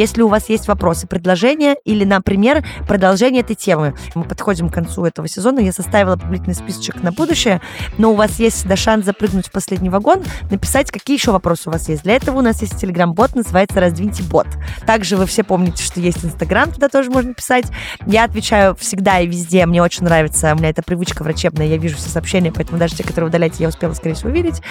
Если 0.00 0.22
у 0.22 0.28
вас 0.28 0.48
есть 0.48 0.66
вопросы, 0.66 1.06
предложения 1.06 1.76
или, 1.84 2.06
например, 2.06 2.64
продолжение 2.88 3.42
этой 3.42 3.54
темы, 3.54 3.94
мы 4.14 4.24
подходим 4.24 4.70
к 4.70 4.72
концу 4.72 5.04
этого 5.04 5.28
сезона, 5.28 5.60
я 5.60 5.74
составила 5.74 6.16
публичный 6.16 6.54
списочек 6.54 7.02
на 7.02 7.12
будущее, 7.12 7.60
но 7.98 8.12
у 8.12 8.14
вас 8.14 8.38
есть 8.38 8.56
всегда 8.56 8.76
шанс 8.76 9.04
запрыгнуть 9.04 9.48
в 9.48 9.50
последний 9.50 9.90
вагон, 9.90 10.22
написать, 10.50 10.90
какие 10.90 11.18
еще 11.18 11.32
вопросы 11.32 11.68
у 11.68 11.72
вас 11.72 11.90
есть. 11.90 12.04
Для 12.04 12.14
этого 12.16 12.38
у 12.38 12.40
нас 12.40 12.62
есть 12.62 12.80
телеграм-бот, 12.80 13.34
называется 13.34 13.78
«Раздвиньте 13.78 14.22
бот». 14.22 14.46
Также 14.86 15.18
вы 15.18 15.26
все 15.26 15.44
помните, 15.44 15.82
что 15.82 16.00
есть 16.00 16.24
Инстаграм, 16.24 16.72
туда 16.72 16.88
тоже 16.88 17.10
можно 17.10 17.34
писать. 17.34 17.66
Я 18.06 18.24
отвечаю 18.24 18.74
всегда 18.76 19.20
и 19.20 19.26
везде, 19.26 19.66
мне 19.66 19.82
очень 19.82 20.04
нравится, 20.04 20.54
у 20.54 20.56
меня 20.56 20.70
это 20.70 20.82
привычка 20.82 21.22
врачебная, 21.24 21.66
я 21.66 21.76
вижу 21.76 21.98
все 21.98 22.08
сообщения, 22.08 22.50
поэтому 22.50 22.78
даже 22.78 22.96
те, 22.96 23.04
которые 23.04 23.28
удаляете, 23.28 23.56
я 23.58 23.68
успела, 23.68 23.92
скорее 23.92 24.14
всего, 24.14 24.30
увидеть. 24.30 24.62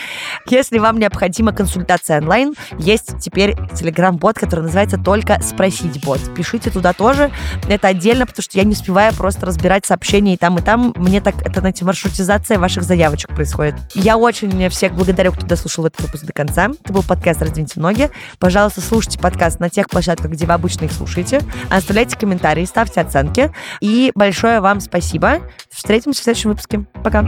Если 0.47 0.79
вам 0.79 0.97
необходима 0.97 1.53
консультация 1.53 2.19
онлайн, 2.19 2.55
есть 2.79 3.19
теперь 3.19 3.55
телеграм-бот, 3.75 4.39
который 4.39 4.61
называется 4.61 4.97
только 5.19 5.41
спросить 5.43 6.03
бот. 6.03 6.19
Пишите 6.35 6.69
туда 6.69 6.93
тоже. 6.93 7.31
Это 7.67 7.87
отдельно, 7.87 8.25
потому 8.25 8.43
что 8.43 8.57
я 8.57 8.63
не 8.63 8.71
успеваю 8.71 9.13
просто 9.13 9.45
разбирать 9.45 9.85
сообщения 9.85 10.35
и 10.35 10.37
там, 10.37 10.57
и 10.57 10.61
там. 10.61 10.93
Мне 10.95 11.21
так, 11.21 11.45
это, 11.45 11.59
знаете, 11.59 11.85
маршрутизация 11.85 12.57
ваших 12.57 12.83
заявочек 12.83 13.29
происходит. 13.29 13.75
Я 13.93 14.17
очень 14.17 14.69
всех 14.69 14.93
благодарю, 14.93 15.33
кто 15.33 15.45
дослушал 15.45 15.85
этот 15.85 16.01
выпуск 16.01 16.25
до 16.25 16.33
конца. 16.33 16.69
Это 16.83 16.93
был 16.93 17.03
подкаст 17.03 17.41
«Раздвиньте 17.41 17.79
ноги». 17.79 18.09
Пожалуйста, 18.39 18.81
слушайте 18.81 19.19
подкаст 19.19 19.59
на 19.59 19.69
тех 19.69 19.89
площадках, 19.89 20.31
где 20.31 20.45
вы 20.45 20.53
обычно 20.53 20.85
их 20.85 20.91
слушаете. 20.91 21.41
Оставляйте 21.69 22.17
комментарии, 22.17 22.65
ставьте 22.65 23.01
оценки. 23.01 23.51
И 23.81 24.11
большое 24.15 24.61
вам 24.61 24.79
спасибо. 24.79 25.39
Встретимся 25.69 26.21
в 26.21 26.23
следующем 26.23 26.51
выпуске. 26.51 26.85
Пока. 27.03 27.27